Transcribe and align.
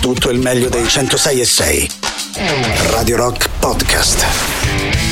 tutto 0.00 0.30
il 0.30 0.38
meglio 0.38 0.68
dei 0.70 0.88
106 0.88 1.40
e 1.40 1.44
6. 1.44 1.90
Radio 2.90 3.16
Rock 3.16 3.48
Podcast. 3.58 4.24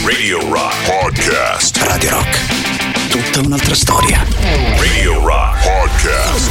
Radio 0.05 0.41
Rock 0.51 0.75
Podcast. 0.87 1.77
Radio 1.83 2.11
Rock. 2.11 3.09
Tutta 3.11 3.41
un'altra 3.41 3.75
storia. 3.75 4.25
Radio 4.79 5.21
Rock 5.25 5.63
Podcast. 5.63 6.51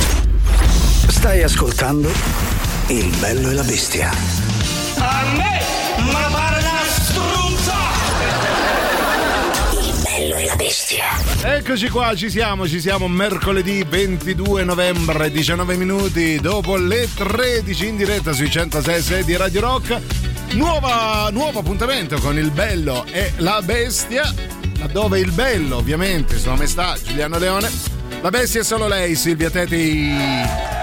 Stai 1.08 1.42
ascoltando 1.42 2.12
Il 2.88 3.08
bello 3.18 3.50
e 3.50 3.54
la 3.54 3.63
bestia. 3.63 4.12
A 4.97 5.24
me, 5.35 5.62
bestia. 10.78 11.05
Eccoci 11.55 11.89
qua, 11.89 12.15
ci 12.15 12.29
siamo, 12.29 12.67
ci 12.67 12.79
siamo 12.79 13.07
mercoledì 13.07 13.83
22 13.83 14.63
novembre, 14.63 15.31
19 15.31 15.76
minuti 15.76 16.39
dopo 16.39 16.76
le 16.76 17.09
13 17.12 17.88
in 17.88 17.98
diretta 17.98 18.31
sui 18.31 18.48
106 18.48 19.23
di 19.23 19.35
Radio 19.35 19.62
Rock. 19.62 19.99
Nuova, 20.52 21.30
nuovo 21.32 21.59
appuntamento 21.59 22.20
con 22.20 22.38
il 22.38 22.52
bello 22.52 23.05
e 23.12 23.34
la 23.38 23.59
bestia, 23.63 24.32
laddove 24.77 25.20
il 25.20 25.32
bello 25.32 25.77
ovviamente 25.77 26.38
sua 26.38 26.55
maestà 26.55 26.96
Giuliano 27.04 27.40
Leone. 27.40 27.71
La 28.21 28.30
bestia 28.30 28.62
è 28.62 28.63
solo 28.63 28.88
lei, 28.88 29.16
Silvia 29.16 29.49
Teti. 29.49 30.12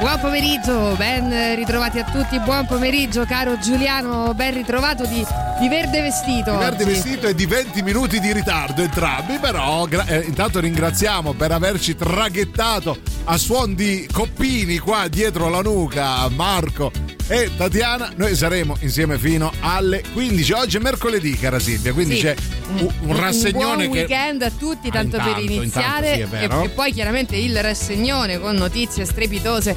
Buon 0.01 0.19
pomeriggio, 0.21 0.95
ben 0.97 1.55
ritrovati 1.55 2.01
a 2.01 2.05
tutti, 2.05 2.41
buon 2.41 2.67
pomeriggio 2.67 3.25
caro 3.27 3.59
Giuliano, 3.59 4.35
ben 4.35 4.55
ritrovato 4.55 5.07
di, 5.07 5.25
di 5.61 5.69
verde 5.69 6.01
vestito. 6.03 6.51
Di 6.53 6.57
verde 6.59 6.83
oggi. 6.85 6.93
vestito 6.93 7.27
e 7.29 7.35
di 7.35 7.47
20 7.47 7.83
minuti 7.83 8.21
di 8.21 8.33
ritardo 8.33 8.83
entrambi, 8.83 9.39
però 9.39 9.85
gra- 9.87 10.07
eh, 10.07 10.21
intanto 10.27 10.61
ringraziamo 10.61 11.33
per 11.33 11.53
averci 11.53 11.95
traghettato 11.95 12.99
a 13.25 13.37
suon 13.39 13.75
di 13.75 14.07
coppini 14.13 14.79
qua 14.79 15.07
dietro 15.09 15.49
la 15.49 15.63
nuca 15.63 16.29
Marco 16.29 16.91
e 17.29 17.51
Tatiana. 17.57 18.13
Noi 18.17 18.35
saremo 18.35 18.77
insieme 18.81 19.17
fino 19.17 19.53
alle 19.61 20.03
15. 20.13 20.53
Oggi 20.53 20.77
è 20.77 20.81
mercoledì, 20.81 21.39
cara 21.39 21.59
Silvia, 21.59 21.93
quindi 21.93 22.17
Sì. 22.17 22.23
c'è 22.23 22.35
un, 22.77 22.91
un 23.03 23.17
rassegnone 23.17 23.65
un 23.65 23.77
buon 23.77 23.79
che... 23.93 23.99
weekend 24.01 24.43
a 24.43 24.51
tutti, 24.51 24.89
Ah, 24.89 24.93
tanto 24.93 25.17
intanto, 25.17 25.35
per 25.35 25.43
iniziare 25.51 26.15
intanto 26.17 26.37
sì, 26.37 26.63
e, 26.63 26.65
e 26.65 26.69
poi 26.71 26.93
chiaramente 26.93 27.37
il 27.37 27.63
rassegnone 27.63 28.39
con 28.39 28.57
notizie 28.57 29.05
strepitose 29.05 29.75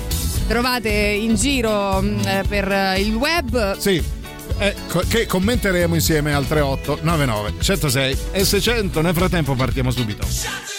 trovate 0.47 0.89
in 0.89 1.35
giro 1.35 2.01
mh, 2.01 2.21
eh, 2.25 2.43
per 2.47 2.95
il 2.97 3.13
web. 3.15 3.77
Sì. 3.77 4.15
Eh, 4.59 4.75
che 5.07 5.25
commenteremo 5.25 5.95
insieme 5.95 6.33
al 6.33 6.45
3899 6.45 7.53
106 7.59 8.17
e 8.31 8.45
600. 8.45 9.01
Nel 9.01 9.13
frattempo 9.13 9.53
partiamo 9.55 9.91
subito. 9.91 10.76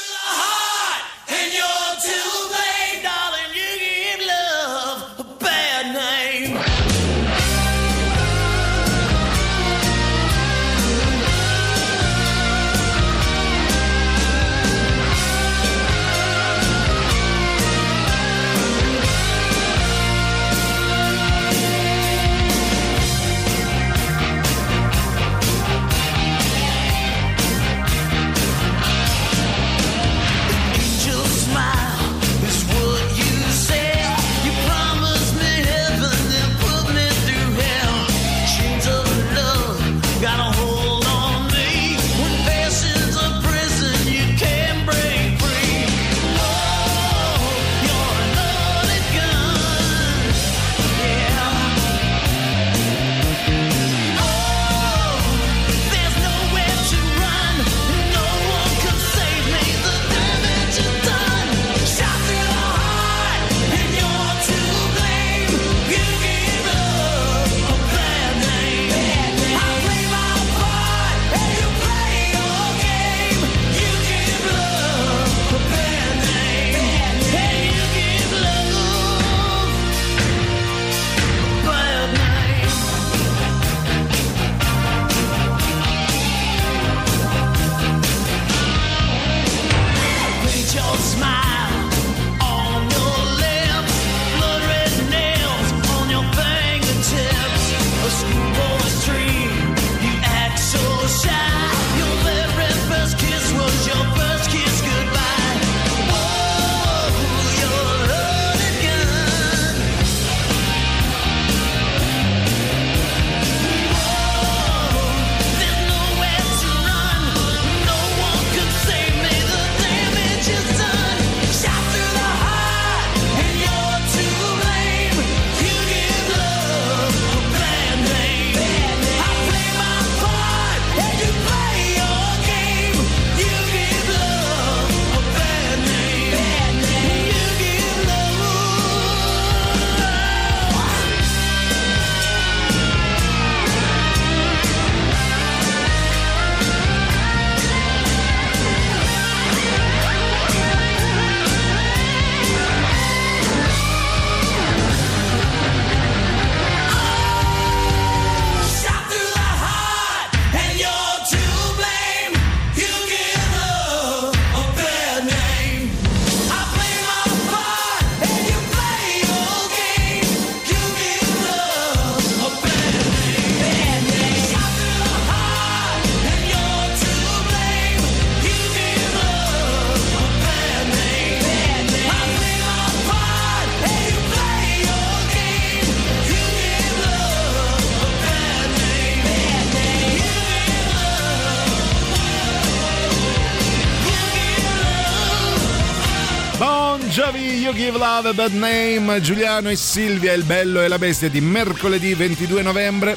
Bad 198.39 198.53
Name, 198.53 199.21
Giuliano 199.21 199.69
e 199.69 199.75
Silvia, 199.75 200.33
il 200.33 200.45
bello 200.45 200.81
e 200.81 200.87
la 200.87 200.97
bestia 200.97 201.29
di 201.29 201.41
mercoledì 201.41 202.15
22 202.15 202.63
novembre. 202.63 203.17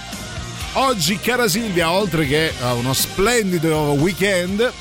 Oggi, 0.73 1.19
cara 1.19 1.47
Silvia, 1.47 1.91
oltre 1.91 2.25
che 2.25 2.51
a 2.59 2.73
uno 2.73 2.91
splendido 2.93 3.91
weekend, 3.99 4.73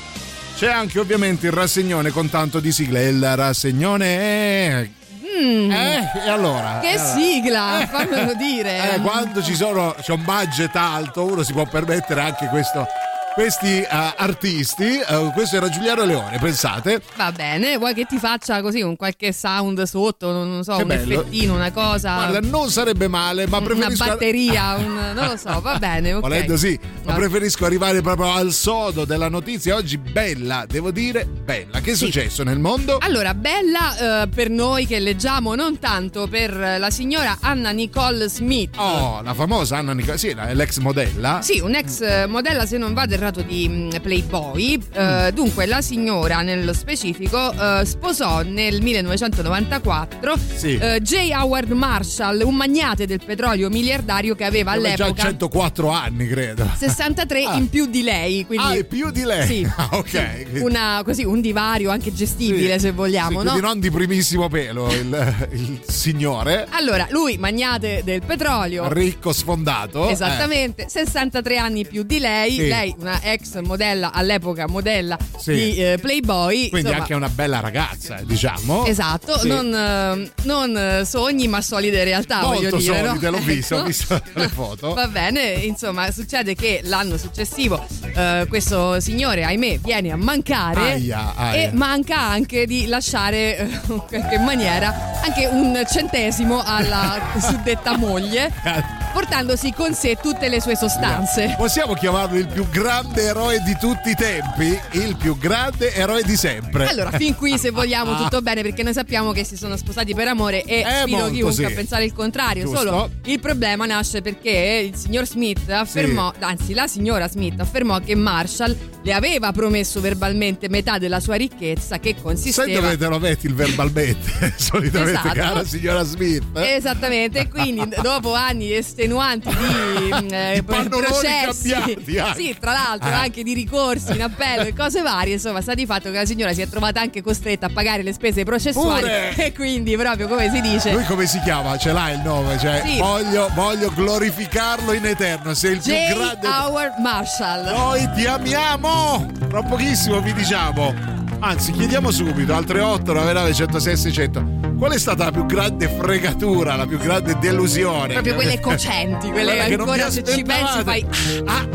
c'è 0.57 0.71
anche 0.71 0.97
ovviamente 0.97 1.45
il 1.45 1.51
rassegnone 1.51 2.09
con 2.09 2.27
tanto 2.27 2.59
di 2.59 2.71
sigle. 2.71 3.03
Il 3.09 3.35
rassegnone 3.35 4.05
è... 4.17 4.89
Eh, 5.21 6.25
e 6.25 6.29
allora? 6.29 6.79
Che 6.81 6.87
Eh, 6.87 6.95
allora. 6.95 7.13
sigla, 7.13 7.87
fammelo 7.91 8.33
dire. 8.33 8.95
Eh, 8.95 8.99
quando 8.99 9.43
ci 9.43 9.53
sono, 9.53 9.95
c'è 10.01 10.11
un 10.11 10.23
budget 10.23 10.75
alto, 10.75 11.23
uno 11.23 11.43
si 11.43 11.53
può 11.53 11.67
permettere 11.67 12.19
anche 12.19 12.47
questo, 12.47 12.87
questi 13.33 13.79
eh, 13.81 13.87
artisti. 14.17 14.97
Eh, 14.99 15.31
questo 15.33 15.55
era 15.55 15.69
Giuliano 15.69 16.03
Leone, 16.03 16.37
pensate. 16.39 17.01
Va 17.15 17.31
bene, 17.31 17.77
vuoi 17.77 17.93
che 17.93 18.05
ti 18.05 18.17
faccia 18.17 18.61
così 18.61 18.81
un 18.81 18.95
qualche 18.95 19.31
sound 19.31 19.81
sotto, 19.83 20.31
non 20.31 20.57
lo 20.57 20.63
so, 20.63 20.75
Che 20.75 20.81
un 20.81 20.87
bello. 20.87 21.21
effettino, 21.21 21.53
una 21.53 21.71
cosa. 21.71 22.15
Guarda, 22.15 22.39
non 22.41 22.69
sarebbe 22.69 23.07
male, 23.07 23.47
ma 23.47 23.57
una 23.57 23.67
preferisco. 23.67 24.05
batteria, 24.05 24.75
un, 24.75 24.93
non 25.15 25.27
lo 25.29 25.37
so, 25.37 25.61
va 25.61 25.77
bene, 25.79 26.13
ok. 26.13 26.21
Volendo 26.21 26.57
sì, 26.57 26.77
ma 27.05 27.13
preferisco 27.13 27.65
arrivare 27.65 28.01
proprio 28.01 28.31
al 28.33 28.51
sodo 28.51 29.05
della 29.05 29.29
notizia. 29.29 29.75
Oggi 29.75 29.97
bella, 29.97 30.65
devo 30.67 30.91
dire, 30.91 31.25
bella. 31.25 31.79
Che 31.79 31.91
è 31.91 31.95
Sì. 31.95 32.05
successo 32.05 32.43
nel 32.43 32.59
mondo? 32.59 32.97
Allora, 33.01 33.33
bella 33.33 34.23
eh, 34.23 34.27
per 34.27 34.49
noi 34.49 34.85
che 34.85 34.99
leggiamo, 34.99 35.55
non 35.55 35.79
tanto 35.79 36.27
per 36.27 36.53
la 36.77 36.89
signora 36.89 37.37
Anna 37.41 37.71
Nicole 37.71 38.27
Smith. 38.27 38.75
Oh, 38.77 39.21
la 39.21 39.33
famosa 39.33 39.77
Anna 39.77 39.93
Nicola, 39.93 40.17
sì, 40.17 40.35
l'ex 40.53 40.77
modella. 40.79 41.39
Sì, 41.41 41.59
un'ex 41.59 42.27
modella, 42.27 42.65
se 42.65 42.77
non 42.77 42.93
vado 42.93 43.15
errato, 43.21 43.41
di 43.41 43.67
mm, 43.69 43.89
Playboy. 44.01 44.79
Eh, 44.93 45.31
dunque, 45.33 45.65
la 45.65 45.81
signora, 45.81 46.41
nello 46.41 46.73
specifico, 46.73 47.51
eh, 47.51 47.85
sposò 47.85 48.41
nel 48.41 48.81
1994 48.81 50.37
Sì. 50.55 50.75
eh, 50.77 50.99
J. 51.01 51.31
Howard 51.33 51.71
Marshall, 51.71 52.41
un 52.43 52.55
magnate 52.55 53.05
del 53.05 53.21
petrolio 53.23 53.69
miliardario 53.69 54.35
che 54.35 54.43
aveva 54.43 54.71
Aveva 54.71 54.93
già 54.95 55.03
all'epoca 55.05 55.21
104 55.27 55.89
anni, 55.89 56.27
credo. 56.27 56.69
63 56.75 57.43
Ah. 57.45 57.55
in 57.57 57.69
più 57.69 57.85
di 57.87 58.01
lei. 58.03 58.45
Quindi 58.45 58.65
Ah, 58.65 58.73
è 58.75 58.83
più 58.83 59.11
di 59.11 59.23
lei? 59.23 59.45
Sì. 59.47 59.69
Ah, 59.81 59.89
ok. 59.93 60.45
Sì, 60.53 60.59
una- 60.59 61.01
così, 61.03 61.23
un 61.23 61.41
divario 61.41 61.89
anche 61.89 62.13
gestibile, 62.13 62.73
Sì. 62.73 62.79
se 62.87 62.91
vogliamo, 62.91 63.37
no? 63.41 63.51
quindi 63.51 63.61
non 63.61 63.79
di 63.79 63.89
primissimo 63.89 64.47
pelo 64.49 64.91
il, 64.93 65.35
il 65.51 65.79
signore. 65.87 66.67
Allora, 66.71 67.07
lui, 67.09 67.37
magnate 67.37 68.01
del 68.03 68.21
petrolio. 68.23 68.91
Ricco 68.91 69.31
sfondato. 69.33 70.07
eh. 70.07 70.11
Esattamente, 70.11 70.85
63 70.87 71.57
anni 71.57 71.85
più 71.85 72.03
di 72.03 72.19
lei, 72.19 72.67
lei 72.67 72.93
una 72.99 73.10
ex 73.21 73.59
modella, 73.61 74.11
all'epoca 74.13 74.67
modella 74.67 75.17
Sì. 75.37 75.53
di 75.53 75.75
eh, 75.83 75.97
Playboy. 75.99 76.69
Quindi 76.69 76.79
insomma, 76.87 76.97
anche 77.01 77.13
una 77.13 77.29
bella 77.29 77.59
ragazza, 77.59 78.19
diciamo. 78.23 78.85
Esatto, 78.85 79.37
Sì. 79.39 79.47
non, 79.47 79.73
eh, 79.73 80.31
non, 80.43 81.01
sogni 81.05 81.47
ma 81.47 81.61
solide 81.61 82.03
realtà, 82.03 82.41
voglio 82.41 82.61
Molto 82.69 82.77
dire. 82.77 82.97
solide, 83.05 83.29
no? 83.29 83.37
l'ho 83.37 83.43
visto, 83.43 83.75
ho 83.75 83.77
Ecco. 83.79 83.87
visto 83.87 84.21
le 84.33 84.47
foto. 84.47 84.93
Va 84.95 85.07
bene, 85.07 85.41
insomma, 85.53 86.09
succede 86.11 86.55
che 86.55 86.81
l'anno 86.83 87.17
successivo 87.17 87.85
eh, 88.13 88.45
questo 88.47 88.99
signore, 88.99 89.43
ahimè, 89.43 89.79
viene 89.79 90.11
a 90.11 90.15
mancare 90.15 90.91
Aia, 90.93 91.33
aia. 91.35 91.61
e 91.69 91.71
manca 91.73 92.19
anche 92.19 92.65
di 92.65 92.85
lasciare 92.87 93.57
eh, 93.57 93.63
in 93.87 94.03
qualche 94.07 94.37
maniera 94.39 95.19
anche 95.23 95.47
un 95.47 95.83
centesimo 95.89 96.61
alla 96.63 97.19
suddetta 97.39 97.97
moglie, 97.97 98.51
portandosi 99.11 99.73
con 99.73 99.93
sé 99.93 100.17
tutte 100.21 100.47
le 100.49 100.61
sue 100.61 100.75
sostanze. 100.75 101.53
Possiamo 101.57 101.93
chiamarlo 101.93 102.37
il 102.37 102.47
più 102.47 102.67
grande 102.69 103.23
eroe 103.23 103.59
di 103.63 103.75
tutti 103.79 104.09
i 104.09 104.15
tempi? 104.15 104.77
Il 104.91 105.15
più 105.17 105.37
grande 105.37 105.93
eroe 105.93 106.23
di 106.23 106.35
sempre. 106.35 106.87
Allora, 106.87 107.11
fin 107.11 107.35
qui 107.35 107.57
se 107.57 107.69
vogliamo 107.71 108.15
tutto 108.17 108.41
bene 108.41 108.61
perché 108.61 108.83
noi 108.83 108.93
sappiamo 108.93 109.31
che 109.31 109.43
si 109.43 109.55
sono 109.57 109.75
sposati 109.77 110.13
per 110.13 110.27
amore 110.27 110.63
e 110.63 110.79
Eh, 110.81 110.85
sfido 111.01 111.29
chiunque 111.29 111.53
sì. 111.53 111.63
a 111.63 111.69
pensare 111.71 112.05
il 112.05 112.13
contrario. 112.13 112.63
Giusto. 112.63 112.77
Solo 112.79 113.09
il 113.25 113.39
problema 113.39 113.85
nasce 113.85 114.21
perché 114.21 114.89
il 114.91 114.95
signor 114.97 115.27
Smith 115.27 115.69
affermò, 115.69 116.31
anzi 116.39 116.73
la 116.73 116.87
signora 116.87 117.27
Smith 117.27 117.59
affermò 117.59 117.99
che 117.99 118.15
Marshall 118.15 118.75
le 119.03 119.13
aveva 119.13 119.51
promesso 119.51 119.99
verbalmente 119.99 120.69
metà 120.69 120.97
della 120.99 121.19
sua 121.19 121.35
ricchezza 121.35 121.97
che 121.99 122.13
Sai 122.13 122.21
consisteva 122.21 122.79
dove 122.81 122.97
te 122.97 123.07
lo 123.07 123.19
metti 123.19 123.47
il 123.47 123.55
verbalmente? 123.55 124.53
Solitamente, 124.57 125.19
Esatto. 125.19 125.33
cara 125.33 125.63
signora 125.65 126.03
Smith. 126.03 126.43
eh? 126.57 126.75
Esattamente, 126.75 127.39
e 127.39 127.47
quindi 127.47 127.89
dopo 128.01 128.33
anni 128.33 128.67
di, 128.67 129.00
eh, 130.31 130.53
Di 130.55 130.63
pannoloni 130.63 131.05
processi, 131.05 131.69
cambiati 131.69 132.19
anche. 132.19 132.41
sì, 132.41 132.55
tra 132.59 132.71
l'altro 132.71 133.09
Eh. 133.09 133.13
anche 133.13 133.43
di 133.43 133.53
ricorsi 133.53 134.13
in 134.13 134.21
appello 134.21 134.63
e 134.63 134.73
cose 134.73 135.01
varie, 135.01 135.33
insomma, 135.33 135.61
sta 135.61 135.73
di 135.73 135.85
fatto 135.85 136.09
che 136.11 136.17
la 136.17 136.25
signora 136.25 136.53
si 136.53 136.61
è 136.61 136.67
trovata 136.67 136.99
anche 137.01 137.21
costretta 137.21 137.67
a 137.67 137.69
pagare 137.73 138.03
le 138.03 138.13
spese 138.13 138.43
processuali 138.43 139.01
Pure. 139.01 139.33
e 139.45 139.53
quindi 139.53 139.95
proprio 139.95 140.27
come 140.27 140.49
si 140.51 140.61
dice 140.61 140.91
Lui 140.91 141.03
come 141.05 141.25
si 141.25 141.39
chiama? 141.41 141.77
Ce 141.77 141.91
l'ha 141.91 142.11
il 142.11 142.19
nome? 142.23 142.57
Cioè, 142.59 142.81
Sì. 142.85 142.97
voglio, 142.97 143.49
voglio 143.53 143.91
glorificarlo 143.93 144.93
in 144.93 145.05
eterno. 145.05 145.53
Sei 145.53 145.73
il 145.73 145.79
J. 145.79 146.05
più 146.07 146.15
grande. 146.17 146.47
Howard 146.47 146.97
Marshall. 146.99 147.63
Noi 147.65 148.09
ti 148.15 148.25
amiamo! 148.25 149.29
Tra 149.49 149.61
pochissimo 149.63 150.19
vi 150.21 150.33
diciamo. 150.33 151.19
Anzi, 151.43 151.71
chiediamo 151.71 152.11
subito 152.11 152.53
al 152.53 152.65
38 152.65 153.13
99 153.13 153.53
106 153.53 153.97
600. 153.97 154.45
Qual 154.77 154.91
è 154.91 154.99
stata 154.99 155.25
la 155.25 155.31
più 155.31 155.47
grande 155.47 155.87
fregatura, 155.87 156.75
la 156.75 156.85
più 156.85 156.99
grande 156.99 157.35
delusione? 157.39 158.13
Proprio 158.13 158.35
quelle 158.35 158.59
cocenti, 158.59 159.29
quelle 159.31 159.55
che 159.55 159.73
ancora 159.73 160.11
se 160.11 160.23
ci 160.23 160.43
pensi 160.43 160.83
fai 160.83 161.05
Ah, 161.45 161.67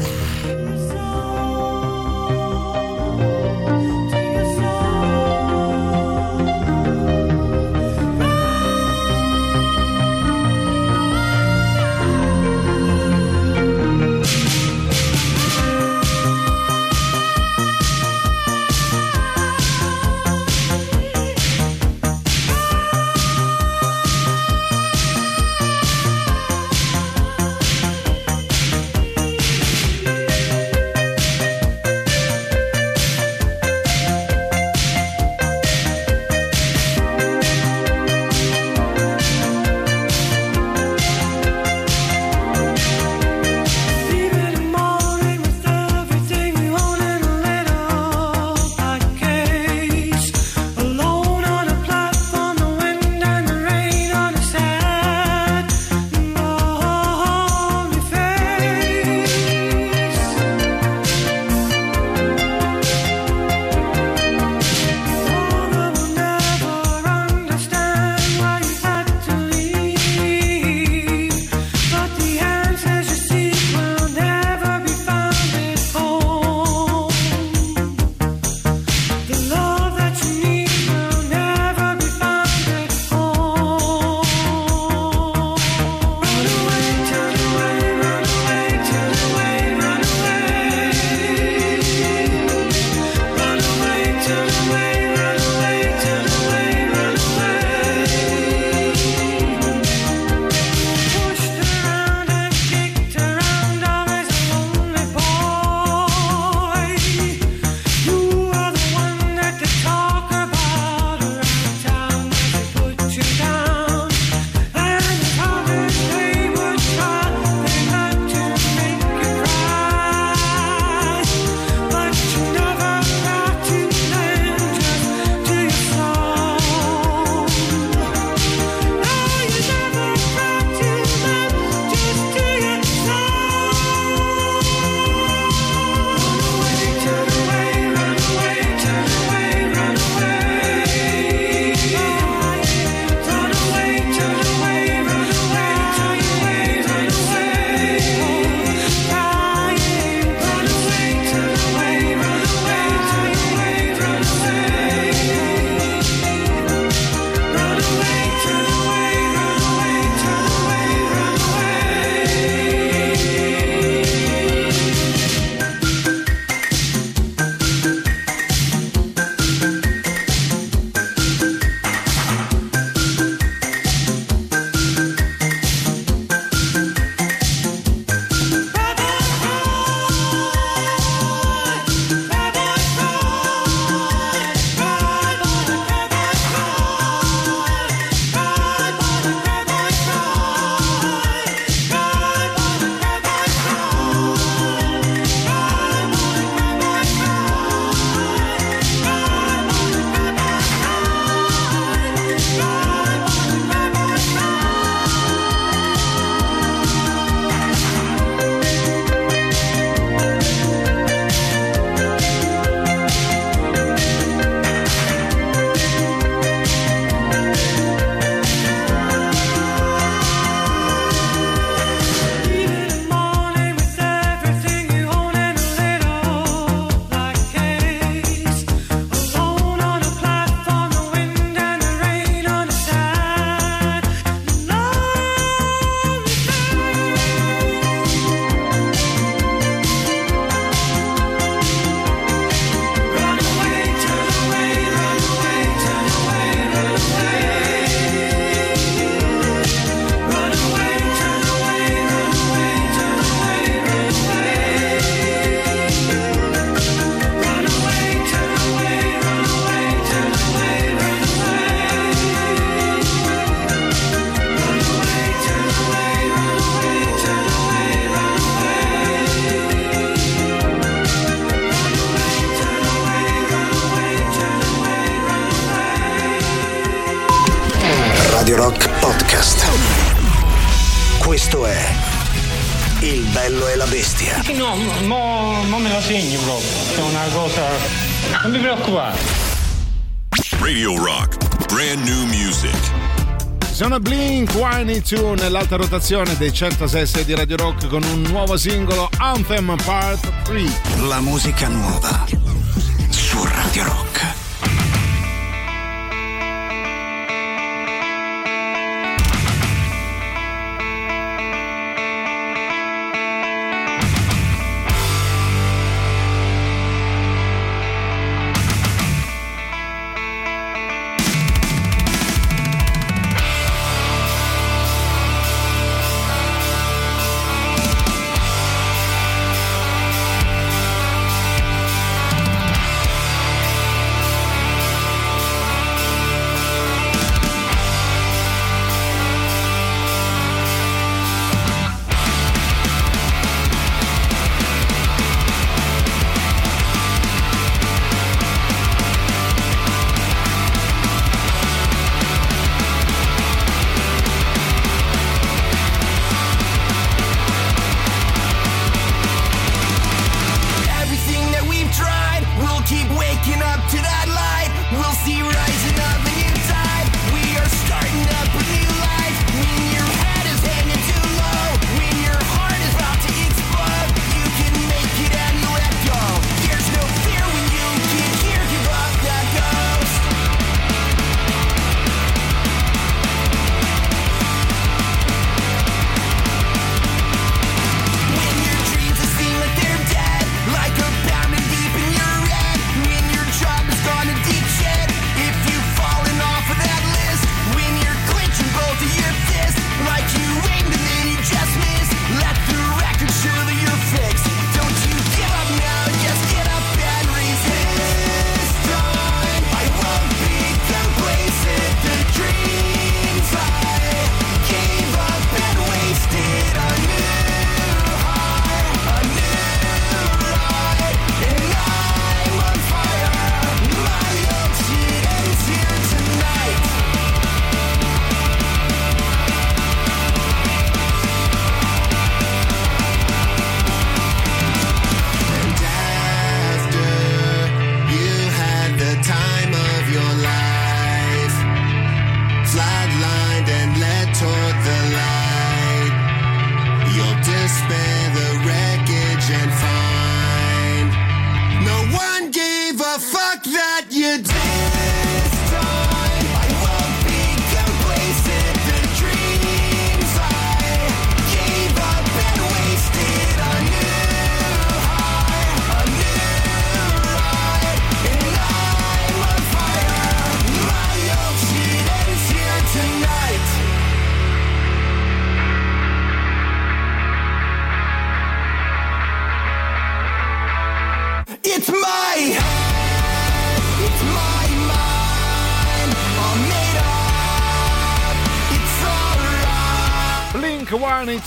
nell'alta 295.56 295.76
rotazione 295.76 296.36
dei 296.36 296.52
106 296.52 297.24
di 297.24 297.34
Radio 297.34 297.56
Rock 297.56 297.86
con 297.86 298.02
un 298.02 298.20
nuovo 298.28 298.58
singolo 298.58 299.08
Anthem 299.16 299.74
Part 299.84 300.42
3. 300.42 301.06
La 301.08 301.20
musica 301.20 301.66
nuova 301.68 302.35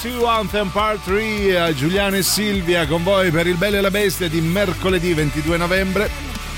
182 0.01 0.27
Anthem 0.27 0.69
Part 0.69 1.03
3 1.03 1.67
eh, 1.67 1.75
Giuliano 1.75 2.15
e 2.15 2.23
Silvia 2.23 2.87
con 2.87 3.03
voi 3.03 3.31
per 3.31 3.47
il 3.47 3.55
bello 3.55 3.77
e 3.77 3.81
la 3.81 3.91
bestia 3.91 4.29
di 4.29 4.39
mercoledì 4.39 5.13
22 5.13 5.57
novembre. 5.57 6.09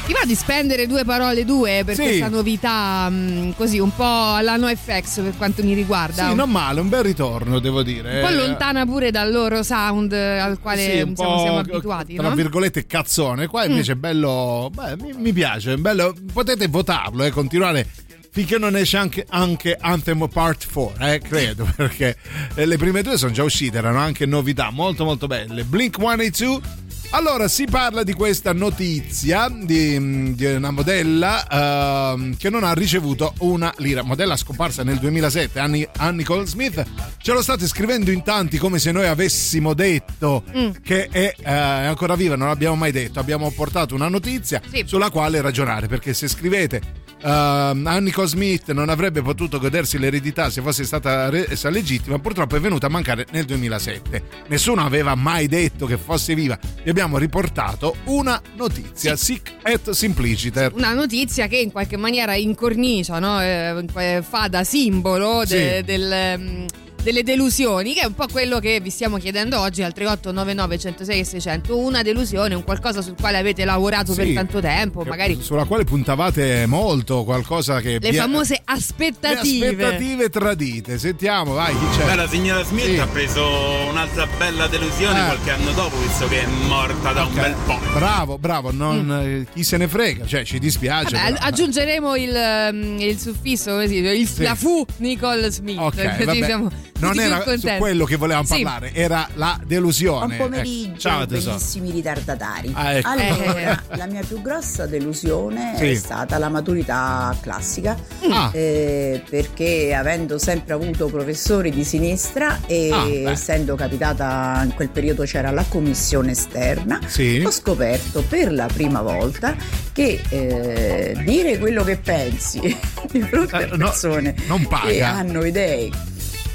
Ti 0.05 0.13
va 0.13 0.19
di 0.25 0.35
spendere 0.35 0.85
due 0.87 1.03
parole 1.05 1.43
due 1.45 1.83
per 1.85 1.95
Sì. 1.95 2.01
questa 2.03 2.27
novità 2.27 3.07
mh, 3.09 3.53
così 3.55 3.79
un 3.79 3.93
po' 3.95 4.33
alla 4.33 4.57
NoFX 4.57 5.21
per 5.21 5.33
quanto 5.37 5.63
mi 5.63 5.73
riguarda? 5.73 6.29
Sì, 6.29 6.35
non 6.35 6.49
male, 6.51 6.81
un 6.81 6.89
bel 6.89 7.03
ritorno 7.03 7.59
devo 7.59 7.81
dire. 7.81 8.15
un 8.15 8.21
po' 8.21 8.27
Eh, 8.31 8.35
lontana 8.35 8.85
pure 8.85 9.09
dal 9.11 9.31
loro 9.31 9.63
sound 9.63 10.11
eh, 10.13 10.37
al 10.39 10.59
quale 10.59 10.81
Sì, 10.97 11.01
un 11.01 11.15
siamo, 11.15 11.57
abituati, 11.59 12.15
tra 12.15 12.29
no? 12.29 12.35
virgolette 12.35 12.85
cazzone. 12.85 13.47
Qua 13.47 13.65
invece 13.65 13.93
è 13.93 13.95
bello, 13.95 14.69
beh, 14.73 14.97
mi, 15.01 15.13
mi 15.17 15.33
piace, 15.33 15.73
è 15.73 15.77
bello. 15.77 16.13
Potete 16.33 16.67
votarlo 16.67 17.23
e 17.23 17.29
continuare 17.31 17.87
finché 18.31 18.57
non 18.57 18.75
esce 18.75 18.97
anche, 18.97 19.25
anche 19.29 19.77
Anthem 19.79 20.27
Part 20.27 20.71
4, 20.71 21.05
eh, 21.05 21.19
credo, 21.19 21.69
perché 21.75 22.15
eh, 22.55 22.65
le 22.65 22.77
prime 22.77 23.01
due 23.01 23.17
sono 23.17 23.31
già 23.31 23.43
uscite, 23.43 23.77
erano 23.77 23.99
anche 23.99 24.25
novità 24.25 24.69
molto 24.71 25.03
molto 25.03 25.27
belle. 25.27 25.63
Blink 25.63 25.97
182 25.99 26.89
allora, 27.13 27.49
si 27.49 27.65
parla 27.65 28.03
di 28.03 28.13
questa 28.13 28.53
notizia 28.53 29.49
di, 29.49 30.33
di 30.33 30.45
una 30.45 30.71
modella 30.71 32.13
ehm, 32.13 32.37
che 32.37 32.49
non 32.49 32.63
ha 32.63 32.71
ricevuto 32.73 33.33
una 33.39 33.73
lira. 33.79 34.01
Modella 34.01 34.37
scomparsa 34.37 34.83
nel 34.83 34.97
2007, 34.97 35.59
Annie, 35.59 35.89
Annie 35.97 36.23
Cole 36.23 36.45
Smith. 36.45 36.81
Ce 37.17 37.33
lo 37.33 37.41
state 37.41 37.67
scrivendo 37.67 38.11
in 38.11 38.23
tanti 38.23 38.57
come 38.57 38.79
se 38.79 38.93
noi 38.93 39.07
avessimo 39.07 39.73
detto 39.73 40.43
che 40.81 41.09
è, 41.11 41.35
eh, 41.37 41.43
è 41.43 41.51
ancora 41.85 42.15
viva, 42.15 42.37
non 42.37 42.47
l'abbiamo 42.47 42.77
mai 42.77 42.93
detto. 42.93 43.19
Abbiamo 43.19 43.51
portato 43.51 43.93
una 43.93 44.07
notizia 44.07 44.61
Sì. 44.71 44.83
sulla 44.87 45.09
quale 45.09 45.41
ragionare, 45.41 45.87
perché 45.87 46.13
se 46.13 46.29
scrivete 46.29 46.81
ehm, 47.21 47.87
Annie 47.87 48.11
Cole 48.11 48.27
Smith 48.27 48.71
non 48.71 48.89
avrebbe 48.89 49.21
potuto 49.21 49.59
godersi 49.59 49.97
l'eredità 49.97 50.49
se 50.49 50.61
fosse 50.61 50.83
stata 50.83 51.29
resa 51.29 51.69
legittima, 51.69 52.19
purtroppo 52.19 52.55
è 52.55 52.59
venuta 52.59 52.87
a 52.87 52.89
mancare 52.89 53.25
nel 53.31 53.45
2007. 53.45 54.23
Nessuno 54.47 54.83
aveva 54.85 55.15
mai 55.15 55.47
detto 55.47 55.85
che 55.85 55.97
fosse 55.97 56.35
viva. 56.35 56.57
Vi 56.83 56.89
abbiamo 56.89 57.17
riportato 57.17 57.95
una 58.05 58.41
notizia, 58.55 59.15
sic 59.15 59.53
et 59.63 59.89
simpliciter. 59.91 60.73
Una 60.73 60.93
notizia 60.93 61.47
che 61.47 61.57
in 61.57 61.71
qualche 61.71 61.97
maniera 61.97 62.35
incornicia, 62.35 63.19
no? 63.19 63.41
Eh, 63.41 64.21
fa 64.27 64.47
da 64.47 64.63
simbolo 64.63 65.43
de- 65.45 65.77
Sì. 65.77 65.83
del, 65.83 66.39
mm, 66.39 66.65
delle 67.03 67.23
delusioni, 67.23 67.93
che 67.93 68.01
è 68.01 68.05
un 68.05 68.13
po' 68.13 68.27
quello 68.31 68.59
che 68.59 68.79
vi 68.79 68.89
stiamo 68.89 69.17
chiedendo 69.17 69.59
oggi 69.59 69.81
al 69.81 69.91
3899 69.93 70.77
106 70.77 71.19
e 71.19 71.23
600. 71.23 71.77
Una 71.77 72.01
delusione, 72.03 72.53
un 72.55 72.63
qualcosa 72.63 73.01
sul 73.01 73.15
quale 73.19 73.37
avete 73.37 73.65
lavorato 73.65 74.13
per 74.13 74.25
Sì. 74.27 74.33
tanto 74.33 74.59
tempo, 74.61 75.03
magari 75.03 75.37
Sulla 75.41 75.65
quale 75.65 75.83
puntavate 75.83 76.65
molto, 76.67 77.23
qualcosa 77.23 77.81
che. 77.81 77.97
le 77.99 78.09
vi- 78.11 78.17
famose 78.17 78.53
Le 78.55 78.61
aspettative. 78.65 79.67
aspettative 79.67 80.29
tradite. 80.29 80.97
Sentiamo, 80.99 81.53
vai, 81.53 81.73
chi 81.77 81.85
c'è? 81.97 82.05
Beh, 82.05 82.15
la 82.15 82.27
signora 82.27 82.63
Smith 82.63 82.85
Sì. 82.85 82.97
ha 82.97 83.07
preso 83.07 83.43
un'altra 83.89 84.27
bella 84.37 84.67
delusione 84.67 85.19
Eh. 85.21 85.25
qualche 85.25 85.51
anno 85.51 85.71
dopo, 85.71 85.97
visto 85.99 86.27
che 86.27 86.43
è 86.43 86.47
morta 86.67 87.11
da 87.13 87.23
un 87.23 87.31
Ok. 87.33 87.39
bel 87.41 87.55
po'. 87.65 87.79
Bravo, 87.93 88.37
bravo, 88.37 88.71
non, 88.71 89.11
eh, 89.11 89.47
chi 89.53 89.63
se 89.63 89.77
ne 89.77 89.87
frega, 89.87 90.25
cioè 90.25 90.43
ci 90.43 90.59
dispiace. 90.59 91.17
Mm. 91.17 91.21
Vabbè, 91.23 91.37
aggiungeremo 91.41 92.15
il, 92.15 92.69
um, 92.71 92.97
il 92.99 93.17
suffisso, 93.19 93.71
come 93.71 93.87
si 93.87 94.01
dice, 94.01 94.13
il- 94.13 94.27
Sì. 94.27 94.43
la 94.43 94.55
fu 94.55 94.85
Nicole 94.97 95.49
Smith. 95.49 95.77
Ok, 95.79 95.95
così 96.17 96.23
vabbè. 96.25 96.45
siamo 96.45 96.69
non 97.01 97.19
era 97.19 97.43
quello 97.77 98.05
che 98.05 98.15
volevamo 98.15 98.45
Sì. 98.45 98.61
parlare, 98.63 98.93
era 98.93 99.27
la 99.35 99.59
delusione. 99.65 100.35
Buon 100.35 100.49
pomeriggio, 100.49 100.89
Ecco. 100.91 100.99
Ciao 100.99 101.25
tesoro. 101.25 101.55
bellissimi 101.55 101.91
ritardatari. 101.91 102.71
Ah, 102.73 102.93
ecco. 102.93 103.09
Allora, 103.09 103.83
la 103.95 104.05
mia 104.05 104.21
più 104.27 104.41
grossa 104.41 104.85
delusione 104.85 105.73
Sì. 105.77 105.89
è 105.91 105.95
stata 105.95 106.37
la 106.37 106.49
maturità 106.49 107.35
classica, 107.41 107.97
Ah. 108.29 108.49
eh, 108.53 109.23
perché 109.29 109.93
avendo 109.93 110.37
sempre 110.37 110.73
avuto 110.73 111.07
professori 111.07 111.71
di 111.71 111.83
sinistra 111.83 112.59
e 112.67 112.89
Ah, 112.91 113.31
essendo 113.31 113.75
capitata 113.75 114.61
in 114.63 114.73
quel 114.73 114.89
periodo 114.89 115.23
c'era 115.23 115.51
la 115.51 115.65
commissione 115.67 116.31
esterna, 116.31 116.99
Sì. 117.05 117.41
ho 117.45 117.51
scoperto 117.51 118.23
per 118.27 118.51
la 118.53 118.67
prima 118.71 119.01
volta 119.01 119.55
che 119.93 120.21
eh, 120.29 121.21
dire 121.25 121.57
quello 121.57 121.83
che 121.83 121.97
pensi 121.97 122.59
di 123.11 123.21
fronte 123.21 123.57
Eh, 123.59 123.63
a 123.63 123.75
no, 123.75 123.85
persone 123.85 124.35
non 124.47 124.65
paga. 124.67 124.87
che 124.87 125.01
hanno 125.01 125.43
idee 125.45 125.89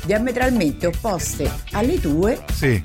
diametralmente 0.06 0.86
opposte 0.86 1.50
alle 1.72 2.00
tue 2.00 2.38
Sì. 2.52 2.82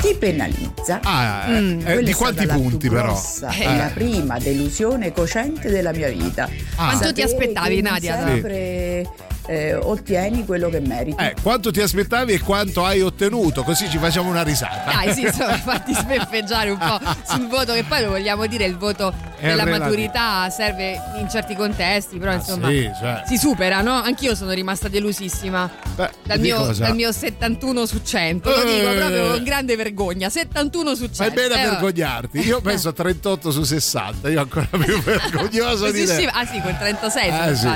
ti 0.00 0.14
penalizza. 0.18 1.00
Ah, 1.02 1.46
eh, 1.48 1.60
Mm. 1.60 1.80
eh, 1.86 2.02
di 2.02 2.10
è 2.12 2.14
quanti 2.14 2.46
punti 2.46 2.88
però? 2.88 3.02
grossa 3.08 3.50
Eh. 3.50 3.76
la 3.76 3.90
prima 3.92 4.38
delusione 4.38 5.12
cocente 5.12 5.68
della 5.68 5.92
mia 5.92 6.08
vita. 6.08 6.48
Ah. 6.76 6.90
Quanto 6.90 7.12
ti 7.12 7.22
aspettavi, 7.22 7.80
Nadia? 7.82 8.24
Sempre 8.24 9.06
eh, 9.46 9.74
ottieni 9.74 10.44
quello 10.44 10.68
che 10.68 10.80
meriti. 10.80 11.22
Eh, 11.22 11.34
quanto 11.42 11.70
ti 11.70 11.80
aspettavi 11.80 12.32
e 12.32 12.40
quanto 12.40 12.84
hai 12.84 13.00
ottenuto? 13.00 13.62
Così 13.62 13.88
ci 13.90 13.98
facciamo 13.98 14.30
una 14.30 14.42
risata. 14.42 14.92
Dai, 14.92 15.12
sì, 15.12 15.22
insomma, 15.22 15.56
fatti 15.58 15.92
sbeffeggiare 15.94 16.70
un 16.70 16.78
po' 16.78 16.98
sul 17.28 17.46
voto, 17.48 17.72
che 17.72 17.84
poi 17.84 18.02
lo 18.02 18.10
vogliamo 18.10 18.46
dire, 18.46 18.64
il 18.64 18.76
voto 18.76 19.12
È 19.36 19.48
della 19.48 19.64
relativo. 19.64 19.84
maturità 19.84 20.50
serve 20.50 21.00
in 21.18 21.28
certi 21.28 21.54
contesti, 21.54 22.18
però 22.18 22.32
Ah, 22.32 22.34
insomma 22.34 22.68
sì, 22.68 22.90
cioè. 22.98 23.22
si 23.26 23.36
supera, 23.36 23.80
no? 23.82 23.92
Anch'io 24.02 24.34
sono 24.34 24.52
rimasta 24.52 24.88
delusissima 24.88 25.70
Beh, 25.94 26.10
dal 26.24 26.40
mio, 26.40 26.72
dal 26.72 26.94
mio 26.94 27.12
71 27.12 27.86
su 27.86 28.00
100, 28.02 28.48
lo 28.50 28.64
dico 28.64 28.90
Eh. 28.90 28.94
proprio 28.96 29.30
con 29.32 29.42
grande 29.44 29.76
vergogna, 29.76 30.28
71 30.28 30.94
su 30.94 31.04
100. 31.10 31.14
Fai 31.22 31.30
bene 31.30 31.54
a 31.54 31.58
Eh, 31.60 31.70
vergognarti. 31.70 32.38
Io 32.40 32.60
penso 32.60 32.88
a 32.88 32.92
38 32.92 33.50
su 33.50 33.62
60. 33.62 34.28
Io 34.30 34.40
ancora 34.40 34.66
più 34.70 35.00
vergognoso 35.04 35.90
di 35.90 36.04
te. 36.04 36.26
Ah 36.32 36.46
sì, 36.46 36.60
con 36.60 36.76
36 36.78 37.30
se 37.30 37.50
Eh 37.50 37.54
sì, 37.54 37.66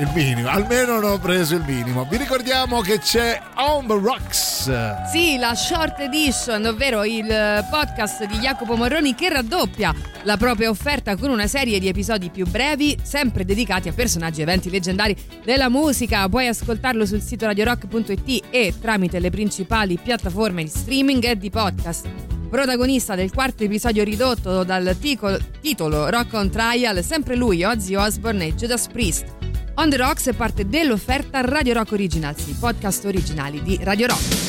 il 0.00 0.10
minimo, 0.14 0.48
almeno 0.48 0.98
non 1.00 1.17
preso 1.18 1.54
il 1.54 1.64
minimo. 1.66 2.06
Vi 2.08 2.16
ricordiamo 2.16 2.80
che 2.80 2.98
c'è 2.98 3.40
On 3.56 3.86
the 3.86 3.94
Rocks. 3.94 4.70
Sì, 5.10 5.36
la 5.36 5.54
short 5.54 6.00
edition, 6.00 6.64
ovvero 6.64 7.04
il 7.04 7.30
eh, 7.30 7.66
podcast 7.70 8.24
di 8.24 8.38
Jacopo 8.38 8.76
Morroni 8.76 9.14
che 9.14 9.28
raddoppia 9.28 9.94
la 10.22 10.36
propria 10.36 10.70
offerta 10.70 11.16
con 11.16 11.30
una 11.30 11.46
serie 11.46 11.78
di 11.78 11.88
episodi 11.88 12.30
più 12.30 12.46
brevi, 12.46 12.98
sempre 13.02 13.44
dedicati 13.44 13.88
a 13.88 13.92
personaggi 13.92 14.40
e 14.40 14.42
eventi 14.42 14.70
leggendari 14.70 15.16
della 15.44 15.68
musica. 15.68 16.28
Puoi 16.28 16.48
ascoltarlo 16.48 17.06
sul 17.06 17.20
sito 17.20 17.46
radiorock.it 17.46 18.46
e 18.50 18.74
tramite 18.80 19.18
le 19.18 19.30
principali 19.30 19.98
piattaforme 20.02 20.62
di 20.62 20.70
streaming 20.70 21.24
e 21.24 21.36
di 21.36 21.50
podcast. 21.50 22.08
Protagonista 22.48 23.14
del 23.14 23.32
quarto 23.32 23.62
episodio 23.64 24.02
ridotto 24.04 24.64
dal 24.64 24.96
tico- 24.98 25.38
titolo 25.60 26.08
Rock 26.08 26.32
on 26.32 26.50
Trial, 26.50 27.04
sempre 27.04 27.36
lui, 27.36 27.62
Ozzy 27.62 27.94
Osbourne 27.94 28.46
e 28.46 28.54
Judas 28.54 28.86
Priest. 28.88 29.37
On 29.78 29.88
the 29.88 29.96
Rocks 29.96 30.26
è 30.26 30.32
parte 30.32 30.68
dell'offerta 30.68 31.40
Radio 31.40 31.72
Rock 31.72 31.92
Originals, 31.92 32.48
i 32.48 32.56
podcast 32.58 33.04
originali 33.04 33.62
di 33.62 33.78
Radio 33.80 34.08
Rock. 34.08 34.48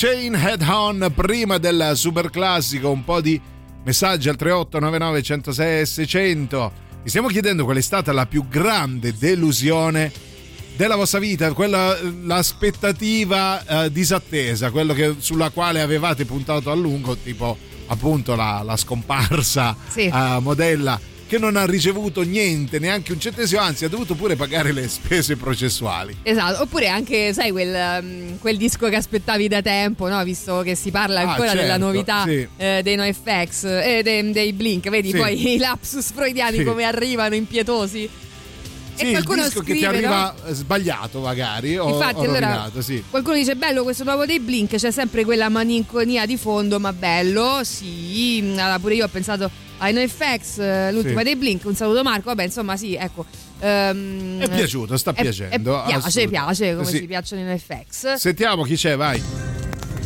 Chain 0.00 0.32
Head 0.36 0.62
On 0.62 1.10
prima 1.12 1.58
del 1.58 1.92
super 1.96 2.30
classico 2.30 2.88
un 2.88 3.02
po' 3.02 3.20
di 3.20 3.40
messaggi 3.84 4.28
al 4.28 4.36
3899 4.36 5.22
106 5.22 5.86
600 5.86 6.72
vi 7.02 7.08
stiamo 7.08 7.26
chiedendo 7.26 7.64
qual 7.64 7.78
è 7.78 7.80
stata 7.80 8.12
la 8.12 8.24
più 8.26 8.46
grande 8.46 9.12
delusione 9.18 10.12
della 10.76 10.94
vostra 10.94 11.18
vita 11.18 11.52
quella, 11.52 11.96
l'aspettativa 12.22 13.84
eh, 13.86 13.90
disattesa 13.90 14.70
quello 14.70 14.94
che- 14.94 15.16
sulla 15.18 15.50
quale 15.50 15.80
avevate 15.80 16.24
puntato 16.26 16.70
a 16.70 16.74
lungo 16.76 17.16
tipo 17.16 17.56
appunto 17.88 18.36
la, 18.36 18.62
la 18.64 18.76
scomparsa 18.76 19.76
Sì. 19.88 20.02
eh, 20.06 20.38
modella 20.40 21.00
che 21.28 21.38
non 21.38 21.56
ha 21.56 21.66
ricevuto 21.66 22.22
niente 22.22 22.78
neanche 22.78 23.12
un 23.12 23.20
centesimo 23.20 23.60
anzi 23.60 23.84
ha 23.84 23.88
dovuto 23.88 24.14
pure 24.14 24.34
pagare 24.34 24.72
le 24.72 24.88
spese 24.88 25.36
processuali 25.36 26.16
Esatto, 26.22 26.62
oppure 26.62 26.88
anche, 26.88 27.32
sai, 27.34 27.50
quel, 27.50 28.00
um, 28.02 28.38
quel 28.38 28.56
disco 28.56 28.88
che 28.88 28.96
aspettavi 28.96 29.46
da 29.46 29.60
tempo, 29.60 30.08
no? 30.08 30.24
Visto 30.24 30.62
che 30.62 30.74
si 30.74 30.90
parla 30.90 31.20
Ah, 31.20 31.30
ancora 31.30 31.52
della 31.52 31.72
certo, 31.72 31.84
novità 31.84 32.24
sì. 32.24 32.48
eh, 32.56 32.80
dei 32.82 32.96
NoFX 32.96 33.64
e 33.64 34.00
dei, 34.02 34.30
dei 34.32 34.52
Blink, 34.54 34.88
vedi 34.88 35.10
Sì. 35.10 35.16
poi 35.18 35.54
i 35.54 35.58
lapsus 35.58 36.12
freudiani 36.12 36.58
Sì. 36.58 36.64
come 36.64 36.84
arrivano 36.84 37.34
impietosi. 37.34 38.08
Sì, 38.94 39.04
il 39.04 39.10
qualcuno 39.12 39.44
disco 39.44 39.60
che 39.60 39.74
ti 39.74 39.78
scrive, 39.78 39.86
arriva 39.96 40.34
eh, 40.46 40.54
sbagliato 40.54 41.20
magari 41.20 41.76
o, 41.78 41.88
Infatti, 41.88 42.16
o 42.16 42.20
allora 42.22 42.38
rovinato, 42.40 42.82
sì. 42.82 43.04
qualcuno 43.08 43.36
dice 43.36 43.54
bello 43.54 43.84
questo 43.84 44.02
nuovo 44.02 44.26
dei 44.26 44.40
Blink, 44.40 44.74
c'è 44.74 44.90
sempre 44.90 45.24
quella 45.24 45.48
malinconia 45.48 46.26
di 46.26 46.36
fondo, 46.36 46.80
ma 46.80 46.92
bello, 46.92 47.60
sì. 47.62 48.42
Allora, 48.56 48.78
pure 48.80 48.94
io 48.94 49.04
ho 49.04 49.08
pensato 49.08 49.48
ai 49.78 49.92
NoFX, 49.92 50.58
eh, 50.58 50.92
l'ultima 50.92 51.18
Sì. 51.18 51.24
dei 51.24 51.36
Blink, 51.36 51.64
un 51.64 51.74
saluto 51.74 52.02
Marco, 52.02 52.24
vabbè, 52.26 52.44
insomma, 52.44 52.76
sì, 52.76 52.94
ecco. 52.94 53.24
ehm, 53.60 54.40
È 54.40 54.48
piaciuto, 54.48 54.96
sta 54.96 55.12
è- 55.14 55.20
piacendo, 55.22 55.82
è- 55.84 55.86
piace, 55.88 56.28
piace 56.28 56.74
come 56.74 56.86
Sì. 56.86 56.98
ci 56.98 57.06
piacciono 57.06 57.40
i 57.42 57.44
NoFX. 57.44 58.14
Sentiamo 58.14 58.62
chi 58.62 58.76
c'è, 58.76 58.96
vai. 58.96 59.22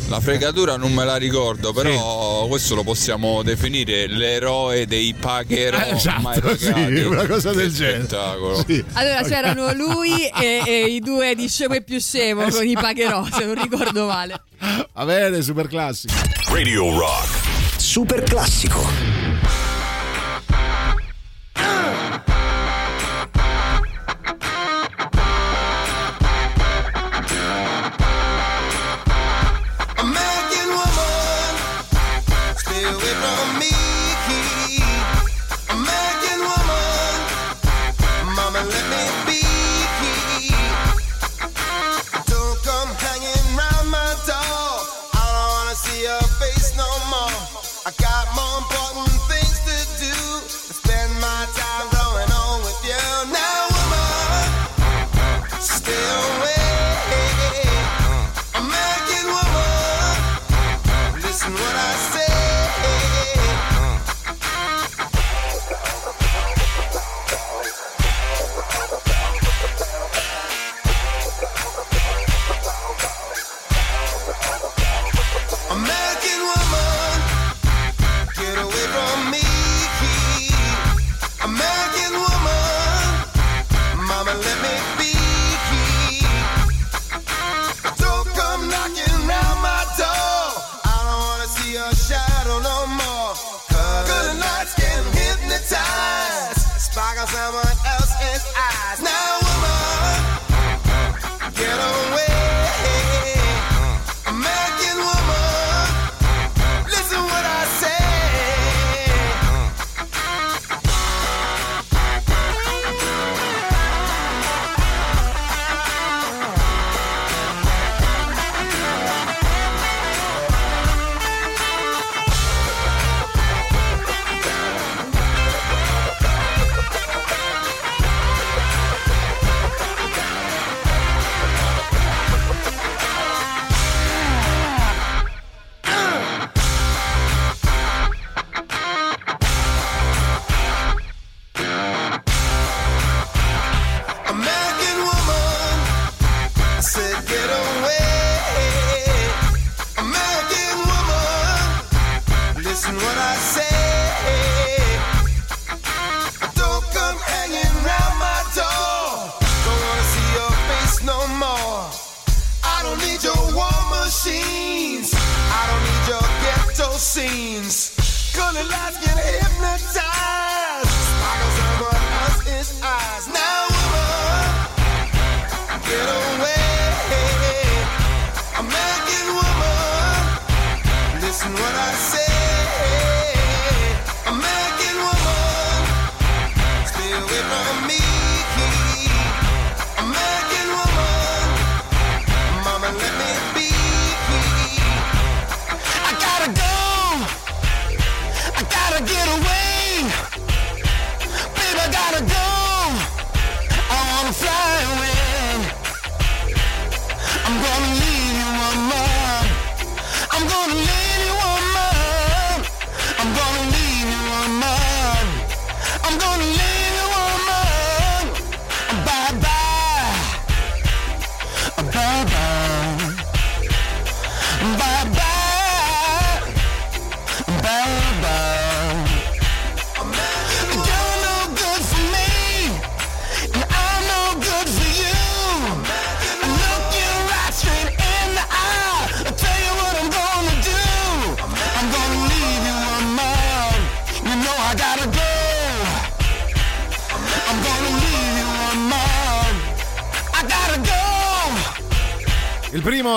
La 0.09 0.19
fregatura 0.19 0.75
non 0.75 0.93
me 0.93 1.05
la 1.05 1.15
ricordo, 1.15 1.71
però 1.71 2.45
questo 2.47 2.75
lo 2.75 2.83
possiamo 2.83 3.41
definire 3.41 4.05
l'eroe 4.07 4.85
dei 4.85 5.15
pagherò 5.17 5.77
Eh, 5.79 5.95
esatto, 5.95 6.57
sì, 6.57 6.69
una 7.03 7.25
cosa 7.25 7.51
Che 7.51 7.55
del 7.55 7.73
genere. 7.73 7.97
spettacolo. 7.99 8.63
Sì. 8.67 8.83
Allora 8.93 9.21
c'erano 9.23 9.71
lui 9.73 10.27
e, 10.27 10.61
e 10.67 10.85
i 10.87 10.99
due 10.99 11.33
di 11.35 11.47
Scemo 11.47 11.75
e 11.75 11.81
più 11.83 11.99
Scemo 12.01 12.47
con 12.49 12.67
i 12.67 12.73
pagherò, 12.73 13.25
se 13.31 13.45
non 13.45 13.55
ricordo 13.55 14.05
male. 14.05 14.41
Va 14.93 15.05
bene, 15.05 15.41
super 15.41 15.67
classico. 15.67 16.13
Radio 16.51 16.95
Rock. 16.97 17.29
Super 17.77 18.23
classico. 18.23 19.12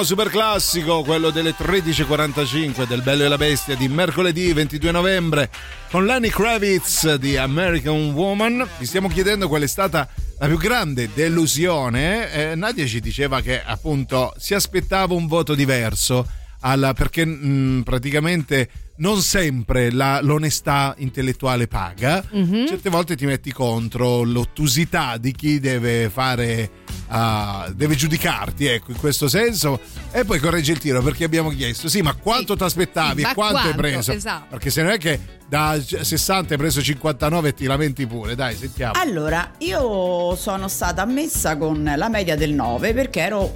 Super 0.03 0.29
classico, 0.29 1.03
quello 1.03 1.31
delle 1.31 1.55
13.45 1.57 2.87
del 2.87 3.03
Bello 3.03 3.25
e 3.25 3.29
la 3.29 3.37
Bestia 3.37 3.75
di 3.75 3.89
mercoledì 3.89 4.53
22 4.53 4.91
novembre 4.93 5.51
con 5.91 6.05
Lenny 6.07 6.29
Kravitz 6.29 7.15
di 7.15 7.37
American 7.37 8.13
Woman. 8.13 8.67
Vi 8.79 8.87
stiamo 8.87 9.09
chiedendo 9.09 9.49
qual 9.49 9.63
è 9.63 9.67
stata 9.67 10.09
la 10.39 10.47
più 10.47 10.59
grande 10.59 11.11
delusione. 11.13 12.33
Eh, 12.33 12.55
Nadia 12.55 12.87
ci 12.87 13.01
diceva 13.01 13.41
che 13.41 13.61
appunto 13.63 14.33
si 14.39 14.55
aspettava 14.55 15.15
un 15.15 15.27
voto 15.27 15.55
diverso 15.55 16.27
alla- 16.61 16.93
perché 16.93 17.25
mh, 17.25 17.83
praticamente 17.85 18.69
non 18.99 19.21
sempre 19.21 19.91
la- 19.91 20.21
l'onestà 20.23 20.95
intellettuale 20.99 21.67
paga. 21.67 22.23
Mhm. 22.31 22.67
Certe 22.67 22.91
volte 22.91 23.17
ti 23.17 23.27
metti 23.27 23.53
contro 23.53 24.23
l'ottusità 24.23 25.17
di 25.19 25.33
chi 25.33 25.61
deve 25.61 26.09
fare, 26.11 26.71
ah, 27.09 27.71
deve 27.75 27.95
giudicarti, 27.95 28.67
ecco, 28.67 28.91
in 28.93 28.99
questo 28.99 29.29
senso. 29.29 29.81
E 30.11 30.25
poi 30.25 30.39
corregge 30.39 30.73
il 30.73 30.79
tiro 30.79 31.03
perché 31.03 31.25
abbiamo 31.25 31.51
chiesto: 31.51 31.89
sì, 31.89 32.01
ma 32.03 32.15
quanto 32.15 32.57
ti 32.57 32.63
aspettavi 32.63 33.23
e 33.23 33.35
quanto, 33.35 33.57
hai 33.57 33.63
quanto? 33.63 33.77
preso? 33.77 34.13
Esatto. 34.13 34.47
Perché 34.51 34.71
se 34.71 34.83
non 34.83 34.93
è 34.93 34.99
che 34.99 35.21
da 35.49 35.79
60 35.81 36.55
hai 36.55 36.59
preso 36.59 36.83
59 36.83 37.49
e 37.51 37.55
ti 37.55 37.67
lamenti 37.67 38.07
pure, 38.07 38.35
dai, 38.35 38.57
sentiamo. 38.57 38.95
Allora, 38.97 39.53
io 39.59 40.35
sono 40.37 40.69
stata 40.69 41.03
ammessa 41.03 41.57
con 41.57 41.93
la 41.97 42.09
media 42.09 42.35
del 42.35 42.53
9 42.53 42.93
perché 42.95 43.21
ero 43.21 43.53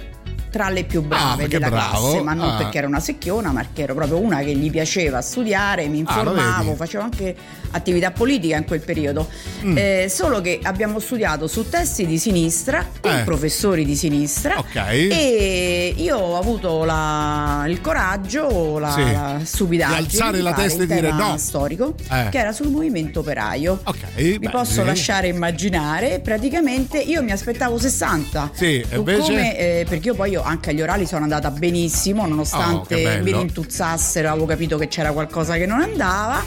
tra 0.51 0.69
le 0.69 0.83
più 0.83 1.01
brave 1.01 1.45
Ah, 1.45 1.47
della 1.47 1.69
bravo. 1.69 2.09
classe, 2.09 2.21
ma 2.21 2.33
non 2.33 2.49
Ah. 2.49 2.55
perché 2.57 2.77
ero 2.79 2.87
una 2.87 2.99
secchiona, 2.99 3.51
ma 3.51 3.61
perché 3.61 3.83
ero 3.83 3.95
proprio 3.95 4.19
una 4.19 4.39
che 4.39 4.53
gli 4.53 4.69
piaceva 4.69 5.21
studiare, 5.21 5.87
mi 5.87 5.95
Ah, 5.95 5.99
informavo, 6.01 6.63
vedi? 6.65 6.75
facevo 6.75 7.03
anche 7.03 7.35
attività 7.71 8.11
politica 8.11 8.57
in 8.57 8.65
quel 8.65 8.81
periodo. 8.81 9.27
Mm. 9.63 9.77
Eh, 9.77 10.07
solo 10.09 10.41
che 10.41 10.59
abbiamo 10.63 10.99
studiato 10.99 11.47
su 11.47 11.67
testi 11.69 12.05
di 12.05 12.17
sinistra, 12.17 12.85
con 12.99 13.11
Eh. 13.19 13.23
professori 13.23 13.85
di 13.85 13.95
sinistra. 13.95 14.57
Ok. 14.57 14.75
E 14.75 15.93
io 15.97 16.17
ho 16.17 16.37
avuto 16.37 16.83
la- 16.83 17.65
il 17.67 17.81
coraggio, 17.81 18.77
la, 18.79 18.91
Sì. 18.91 19.11
la 19.11 19.39
stupidaggine 19.43 19.99
Di 19.99 20.05
alzare 20.05 20.41
la 20.41 20.53
fare 20.53 20.67
testa 20.67 20.83
e 20.83 20.85
dire 20.87 21.11
no. 21.11 21.37
storico 21.37 21.93
Eh. 22.09 22.27
che 22.29 22.37
era 22.37 22.51
sul 22.51 22.67
movimento 22.69 23.19
operaio. 23.21 23.79
Ok, 23.83 23.97
Vi 24.15 24.39
beh, 24.39 24.49
posso 24.49 24.83
lasciare 24.83 25.27
immaginare, 25.27 26.19
praticamente 26.19 26.99
io 26.99 27.21
mi 27.23 27.31
aspettavo 27.31 27.77
60. 27.77 28.49
Sì, 28.53 28.83
invece? 28.93 29.21
come, 29.21 29.57
eh, 29.57 29.85
perché 29.87 30.07
io 30.09 30.15
poi 30.15 30.31
io 30.31 30.41
anche 30.43 30.69
agli 30.71 30.81
orali 30.81 31.05
sono 31.05 31.23
andata 31.23 31.49
benissimo, 31.51 32.23
Oh, 32.23 32.27
nonostante 32.27 33.01
bello. 33.01 33.23
mi 33.23 33.31
rintuzzassero, 33.31 34.29
avevo 34.29 34.45
capito 34.45 34.77
che 34.77 34.87
c'era 34.87 35.11
qualcosa 35.11 35.55
che 35.55 35.65
non 35.65 35.81
andava. 35.81 36.43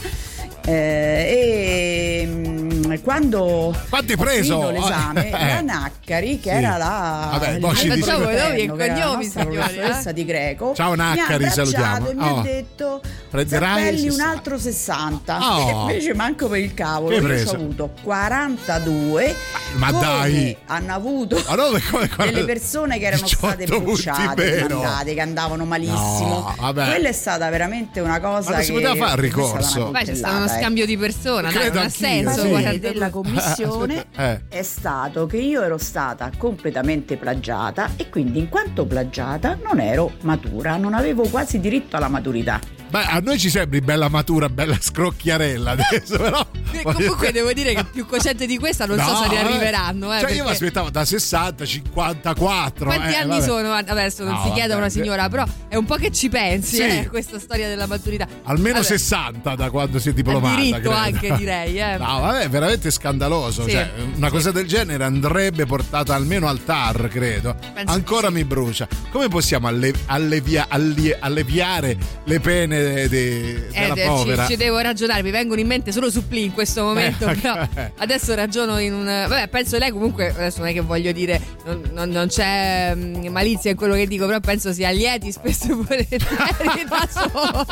Eh, 0.66 2.22
e 2.22 2.26
mm, 2.26 2.94
quando 3.02 3.76
Quanti 3.90 4.12
hai 4.12 4.18
ho 4.18 4.22
preso? 4.22 4.70
l'esame, 4.70 5.26
Eh. 5.28 5.30
la 5.30 5.60
Naccari, 5.60 6.40
che 6.40 6.50
Sì. 6.50 6.56
era 6.56 6.76
la 6.78 7.28
Vabbè, 7.32 7.50
il 7.50 7.60
mo 7.60 7.74
ci 7.74 7.86
mio 7.86 7.94
dice- 7.96 8.10
Facciamo 8.10 8.30
i 8.30 8.36
nomi 8.36 8.60
e 8.62 8.66
cognomi, 8.68 9.24
signori, 9.26 9.56
professoressa 9.56 10.10
eh. 10.10 10.12
di 10.14 10.24
greco. 10.24 10.72
Ciao, 10.74 10.94
Naccari, 10.94 11.48
salutiamo. 11.50 12.08
E 12.08 12.14
mi 12.14 12.22
Oh. 12.28 12.38
ha 12.38 12.42
detto 12.42 13.00
Prenderai 13.30 13.78
"Zappelli 13.84 14.02
un 14.04 14.10
60." 14.12 14.30
altro 14.30 14.58
60. 14.58 15.38
Oh. 15.38 15.68
E 15.68 15.72
invece 15.92 16.14
manco 16.14 16.48
per 16.48 16.58
il 16.60 16.72
cavolo. 16.74 17.14
Io 17.14 17.22
preso? 17.22 17.50
ho 17.50 17.54
avuto 17.56 17.90
42. 18.02 19.34
Ma 19.74 19.90
dai! 19.92 20.56
Hanno 20.66 20.94
avuto 20.94 21.42
Ma 21.48 21.54
no, 21.56 21.64
come- 21.90 22.08
come- 22.08 22.30
delle 22.32 22.44
persone 22.44 22.98
che 22.98 23.06
erano 23.06 23.22
18 23.22 23.46
state 23.48 23.64
bruciate, 23.66 24.66
mandate, 24.68 25.14
che 25.14 25.20
andavano 25.20 25.64
malissimo. 25.64 26.28
No, 26.28 26.54
vabbè. 26.58 26.86
Quella 26.86 27.08
è 27.08 27.12
stata 27.12 27.50
veramente 27.50 28.00
una 28.00 28.20
cosa 28.20 28.50
Ma 28.50 28.56
non 28.56 28.64
si 28.64 28.72
che 28.72 28.80
poteva 28.80 29.06
fare 29.06 29.20
per 29.20 29.20
me 29.20 29.28
è 29.28 29.30
stata 29.30 29.56
ricorso? 29.58 29.90
una 30.36 30.48
Scambio 30.58 30.86
di 30.86 30.96
persona, 30.96 31.50
dai, 31.50 31.68
non 31.72 31.82
ha 31.84 31.88
senso. 31.88 32.30
Il 32.30 32.40
sì. 32.40 32.48
guarda. 32.48 32.62
parere 32.70 32.80
della 32.80 33.10
commissione 33.10 34.06
Eh. 34.16 34.40
è 34.48 34.62
stato 34.62 35.26
che 35.26 35.36
io 35.38 35.62
ero 35.62 35.78
stata 35.78 36.30
completamente 36.36 37.16
plagiata 37.16 37.90
e 37.96 38.08
quindi 38.08 38.38
in 38.38 38.48
quanto 38.48 38.84
plagiata 38.86 39.58
non 39.62 39.80
ero 39.80 40.12
matura, 40.22 40.76
non 40.76 40.94
avevo 40.94 41.26
quasi 41.28 41.60
diritto 41.60 41.96
alla 41.96 42.08
maturità. 42.08 42.60
Beh, 42.90 43.02
a 43.06 43.18
noi 43.18 43.38
ci 43.40 43.50
sembri 43.50 43.80
bella 43.80 44.08
matura, 44.08 44.48
bella 44.48 44.76
scrocchiarella 44.80 45.72
adesso, 45.72 46.16
però. 46.16 46.46
E 46.70 46.82
Comunque 46.82 47.32
devo 47.32 47.52
dire 47.52 47.74
che 47.74 47.84
più 47.84 48.06
cosciente 48.06 48.46
di 48.46 48.56
questa 48.56 48.86
non 48.86 48.98
so 49.00 49.10
No, 49.10 49.16
se 49.22 49.28
ne 49.28 49.34
eh. 49.34 49.44
arriveranno. 49.44 50.14
Eh, 50.14 50.20
Cioè, 50.20 50.20
io 50.20 50.26
perché- 50.26 50.42
mi 50.42 50.50
aspettavo 50.50 50.90
da 50.90 51.04
60, 51.04 51.64
54. 51.64 52.84
Quanti 52.86 53.12
eh, 53.12 53.16
anni 53.16 53.28
vabbè. 53.30 53.42
sono? 53.42 53.72
Adesso 53.72 54.22
non 54.24 54.34
No, 54.34 54.42
si 54.44 54.52
chiede 54.52 54.72
a 54.74 54.76
una 54.76 54.88
signora, 54.88 55.28
però 55.28 55.44
è 55.68 55.74
un 55.76 55.84
po' 55.86 55.96
che 55.96 56.12
ci 56.12 56.28
pensi, 56.28 56.76
Sì. 56.76 56.82
eh, 56.82 57.08
questa 57.08 57.38
storia 57.40 57.66
della 57.68 57.86
maturità. 57.86 58.26
Almeno 58.44 58.74
Vabbè, 58.76 58.86
60 58.86 59.54
da 59.56 59.70
quando 59.70 59.98
si 59.98 60.10
è 60.10 60.12
diplomata. 60.12 60.43
Al 60.48 60.56
diritto 60.56 60.76
credo. 60.78 60.90
anche, 60.92 61.34
direi, 61.38 61.78
eh. 61.78 61.96
No, 61.96 62.20
vabbè, 62.20 62.48
veramente 62.48 62.90
scandaloso. 62.90 63.64
Sì. 63.64 63.70
Cioè, 63.70 63.90
una 64.16 64.30
cosa 64.30 64.50
del 64.50 64.66
genere 64.66 65.04
andrebbe 65.04 65.66
portata 65.66 66.14
almeno 66.14 66.48
al 66.48 66.62
TAR, 66.64 67.08
credo. 67.08 67.54
Penso 67.74 67.92
Ancora 67.92 68.30
mi 68.30 68.44
brucia. 68.44 68.86
Come 69.10 69.28
possiamo 69.28 69.68
alle- 69.68 69.92
allevia- 70.06 70.66
allie- 70.68 71.16
alleviare 71.20 71.96
le 72.24 72.40
pene 72.40 72.78
de- 72.82 73.08
de- 73.08 73.68
Eh, 73.72 73.80
della 73.80 73.94
eh, 73.94 74.00
ci, 74.02 74.06
povera? 74.06 74.46
ci 74.46 74.56
devo 74.56 74.78
ragionare, 74.78 75.22
mi 75.22 75.30
vengono 75.30 75.60
in 75.60 75.66
mente 75.66 75.92
solo 75.92 76.10
suppli 76.10 76.44
in 76.44 76.52
questo 76.52 76.82
momento, 76.82 77.26
Eh, 77.28 77.34
però 77.36 77.56
eh. 77.74 77.92
adesso 77.98 78.34
ragiono 78.34 78.78
in 78.78 78.92
un... 78.92 79.04
Vabbè, 79.04 79.48
penso 79.48 79.78
lei 79.78 79.90
comunque, 79.90 80.28
adesso 80.30 80.58
non 80.60 80.68
è 80.68 80.72
che 80.72 80.80
voglio 80.80 81.12
dire, 81.12 81.40
non, 81.64 81.82
non- 81.92 82.08
non 82.10 82.26
c'è 82.28 82.92
mm, 82.94 83.26
malizia 83.28 83.70
in 83.70 83.76
quello 83.76 83.94
che 83.94 84.06
dico, 84.06 84.26
però 84.26 84.40
penso 84.40 84.72
sia 84.72 84.90
lieti 84.90 85.32
spesso 85.32 85.66
e 85.70 85.74
volentieri 85.74 86.24
da 86.88 87.08
sola. 87.10 87.66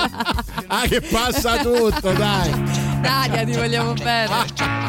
Ah, 0.67 0.83
che 0.89 1.01
passa 1.01 1.59
tutto, 1.59 2.13
dai. 2.13 2.62
Daria, 3.01 3.45
ti 3.45 3.53
vogliamo 3.53 3.95
bene. 3.95 4.81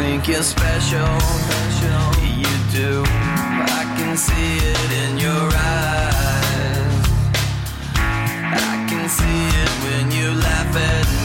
Think 0.00 0.28
you're 0.28 0.42
special, 0.42 1.18
you 2.40 2.54
do. 2.72 3.04
I 3.04 3.84
can 3.98 4.16
see 4.16 4.56
it 4.56 4.90
in 5.04 5.18
your 5.18 5.50
eyes. 5.52 7.04
I 7.94 8.86
can 8.88 9.08
see 9.08 9.42
it 9.62 9.70
when 9.84 10.10
you 10.10 10.32
laugh 10.40 10.74
at 10.74 11.06
me, 11.12 11.19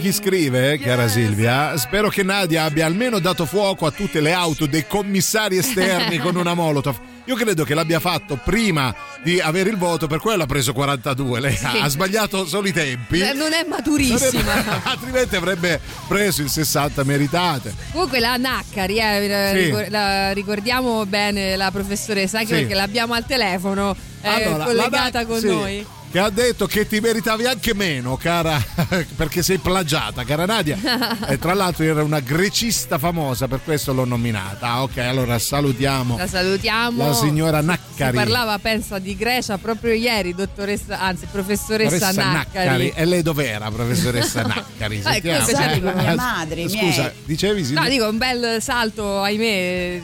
chi 0.00 0.12
scrive, 0.12 0.72
eh, 0.72 0.78
cara 0.78 1.06
Silvia, 1.08 1.76
spero 1.76 2.08
che 2.08 2.22
Nadia 2.22 2.64
abbia 2.64 2.86
almeno 2.86 3.18
dato 3.18 3.46
fuoco 3.46 3.86
a 3.86 3.90
tutte 3.90 4.20
le 4.20 4.32
auto 4.32 4.66
dei 4.66 4.86
commissari 4.86 5.56
esterni 5.58 6.18
con 6.18 6.36
una 6.36 6.54
Molotov. 6.54 6.98
Io 7.26 7.36
credo 7.36 7.62
che 7.64 7.74
l'abbia 7.74 8.00
fatto 8.00 8.40
prima 8.42 8.92
di 9.22 9.38
avere 9.40 9.70
il 9.70 9.76
voto, 9.76 10.06
per 10.08 10.18
quello 10.18 10.42
ha 10.42 10.46
preso 10.46 10.72
42. 10.72 11.38
Lei 11.40 11.54
Sì. 11.56 11.64
ha 11.66 11.86
sbagliato 11.88 12.44
solo 12.46 12.66
i 12.66 12.72
tempi. 12.72 13.20
Eh, 13.20 13.32
Non 13.34 13.52
è 13.52 13.64
maturissima. 13.68 14.80
Altrimenti 14.84 15.36
avrebbe 15.36 15.80
preso 16.08 16.42
il 16.42 16.48
60 16.48 17.04
meritate. 17.04 17.72
Comunque 17.92 18.18
la 18.18 18.36
Naccari, 18.36 18.98
eh, 18.98 19.50
Sì. 19.52 19.64
ricor- 19.64 19.88
la 19.90 20.32
ricordiamo 20.32 21.06
bene 21.06 21.54
la 21.56 21.70
professoressa, 21.70 22.38
anche 22.38 22.54
Sì. 22.54 22.60
perché 22.60 22.74
l'abbiamo 22.74 23.14
al 23.14 23.24
telefono 23.26 23.94
eh, 24.22 24.28
Allora, 24.28 24.64
collegata 24.64 25.20
la- 25.20 25.26
con 25.26 25.38
sì, 25.38 25.46
noi. 25.46 25.86
Che 26.10 26.18
ha 26.18 26.28
detto 26.28 26.66
che 26.66 26.88
ti 26.88 26.98
meritavi 26.98 27.44
anche 27.46 27.72
meno, 27.72 28.16
cara, 28.16 28.60
perché 29.14 29.44
sei 29.44 29.58
plagiata, 29.58 30.24
cara 30.24 30.44
Nadia. 30.44 30.76
E 31.30 31.38
tra 31.38 31.54
l'altro 31.54 31.84
era 31.84 32.02
una 32.02 32.18
grecista 32.18 32.98
famosa, 32.98 33.46
per 33.46 33.60
questo 33.62 33.92
l'ho 33.92 34.04
nominata. 34.04 34.66
Ah, 34.68 34.82
ok, 34.82 34.96
allora 34.98 35.38
salutiamo 35.38 36.16
La 36.16 36.26
salutiamo. 36.26 37.06
la 37.06 37.14
signora 37.14 37.60
Si 37.60 37.66
Naccari. 37.66 38.16
parlava, 38.16 38.58
pensa, 38.58 38.98
di 38.98 39.14
Grecia 39.16 39.58
proprio 39.58 39.92
ieri, 39.92 40.34
dottoressa, 40.34 40.98
anzi, 40.98 41.26
professoressa 41.30 41.96
Professoressa 42.12 42.32
Naccari. 42.32 42.92
E 42.96 43.04
lei 43.04 43.22
dov'era, 43.22 43.70
professoressa 43.70 44.42
Naccari? 44.42 45.02
Sentiamo. 45.02 45.44
questo 45.44 45.62
c'è 45.62 45.68
Sai, 45.70 45.80
con 45.80 45.92
mia 45.94 46.14
madre, 46.16 46.68
Scusa, 46.68 47.02
miei. 47.02 47.12
dicevi 47.24 47.64
sì? 47.64 47.72
No, 47.74 47.88
dico, 47.88 48.08
un 48.08 48.18
bel 48.18 48.60
salto, 48.60 49.20
ahimè, 49.22 50.00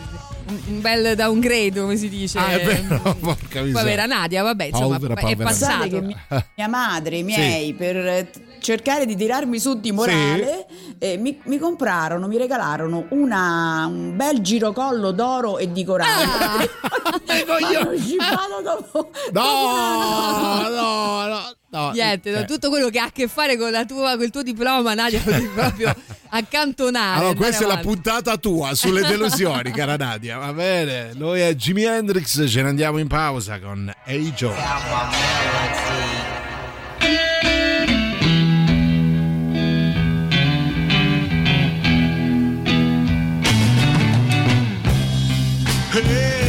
un 0.48 0.60
un 0.68 0.80
bel 0.80 1.14
downgrade, 1.16 1.80
come 1.80 1.96
si 1.96 2.08
dice. 2.08 2.38
Ah, 2.38 2.50
è 2.52 2.64
vero, 2.64 3.00
porca 3.20 3.60
miseria. 3.62 3.72
Povera 3.80 4.06
Nadia, 4.06 4.42
vabbè, 4.42 4.64
insomma, 4.64 4.98
Povera, 4.98 5.14
è 5.14 5.20
povera. 5.20 5.44
passato. 5.44 5.88
Pensate 5.88 6.16
che 6.28 6.44
mia, 6.56 6.68
madre, 6.68 7.16
i 7.18 7.22
miei, 7.22 7.74
per 7.74 7.96
eh, 7.96 8.30
cercare 8.60 9.06
di 9.06 9.16
tirarmi 9.16 9.58
su 9.58 9.78
di 9.80 9.92
morale, 9.92 10.66
eh, 10.98 11.16
mi, 11.18 11.40
mi 11.44 11.58
comprarono, 11.58 12.26
mi 12.26 12.36
regalarono 12.36 13.06
una, 13.10 13.86
un 13.86 14.16
bel 14.16 14.40
girocollo 14.40 15.10
d'oro 15.12 15.58
e 15.58 15.70
di 15.72 15.84
corallo. 15.84 16.32
Hanno 17.26 17.98
scippato 17.98 18.62
dopo. 18.62 19.10
No, 19.32 20.68
no, 20.68 21.26
no, 21.26 21.40
no. 21.70 21.90
Niente, 21.90 22.30
Eh. 22.32 22.44
tutto 22.44 22.68
quello 22.70 22.88
che 22.88 22.98
ha 22.98 23.04
a 23.04 23.10
che 23.10 23.28
fare 23.28 23.56
con 23.56 23.70
la 23.70 23.84
tua, 23.84 24.16
col 24.16 24.30
tuo 24.30 24.42
diploma, 24.42 24.94
Nadia, 24.94 25.20
proprio 25.54 25.94
accantonare. 26.28 27.18
Allora, 27.20 27.34
questa 27.34 27.64
è 27.64 27.66
la 27.66 27.74
avanti. 27.74 27.88
puntata 27.88 28.36
tua 28.36 28.74
sulle 28.74 29.02
delusioni, 29.06 29.70
cara 29.70 29.96
Nadia. 29.96 30.38
Va 30.38 30.52
bene, 30.52 31.12
noi 31.14 31.40
è 31.40 31.54
Jimi 31.54 31.84
Hendrix, 31.84 32.48
ce 32.48 32.62
ne 32.62 32.68
andiamo 32.68 32.98
in 32.98 33.08
pausa 33.08 33.58
con 33.60 33.92
Hey 34.04 34.32
Joe. 34.32 34.54
Hey 45.98 46.45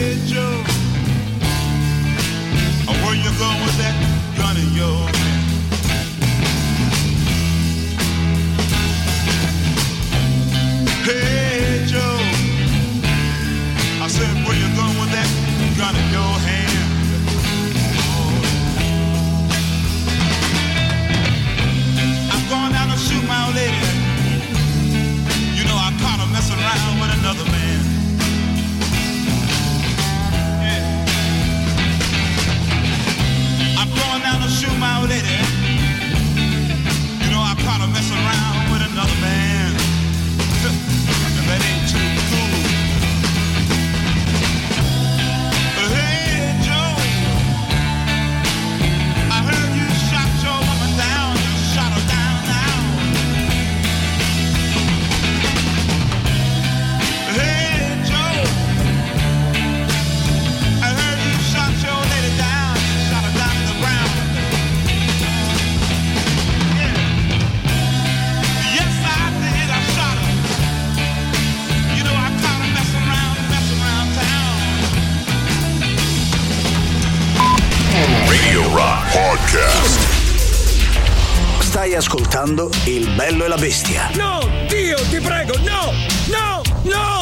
la 83.58 83.62
bestia. 83.62 84.10
No, 84.16 84.40
Dio, 84.68 84.96
ti 85.10 85.20
prego, 85.20 85.58
no, 85.60 85.92
no, 86.28 86.62
no, 86.84 87.20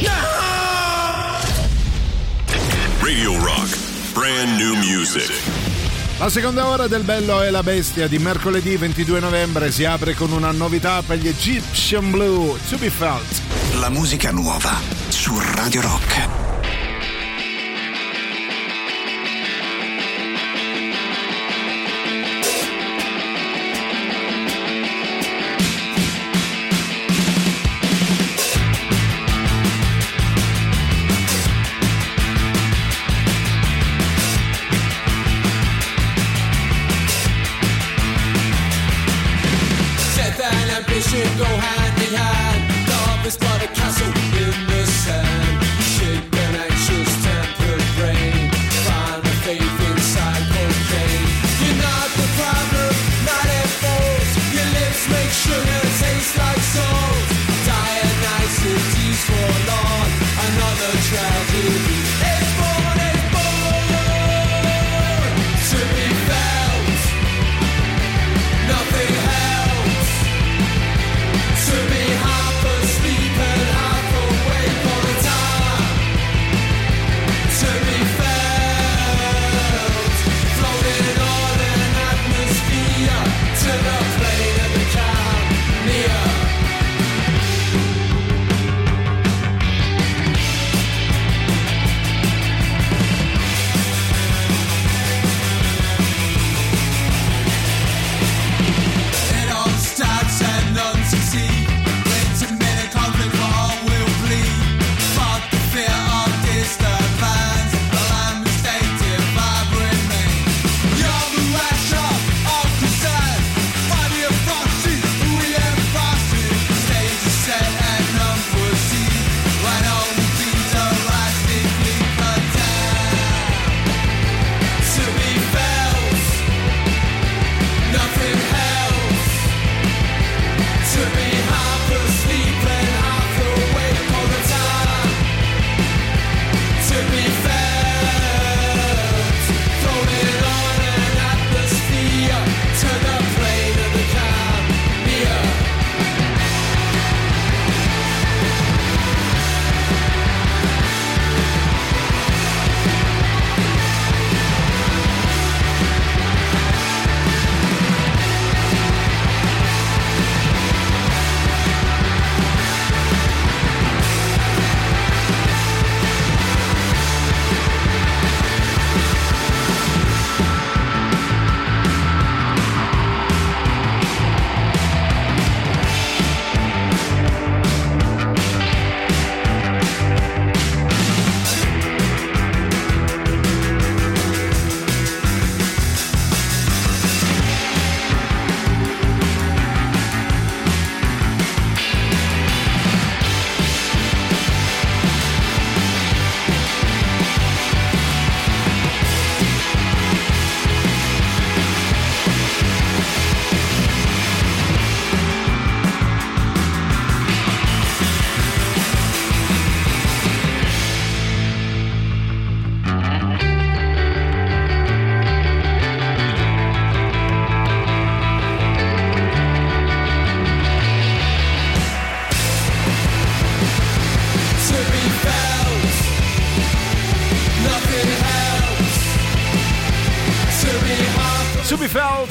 no! 0.00 0.18
Radio 3.00 3.38
Rock. 3.38 3.78
Brand 4.12 4.58
new 4.58 4.74
music. 4.74 5.30
La 6.18 6.28
seconda 6.28 6.66
ora 6.66 6.86
del 6.88 7.02
Bello 7.02 7.42
e 7.42 7.50
la 7.50 7.62
Bestia 7.62 8.08
di 8.08 8.18
mercoledì 8.18 8.76
22 8.76 9.20
novembre 9.20 9.70
si 9.70 9.84
apre 9.84 10.14
con 10.14 10.32
una 10.32 10.50
novità 10.50 11.02
per 11.02 11.18
gli 11.18 11.28
Egyptian 11.28 12.10
Blue, 12.10 12.58
To 12.68 12.76
Be 12.78 12.90
Felt. 12.90 13.42
La 13.74 13.90
musica 13.90 14.32
nuova 14.32 14.80
su 15.08 15.38
Radio 15.38 15.82
Rock. 15.82 16.25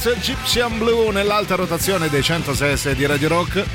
Be 0.05 0.11
Felt 0.11 0.17
Egyptian 0.17 0.77
Blue 0.77 1.11
nell'alta 1.11 1.55
rotazione 1.55 2.09
dei 2.09 2.21
106 2.21 2.93
di 2.93 3.07
Radio 3.07 3.27
Rock. 3.27 3.65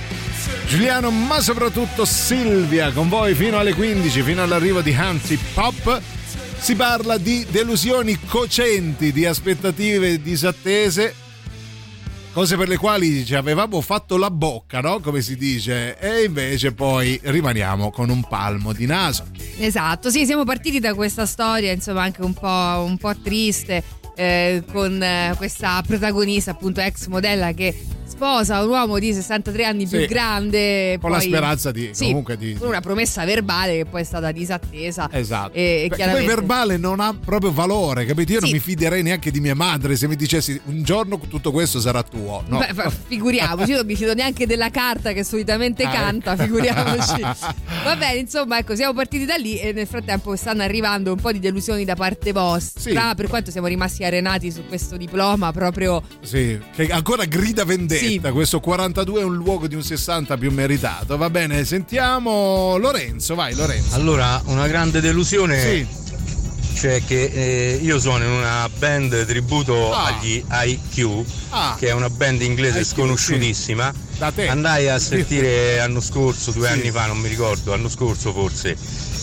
Giuliano, 0.69 1.11
ma 1.11 1.41
soprattutto 1.41 2.05
Silvia, 2.05 2.93
con 2.93 3.09
voi 3.09 3.35
fino 3.35 3.59
alle 3.59 3.75
15, 3.75 4.23
fino 4.23 4.41
all'arrivo 4.41 4.81
di 4.81 4.95
Anti 4.95 5.37
Pop. 5.53 6.01
Si 6.57 6.77
parla 6.77 7.19
di 7.19 7.45
delusioni 7.51 8.17
cocenti, 8.29 9.11
di 9.11 9.27
aspettative 9.27 10.23
disattese, 10.23 11.15
cose 12.33 12.57
per 12.57 12.69
le 12.69 12.77
quali 12.77 13.25
ci 13.25 13.35
avevamo 13.35 13.81
fatto 13.81 14.17
la 14.17 14.31
bocca, 14.31 14.81
no? 14.81 15.01
Come 15.01 15.23
si 15.23 15.37
dice, 15.37 15.99
e 15.99 16.25
invece 16.25 16.73
poi 16.73 17.19
rimaniamo 17.23 17.91
con 17.91 18.09
un 18.09 18.23
palmo 18.29 18.73
di 18.73 18.87
naso. 18.87 19.25
Esatto, 19.59 20.11
sì, 20.11 20.25
siamo 20.27 20.45
partiti 20.45 20.79
da 20.79 20.95
questa 20.95 21.27
storia, 21.27 21.73
insomma, 21.73 22.03
anche 22.03 22.23
un 22.23 22.35
po', 22.35 22.85
un 22.87 22.97
po' 22.99 23.17
triste, 23.21 23.83
eh, 24.21 24.63
con 24.71 25.03
eh, 25.03 25.33
questa 25.39 25.83
protagonista, 25.87 26.51
appunto, 26.51 26.83
ex 26.83 27.07
modella 27.07 27.53
che 27.53 27.75
sposa 28.11 28.63
un 28.63 28.69
uomo 28.69 28.99
di 28.99 29.13
63 29.15 29.65
anni 29.65 29.87
più 29.87 30.01
Sì. 30.01 30.07
grande. 30.07 30.99
Con 31.01 31.11
poi- 31.11 31.19
la 31.19 31.21
speranza 31.21 31.71
di 31.71 31.91
Sì, 31.93 32.07
comunque 32.07 32.37
di. 32.37 32.57
una 32.61 32.81
promessa 32.81 33.25
verbale 33.25 33.77
che 33.79 33.85
poi 33.87 34.01
è 34.03 34.05
stata 34.05 34.33
disattesa. 34.33 35.09
Esatto. 35.13 35.53
E, 35.55 35.87
Beh, 35.89 35.95
chiaramente... 35.97 36.27
Poi 36.27 36.35
verbale 36.37 36.77
non 36.77 37.01
ha 37.01 37.15
proprio 37.15 37.53
valore, 37.53 38.05
capito? 38.05 38.33
Io 38.33 38.41
non 38.41 38.49
Sì. 38.49 38.55
mi 38.55 38.61
fiderei 38.61 39.03
neanche 39.03 39.31
di 39.31 39.41
mia 39.41 39.55
madre 39.55 39.97
se 39.97 40.09
mi 40.09 40.17
dicessi 40.17 40.61
un 40.67 40.83
giorno 40.83 41.19
tutto 41.29 41.53
questo 41.53 41.81
sarà 41.81 42.03
tuo. 42.03 42.43
No. 42.49 42.59
Beh, 42.59 42.91
figuriamoci, 43.07 43.71
io 43.71 43.77
non 43.79 43.87
mi 43.87 43.95
fido 43.97 44.15
neanche 44.15 44.47
della 44.47 44.71
carta 44.71 45.13
che 45.13 45.23
solitamente 45.25 45.85
Ah, 45.85 45.91
canta, 45.91 46.33
ecco. 46.33 46.43
figuriamoci. 46.43 47.21
Va 47.85 47.97
bene, 47.97 48.19
insomma, 48.21 48.59
ecco, 48.59 48.75
siamo 48.75 48.93
partiti 48.93 49.25
da 49.25 49.37
lì 49.37 49.59
e 49.59 49.73
nel 49.73 49.87
frattempo 49.87 50.35
stanno 50.37 50.63
arrivando 50.63 51.13
un 51.13 51.21
po' 51.21 51.33
di 51.33 51.39
delusioni 51.39 51.85
da 51.85 51.95
parte 51.95 52.33
vostra, 52.33 53.15
per 53.15 53.29
quanto 53.29 53.51
siamo 53.51 53.67
rimasti 53.67 54.05
arenati 54.05 54.51
su 54.51 54.67
questo 54.67 54.97
diploma 54.97 55.53
proprio 55.53 56.03
Sì, 56.23 56.59
che 56.75 56.89
ancora 56.89 57.25
grida 57.25 57.65
vendetta. 57.65 58.00
Questo 58.33 58.61
42 58.61 59.21
è 59.21 59.25
un 59.25 59.35
luogo 59.35 59.67
di 59.67 59.75
un 59.75 59.83
60 59.83 60.37
più 60.37 60.51
meritato. 60.51 61.17
Va 61.17 61.31
bene, 61.31 61.65
sentiamo 61.65 62.77
Lorenzo. 62.79 63.35
Vai, 63.35 63.55
Lorenzo. 63.55 63.95
Allora, 63.95 64.41
una 64.47 64.67
grande 64.67 65.01
delusione. 65.01 65.61
Sì. 65.61 65.87
Cioè 66.73 67.03
che 67.05 67.25
eh, 67.25 67.79
io 67.83 67.99
sono 68.01 68.25
in 68.25 68.31
una 68.31 68.69
band 68.79 69.27
tributo 69.27 69.93
Ah. 69.93 70.07
agli 70.07 70.43
IQ, 70.51 71.25
Ah. 71.51 71.77
che 71.79 71.89
è 71.89 71.93
una 71.93 72.09
band 72.09 72.41
inglese 72.41 72.81
IQ, 72.81 72.87
sconosciutissima. 72.87 73.93
Da 74.17 74.31
te. 74.31 74.49
Andai 74.49 74.89
a 74.89 74.99
sentire 74.99 75.77
l'anno 75.79 76.01
scorso, 76.01 76.53
due 76.53 76.69
Sì. 76.69 76.73
anni 76.73 76.91
fa, 76.91 77.07
non 77.07 77.19
mi 77.19 77.29
ricordo, 77.29 77.73
l'anno 77.73 77.89
scorso 77.91 78.33
forse, 78.33 78.77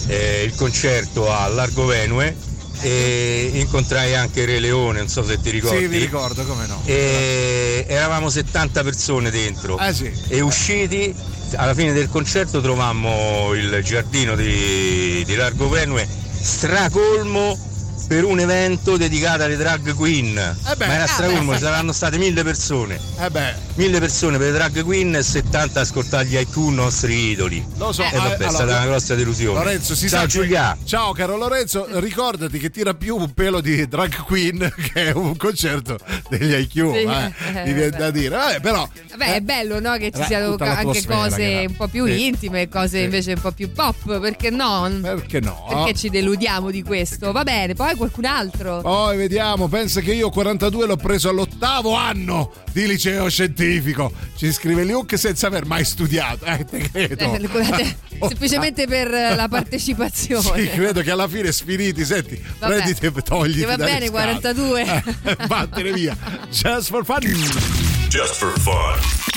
eh, 0.08 0.44
il 0.46 0.54
concerto 0.56 1.32
a 1.34 1.48
Largo 1.48 1.86
Venue 1.86 2.36
e 2.82 3.52
incontrai 3.56 4.16
anche 4.16 4.46
Re 4.46 4.60
Leone, 4.60 5.00
non 5.00 5.08
so 5.10 5.24
se 5.24 5.40
ti 5.42 5.50
ricordi. 5.50 5.80
Sì, 5.80 5.88
vi 5.88 5.98
ricordo, 5.98 6.44
come 6.46 6.66
no. 6.68 6.82
E 6.86 7.86
eravamo 7.88 8.30
70 8.30 8.84
persone 8.84 9.30
dentro 9.32 9.76
Ah, 9.76 9.92
sì. 9.94 10.12
e 10.28 10.42
usciti 10.42 11.14
alla 11.56 11.74
fine 11.74 11.94
del 11.94 12.10
concerto 12.10 12.60
trovammo 12.62 13.54
il 13.54 13.82
giardino 13.84 14.36
di, 14.36 15.24
di 15.26 15.36
Largo 15.36 15.70
Venue 15.70 16.06
stracolmo 16.40 17.58
per 18.08 18.24
un 18.24 18.40
evento 18.40 18.96
dedicato 18.96 19.44
alle 19.44 19.58
drag 19.58 19.94
queen 19.94 20.34
beh, 20.34 20.86
ma 20.88 20.94
era 20.94 21.04
eh 21.04 21.08
stracolmo 21.08 21.52
beh. 21.52 21.58
ci 21.58 21.64
saranno 21.64 21.92
state 21.92 22.18
mille 22.18 22.42
persone 22.44 22.98
Eh 23.20 23.30
beh, 23.30 23.54
mille 23.76 24.00
persone 24.00 24.38
per 24.38 24.48
le 24.48 24.54
drag 24.54 24.82
queen 24.84 25.16
e 25.16 25.24
70 25.24 25.80
a 25.80 25.82
ascoltare 25.84 26.26
gli 26.26 26.38
IQ 26.38 26.56
nostri 26.70 27.32
idoli 27.32 27.66
lo 27.78 27.92
so. 27.92 28.04
e 28.04 28.10
vabbè 28.16 28.30
eh, 28.30 28.32
è 28.32 28.36
allora, 28.36 28.50
stata 28.50 28.64
una 28.78 28.86
grossa 28.86 29.16
delusione 29.16 29.58
Lorenzo, 29.60 29.94
si 29.96 30.08
ciao 30.08 30.22
che- 30.22 30.28
Giulia 30.28 30.78
Ciao 30.86 31.12
caro 31.12 31.36
Lorenzo, 31.38 31.86
ricordati 32.00 32.58
che 32.60 32.70
tira 32.70 32.94
più 32.94 33.18
un 33.18 33.34
pelo 33.34 33.60
di 33.60 33.86
drag 33.88 34.16
queen 34.24 34.72
che 34.94 35.12
un 35.14 35.36
concerto 35.36 35.98
degli 36.30 36.54
IQ, 36.54 36.72
Sì, 36.72 36.80
eh, 36.80 37.02
eh, 37.02 37.64
mi 37.66 37.74
viene 37.74 37.90
vabbè. 37.90 37.98
da 37.98 38.12
dire. 38.12 38.30
Vabbè, 38.36 38.60
però 38.62 38.88
Vabbè, 39.10 39.36
è 39.36 39.42
bello 39.42 39.80
no? 39.80 39.98
che 39.98 40.12
ci 40.12 40.22
Eh, 40.22 40.26
siano 40.26 40.56
anche 40.60 41.04
cose 41.06 41.66
un 41.68 41.76
po' 41.76 41.88
più 41.88 42.06
sì. 42.06 42.26
intime, 42.26 42.70
cose 42.70 43.00
Sì. 43.00 43.04
invece 43.04 43.34
un 43.34 43.42
po' 43.42 43.52
più 43.52 43.72
pop, 43.72 44.20
perché 44.20 44.50
no? 44.50 44.90
Perché 45.02 45.40
no? 45.42 45.66
Perché 45.68 45.94
ci 45.94 46.10
deludiamo 46.10 46.72
di 46.72 46.84
questo? 46.84 47.32
Va 47.34 47.44
bene, 47.44 47.74
poi 47.74 47.96
qualcun 47.98 48.26
altro. 48.26 48.82
Poi 48.82 49.18
vediamo, 49.18 49.68
pensa 49.68 50.00
che 50.02 50.14
io 50.14 50.30
42 50.30 50.86
l'ho 50.86 50.96
preso 50.96 51.30
all'ottavo 51.30 51.94
anno 51.96 52.54
di 52.72 52.88
liceo 52.88 53.30
scientifico. 53.30 54.12
Ci 54.36 54.52
scrive 54.54 54.84
Luke 54.84 55.18
senza 55.18 55.48
aver 55.48 55.66
mai 55.66 55.84
studiato. 55.84 56.46
Eh, 56.46 56.64
te 56.64 56.90
credo. 56.90 57.34
Eh, 57.34 57.48
guardate, 57.48 57.98
semplicemente 58.28 58.88
per 58.88 59.14
eh, 59.14 59.36
la 59.36 59.48
partecipazione. 59.48 60.62
Sì, 60.62 60.70
credo 60.70 61.02
che 61.02 61.12
alla 61.12 61.28
fine 61.28 61.52
sfiniti, 61.52 62.06
senti, 62.06 62.42
Vabbè. 62.60 62.76
prenditi 62.76 63.06
e 63.06 63.12
togliti 63.22 63.60
Che 63.60 63.66
va 63.66 63.76
bene, 63.76 64.08
scale. 64.08 64.10
42. 64.10 64.86
Eh, 65.28 65.36
vattene 65.48 65.92
via. 65.92 66.16
Just 66.50 66.90
for 66.90 67.04
fun. 67.04 67.20
Just 68.10 68.36
for 68.36 68.58
fun. 68.60 69.36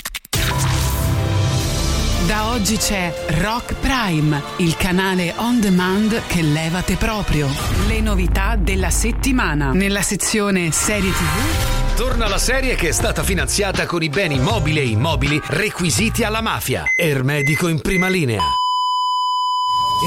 Da 2.30 2.50
oggi 2.50 2.76
c'è 2.76 3.12
Rock 3.40 3.74
Prime, 3.74 4.40
il 4.58 4.76
canale 4.76 5.34
on 5.38 5.58
demand 5.58 6.28
che 6.28 6.42
levate 6.42 6.94
proprio. 6.94 7.48
Le 7.88 8.00
novità 8.00 8.54
della 8.54 8.90
settimana. 8.90 9.72
Nella 9.72 10.02
sezione 10.02 10.70
serie 10.70 11.10
TV 11.10 11.96
Torna 11.96 12.28
la 12.28 12.38
serie 12.38 12.76
che 12.76 12.90
è 12.90 12.92
stata 12.92 13.24
finanziata 13.24 13.84
con 13.84 14.04
i 14.04 14.08
beni 14.08 14.38
mobili 14.38 14.78
e 14.78 14.86
immobili 14.86 15.40
requisiti 15.44 16.22
alla 16.22 16.40
mafia. 16.40 16.84
Ermedico 16.96 17.66
in 17.66 17.80
prima 17.80 18.06
linea. 18.06 18.42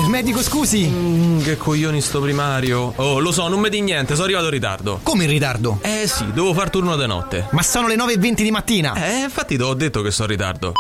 Il 0.02 0.10
medico, 0.10 0.42
scusi. 0.42 0.88
Mm, 0.88 1.42
che 1.42 1.58
coglioni 1.58 2.00
sto 2.00 2.22
primario. 2.22 2.94
Oh, 2.96 3.20
lo 3.20 3.34
so, 3.34 3.50
non 3.50 3.60
mi 3.60 3.68
di 3.68 3.82
niente, 3.82 4.14
sono 4.14 4.24
arrivato 4.24 4.46
in 4.46 4.52
ritardo. 4.52 5.02
Come 5.04 5.26
in 5.26 5.30
ritardo? 5.30 5.80
Eh 5.82 6.08
sì, 6.08 6.32
devo 6.32 6.54
far 6.54 6.70
turno 6.70 6.96
di 6.96 7.06
notte. 7.06 7.48
Ma 7.52 7.62
sono 7.64 7.88
le 7.88 7.96
9.20 7.96 8.34
di 8.36 8.52
mattina. 8.52 8.94
Eh, 8.94 9.24
infatti 9.24 9.58
te 9.58 9.64
ho 9.64 9.74
detto 9.74 10.02
che 10.02 10.12
sono 10.12 10.32
in 10.32 10.38
ritardo. 10.38 10.72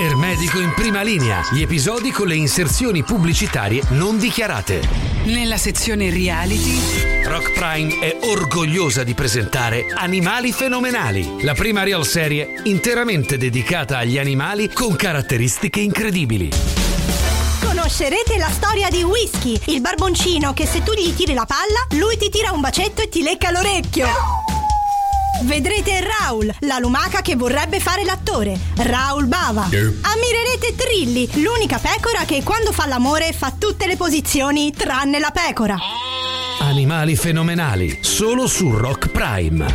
Ermedico 0.00 0.60
in 0.60 0.72
prima 0.74 1.02
linea. 1.02 1.42
Gli 1.52 1.60
episodi 1.60 2.12
con 2.12 2.28
le 2.28 2.36
inserzioni 2.36 3.02
pubblicitarie 3.02 3.82
non 3.88 4.16
dichiarate. 4.16 4.80
Nella 5.24 5.56
sezione 5.56 6.08
reality 6.10 7.24
Rock 7.24 7.50
Prime 7.50 7.98
è 7.98 8.16
orgogliosa 8.20 9.02
di 9.02 9.14
presentare 9.14 9.86
Animali 9.92 10.52
Fenomenali, 10.52 11.42
la 11.42 11.52
prima 11.52 11.82
real 11.82 12.06
serie 12.06 12.60
interamente 12.62 13.38
dedicata 13.38 13.98
agli 13.98 14.18
animali 14.18 14.72
con 14.72 14.94
caratteristiche 14.94 15.80
incredibili. 15.80 16.48
Conoscerete 17.60 18.38
la 18.38 18.50
storia 18.50 18.88
di 18.90 19.02
Whisky, 19.02 19.60
il 19.74 19.80
barboncino 19.80 20.52
che 20.52 20.64
se 20.64 20.84
tu 20.84 20.92
gli 20.92 21.12
tiri 21.12 21.34
la 21.34 21.44
palla, 21.44 22.00
lui 22.00 22.16
ti 22.16 22.28
tira 22.30 22.52
un 22.52 22.60
bacetto 22.60 23.02
e 23.02 23.08
ti 23.08 23.22
lecca 23.22 23.50
l'orecchio. 23.50 24.57
Vedrete 25.42 26.00
Raul, 26.00 26.52
la 26.60 26.78
lumaca 26.78 27.22
che 27.22 27.36
vorrebbe 27.36 27.78
fare 27.78 28.04
l'attore, 28.04 28.58
Raul 28.76 29.26
Bava. 29.26 29.62
Ammirerete 29.62 30.74
Trilli, 30.76 31.28
l'unica 31.42 31.78
pecora 31.78 32.24
che 32.24 32.42
quando 32.42 32.72
fa 32.72 32.86
l'amore 32.86 33.32
fa 33.32 33.52
tutte 33.56 33.86
le 33.86 33.96
posizioni 33.96 34.72
tranne 34.72 35.18
la 35.18 35.30
pecora. 35.30 35.76
Animali 36.60 37.14
Fenomenali, 37.14 37.98
solo 38.02 38.46
su 38.48 38.70
Rock 38.72 39.08
Prime. 39.08 39.66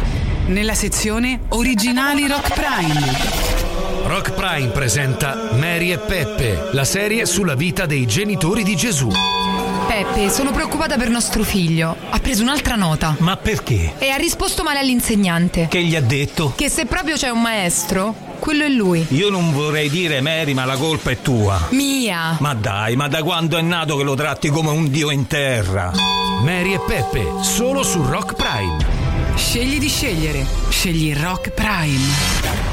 Nella 0.47 0.75
sezione 0.75 1.41
Originali 1.49 2.27
Rock 2.27 2.53
Prime. 2.53 3.61
Rock 4.05 4.33
Prime 4.33 4.69
presenta 4.69 5.51
Mary 5.53 5.91
e 5.91 5.97
Peppe, 5.97 6.69
la 6.73 6.83
serie 6.83 7.25
sulla 7.25 7.55
vita 7.55 7.85
dei 7.85 8.05
genitori 8.05 8.63
di 8.63 8.75
Gesù. 8.75 9.09
Peppe, 9.93 10.31
sono 10.31 10.49
preoccupata 10.49 10.97
per 10.97 11.09
nostro 11.09 11.43
figlio. 11.43 11.95
Ha 12.09 12.17
preso 12.17 12.41
un'altra 12.41 12.73
nota. 12.73 13.15
Ma 13.19 13.37
perché? 13.37 13.93
E 13.99 14.09
ha 14.09 14.15
risposto 14.15 14.63
male 14.63 14.79
all'insegnante. 14.79 15.67
Che 15.69 15.83
gli 15.83 15.95
ha 15.95 16.01
detto? 16.01 16.53
Che 16.55 16.67
se 16.67 16.87
proprio 16.87 17.15
c'è 17.15 17.29
un 17.29 17.41
maestro, 17.41 18.15
quello 18.39 18.63
è 18.63 18.69
lui. 18.69 19.05
Io 19.09 19.29
non 19.29 19.53
vorrei 19.53 19.91
dire 19.91 20.19
Mary, 20.19 20.53
ma 20.53 20.65
la 20.65 20.77
colpa 20.77 21.11
è 21.11 21.21
tua. 21.21 21.67
Mia! 21.69 22.37
Ma 22.39 22.55
dai, 22.55 22.95
ma 22.95 23.07
da 23.07 23.21
quando 23.21 23.55
è 23.55 23.61
nato 23.61 23.95
che 23.95 24.03
lo 24.03 24.15
tratti 24.15 24.49
come 24.49 24.71
un 24.71 24.89
dio 24.89 25.11
in 25.11 25.27
terra? 25.27 25.91
Mary 26.41 26.73
e 26.73 26.79
Peppe, 26.79 27.27
solo 27.41 27.83
su 27.83 28.01
Rock 28.01 28.33
Prime. 28.33 28.83
Scegli 29.35 29.77
di 29.77 29.89
scegliere. 29.89 30.43
Scegli 30.69 31.15
Rock 31.15 31.51
Prime. 31.51 32.72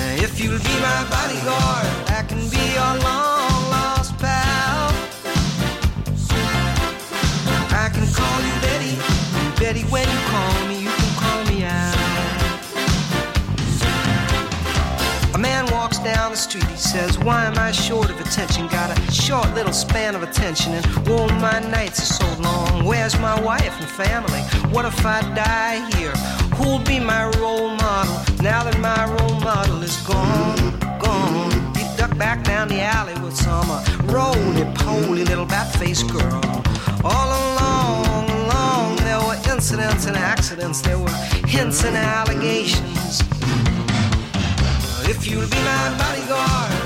Uh, 0.00 0.24
If 0.24 0.38
you'll 0.40 0.58
be 0.58 0.76
my 0.80 1.00
bodyguard, 1.10 1.86
I 2.18 2.22
can 2.28 2.38
be 2.54 2.64
your 2.78 2.94
long 3.06 3.62
lost 3.74 4.16
pal. 4.18 4.94
I 7.84 7.88
can 7.94 8.06
call 8.18 8.38
you 8.46 8.54
Betty, 8.64 8.94
Betty, 9.58 9.82
when 9.90 10.06
you 10.08 10.20
call 10.32 10.66
me, 10.68 10.76
you 10.86 10.90
can 11.00 11.12
call 11.22 11.40
me 11.50 11.64
out. 11.64 11.96
A 15.34 15.38
man 15.38 15.66
walks 15.72 15.98
down 15.98 16.30
the 16.32 16.36
street, 16.36 16.64
he 16.64 16.76
says, 16.76 17.18
Why 17.18 17.46
am 17.46 17.58
I 17.58 17.72
short 17.72 18.10
of 18.10 18.20
attention? 18.20 18.68
Got 18.68 18.96
a 18.96 19.12
short 19.12 19.52
little 19.54 19.72
span 19.72 20.14
of 20.14 20.22
attention, 20.22 20.74
and 20.74 20.86
oh, 21.08 21.28
my 21.40 21.58
nights 21.58 21.98
are 22.02 22.12
so 22.22 22.42
long. 22.42 22.84
Where's 22.84 23.18
my 23.18 23.38
wife 23.40 23.74
and 23.80 23.90
family? 23.90 24.42
What 24.72 24.84
if 24.84 25.04
I 25.04 25.20
die 25.34 25.78
here? 25.96 26.14
Who'll 26.56 26.80
be 26.80 26.98
my 27.00 27.24
role 27.38 27.70
model 27.70 27.97
is 29.88 29.96
gone? 30.06 30.78
Gone. 30.98 31.50
He 31.74 31.84
ducked 31.96 32.18
back 32.18 32.44
down 32.44 32.68
the 32.68 32.80
alley 32.80 33.14
with 33.22 33.34
some 33.34 33.70
uh, 33.70 33.82
roly-poly 34.04 35.24
little 35.24 35.46
bat-faced 35.46 36.08
girl. 36.10 36.42
All 37.04 37.30
along, 37.40 38.28
along, 38.42 38.96
there 38.96 39.20
were 39.26 39.38
incidents 39.52 40.04
and 40.06 40.16
accidents, 40.16 40.82
there 40.82 40.98
were 40.98 41.18
hints 41.54 41.84
and 41.84 41.96
allegations. 41.96 43.22
If 45.12 45.26
you'll 45.26 45.48
be 45.56 45.60
my 45.72 45.84
bodyguard, 46.00 46.77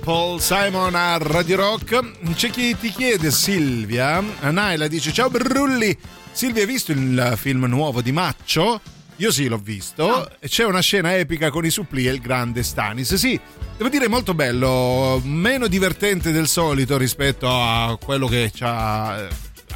Paul 0.00 0.40
Simon 0.40 0.94
a 0.94 1.18
Radio 1.18 1.56
Rock. 1.56 2.32
C'è 2.34 2.50
chi 2.50 2.76
ti 2.76 2.90
chiede, 2.90 3.30
Silvia. 3.30 4.20
Naila 4.20 4.88
dice: 4.88 5.12
Ciao 5.12 5.28
Brulli. 5.30 5.96
Silvia, 6.32 6.62
hai 6.62 6.68
visto 6.68 6.92
il 6.92 7.34
film 7.36 7.64
nuovo 7.66 8.00
di 8.00 8.10
Maccio? 8.10 8.80
Io 9.16 9.30
sì, 9.30 9.48
l'ho 9.48 9.58
visto. 9.58 10.30
E 10.40 10.48
C'è 10.48 10.64
una 10.64 10.80
scena 10.80 11.16
epica 11.16 11.50
con 11.50 11.64
i 11.64 11.70
suppli 11.70 12.08
e 12.08 12.12
il 12.12 12.20
grande 12.20 12.62
Stanis. 12.62 13.14
Sì, 13.14 13.38
devo 13.76 13.90
dire 13.90 14.08
molto 14.08 14.32
bello, 14.32 15.20
meno 15.24 15.66
divertente 15.66 16.32
del 16.32 16.48
solito 16.48 16.96
rispetto 16.96 17.48
a 17.48 17.98
quello 18.02 18.26
che 18.26 18.50
c'ha 18.54 19.26
eh, 19.26 19.28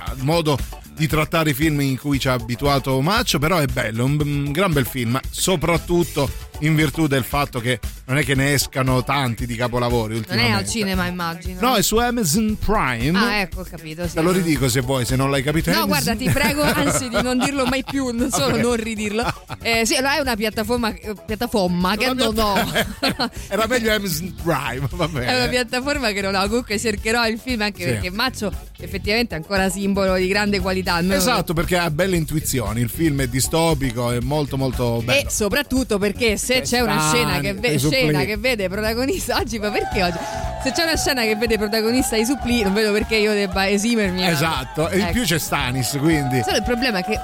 al 0.06 0.18
modo 0.20 0.58
di 0.94 1.06
trattare 1.06 1.50
i 1.50 1.54
film 1.54 1.80
in 1.80 1.98
cui 1.98 2.18
ci 2.18 2.28
ha 2.28 2.32
abituato 2.32 3.00
Maccio, 3.00 3.38
però 3.38 3.58
è 3.58 3.66
bello, 3.66 4.04
un 4.04 4.50
gran 4.52 4.72
bel 4.72 4.86
film, 4.86 5.20
soprattutto 5.30 6.30
in 6.64 6.74
virtù 6.74 7.06
del 7.06 7.24
fatto 7.24 7.60
che 7.60 7.78
non 8.06 8.18
è 8.18 8.24
che 8.24 8.34
ne 8.34 8.52
escano 8.54 9.02
tanti 9.04 9.46
di 9.46 9.54
capolavori 9.56 10.14
Non 10.14 10.22
è 10.22 10.26
ultimamente. 10.26 10.56
al 10.58 10.68
cinema, 10.68 11.06
immagino. 11.06 11.60
No, 11.60 11.74
è 11.76 11.82
su 11.82 11.96
Amazon 11.96 12.56
Prime. 12.58 13.18
Ah, 13.18 13.34
ecco, 13.40 13.60
ho 13.60 13.66
capito. 13.68 14.06
Sì. 14.06 14.14
Te 14.14 14.20
lo 14.20 14.30
ridico 14.32 14.68
se 14.68 14.80
vuoi, 14.80 15.04
se 15.04 15.16
non 15.16 15.30
l'hai 15.30 15.42
capito. 15.42 15.70
No, 15.70 15.82
Amazon- 15.82 15.88
guarda, 15.88 16.24
ti 16.24 16.30
prego, 16.30 16.62
anzi, 16.68 17.08
di 17.08 17.22
non 17.22 17.38
dirlo 17.38 17.64
mai 17.66 17.82
più, 17.84 18.10
non 18.10 18.30
solo 18.30 18.50
Vabbè. 18.52 18.62
non 18.62 18.76
ridirlo. 18.76 19.24
Eh, 19.62 19.86
sì, 19.86 19.94
allora 19.96 20.16
è 20.16 20.20
una 20.20 20.36
piattaforma, 20.36 20.94
piattaforma 21.26 21.96
che 21.96 22.12
non 22.12 22.38
ho. 22.38 22.54
Era 23.48 23.66
meglio 23.66 23.92
Amazon 23.94 24.34
Prime, 24.42 24.86
va 24.90 25.08
bene. 25.08 25.26
È 25.26 25.36
una 25.36 25.48
piattaforma 25.48 26.10
che 26.12 26.20
non 26.20 26.34
ho. 26.34 26.46
Comunque 26.48 26.78
cercherò 26.78 27.26
il 27.26 27.38
film 27.38 27.62
anche 27.62 27.82
Sì. 27.84 27.90
perché 27.90 28.10
Maccio 28.10 28.52
effettivamente 28.78 29.34
è 29.34 29.38
ancora 29.38 29.68
simbolo 29.70 30.14
di 30.14 30.26
grande 30.28 30.60
qualità. 30.60 31.00
Esatto, 31.14 31.52
perché 31.54 31.76
ha 31.78 31.90
belle 31.90 32.16
intuizioni. 32.16 32.80
Il 32.80 32.88
film 32.90 33.20
è 33.22 33.26
distopico, 33.28 34.10
è 34.10 34.20
molto 34.20 34.56
molto 34.56 35.00
bello. 35.04 35.26
E 35.28 35.30
soprattutto 35.30 35.98
perché 35.98 36.36
se 36.36 36.53
c'è 36.62 36.80
una 36.80 37.08
scena 37.10 37.40
che, 37.40 37.54
ve- 37.54 37.78
scena 37.78 38.24
che 38.24 38.36
vede 38.36 38.68
protagonista 38.68 39.36
oggi, 39.38 39.58
ma 39.58 39.70
perché 39.70 40.02
oggi? 40.02 40.18
Se 40.62 40.72
c'è 40.72 40.82
una 40.84 40.96
scena 40.96 41.22
che 41.22 41.36
vede 41.36 41.58
protagonista 41.58 42.16
i 42.16 42.24
suppli, 42.24 42.62
non 42.62 42.72
vedo 42.72 42.92
perché 42.92 43.16
io 43.16 43.32
debba 43.32 43.68
esimermi. 43.68 44.26
Esatto, 44.26 44.88
e 44.88 44.96
in 44.96 45.02
Ecco. 45.04 45.12
più 45.12 45.22
c'è 45.24 45.38
Stanis, 45.38 45.96
quindi. 46.00 46.42
Solo 46.42 46.56
il 46.56 46.62
problema 46.62 46.98
è 47.00 47.04
che 47.04 47.18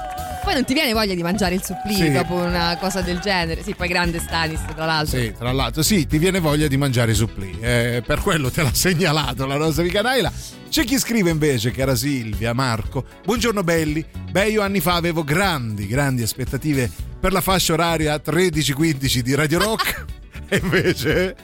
poi 0.45 0.55
non 0.55 0.65
ti 0.65 0.73
viene 0.75 0.93
voglia 0.93 1.15
di 1.15 1.23
mangiare 1.23 1.55
il 1.55 1.63
supplì 1.63 1.95
Sì. 1.95 2.11
dopo 2.11 2.35
una 2.35 2.77
cosa 2.79 3.01
del 3.01 3.19
genere. 3.19 3.63
Sì, 3.63 3.75
poi 3.75 3.89
grande 3.89 4.19
Stanis, 4.21 4.61
tra 4.75 4.85
l'altro. 4.85 5.19
Sì, 5.19 5.33
tra 5.39 5.53
l'altro, 5.53 5.83
sì, 5.83 6.07
ti 6.07 6.19
viene 6.19 6.39
voglia 6.41 6.67
di 6.67 6.77
mangiare 6.77 7.13
i 7.13 7.15
supplì. 7.15 7.59
Eh, 7.61 8.03
per 8.07 8.21
quello 8.21 8.51
te 8.51 8.63
l'ha 8.63 8.73
segnalato 8.75 9.47
la 9.47 9.57
nostra 9.57 9.83
amica 9.83 10.03
Naila. 10.03 10.31
C'è 10.69 10.85
chi 10.85 10.99
scrive 10.99 11.31
invece, 11.31 11.71
cara 11.73 11.97
Silvia, 11.97 12.53
Marco. 12.53 13.05
Buongiorno 13.25 13.63
belli. 13.65 14.05
Beh, 14.31 14.49
io 14.51 14.63
anni 14.63 14.81
fa 14.81 14.95
avevo 14.95 15.25
grandi, 15.25 15.87
grandi 15.87 16.23
aspettative 16.23 16.91
per 17.21 17.33
la 17.33 17.43
fascia 17.43 17.75
oraria 17.75 18.17
13-15 18.17 19.19
di 19.19 19.35
Radio 19.35 19.59
Rock. 19.59 20.05
E 20.53 20.59
invece 20.61 21.37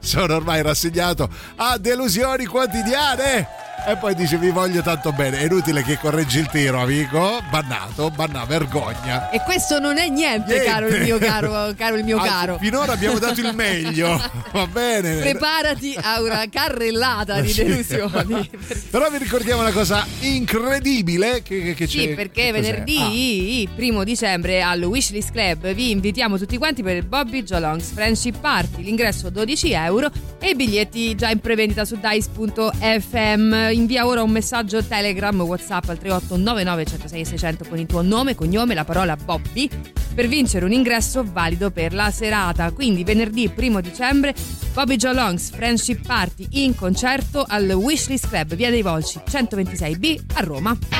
sono 0.00 0.34
ormai 0.34 0.60
rassegnato 0.60 1.28
a 1.54 1.78
delusioni 1.78 2.46
quotidiane. 2.46 3.46
E 3.86 3.96
poi 3.96 4.14
dice 4.14 4.36
vi 4.38 4.50
voglio 4.50 4.82
tanto 4.82 5.12
bene. 5.12 5.38
È 5.38 5.44
inutile 5.44 5.82
che 5.82 5.98
correggi 5.98 6.38
il 6.38 6.46
tiro, 6.48 6.80
amico. 6.80 7.40
Bannato, 7.50 8.10
bannato, 8.10 8.46
vergogna. 8.46 9.30
E 9.30 9.40
questo 9.42 9.78
non 9.78 9.98
è 9.98 10.08
niente, 10.08 10.52
Niente. 10.52 10.64
caro 10.70 10.86
il 10.88 11.02
mio 11.02 11.18
caro, 11.18 11.72
caro 11.76 11.96
il 11.96 12.04
mio 12.04 12.18
Anzi, 12.18 12.28
caro. 12.28 12.58
Finora 12.58 12.92
abbiamo 12.92 13.18
dato 13.18 13.40
il 13.40 13.52
meglio. 13.54 14.20
Va 14.52 14.66
bene. 14.66 15.16
Preparati 15.16 15.96
a 16.00 16.20
una 16.20 16.44
carrellata 16.48 17.40
di 17.40 17.52
delusioni. 17.52 18.48
Però 18.90 19.08
vi 19.10 19.18
ricordiamo 19.18 19.60
una 19.62 19.72
cosa 19.72 20.06
incredibile 20.20 21.42
che, 21.42 21.74
che- 21.74 21.86
Sì, 21.86 22.08
perché 22.08 22.52
venerdì, 22.52 23.68
primo 23.74 24.04
dicembre, 24.04 24.62
al 24.62 24.82
Wishlist 24.82 25.32
Club 25.32 25.72
vi 25.72 25.90
invitiamo 25.90 26.38
tutti 26.38 26.56
quanti 26.58 26.82
per 26.82 26.96
il 26.96 27.04
Bobby 27.04 27.42
Jolongs 27.42 27.92
Friendship 27.92 28.38
Party. 28.40 28.82
L'ingresso 28.82 29.30
12 29.30 29.72
euro 29.72 30.10
e 30.38 30.50
i 30.50 30.54
biglietti 30.54 31.14
già 31.14 31.30
in 31.30 31.40
prevendita 31.40 31.84
su 31.84 31.98
dice.fm. 32.00 33.69
Invia 33.70 34.06
ora 34.06 34.22
un 34.22 34.30
messaggio 34.30 34.82
Telegram, 34.82 35.40
WhatsApp 35.40 35.88
al 35.88 35.98
3899 35.98 36.84
106 36.84 37.24
600 37.24 37.64
con 37.68 37.78
il 37.78 37.86
tuo 37.86 38.02
nome, 38.02 38.34
cognome, 38.34 38.74
la 38.74 38.84
parola 38.84 39.16
Bobby 39.16 39.68
per 40.14 40.26
vincere 40.26 40.64
un 40.64 40.72
ingresso 40.72 41.24
valido 41.24 41.70
per 41.70 41.94
la 41.94 42.10
serata. 42.10 42.70
Quindi 42.72 43.04
venerdì 43.04 43.50
1 43.54 43.80
dicembre 43.80 44.34
Bobby 44.72 44.96
Jolongs 44.96 45.50
Friendship 45.50 46.06
Party 46.06 46.46
in 46.62 46.74
concerto 46.74 47.44
al 47.46 47.70
Wishlist 47.70 48.28
Club, 48.28 48.54
via 48.54 48.70
dei 48.70 48.82
Volsci 48.82 49.20
126B 49.24 50.20
a 50.34 50.40
Roma. 50.40 50.99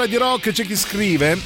Radio 0.00 0.18
Rock 0.20 0.52
c'è 0.52 0.64
chi 0.64 0.76
scrive 0.76 1.38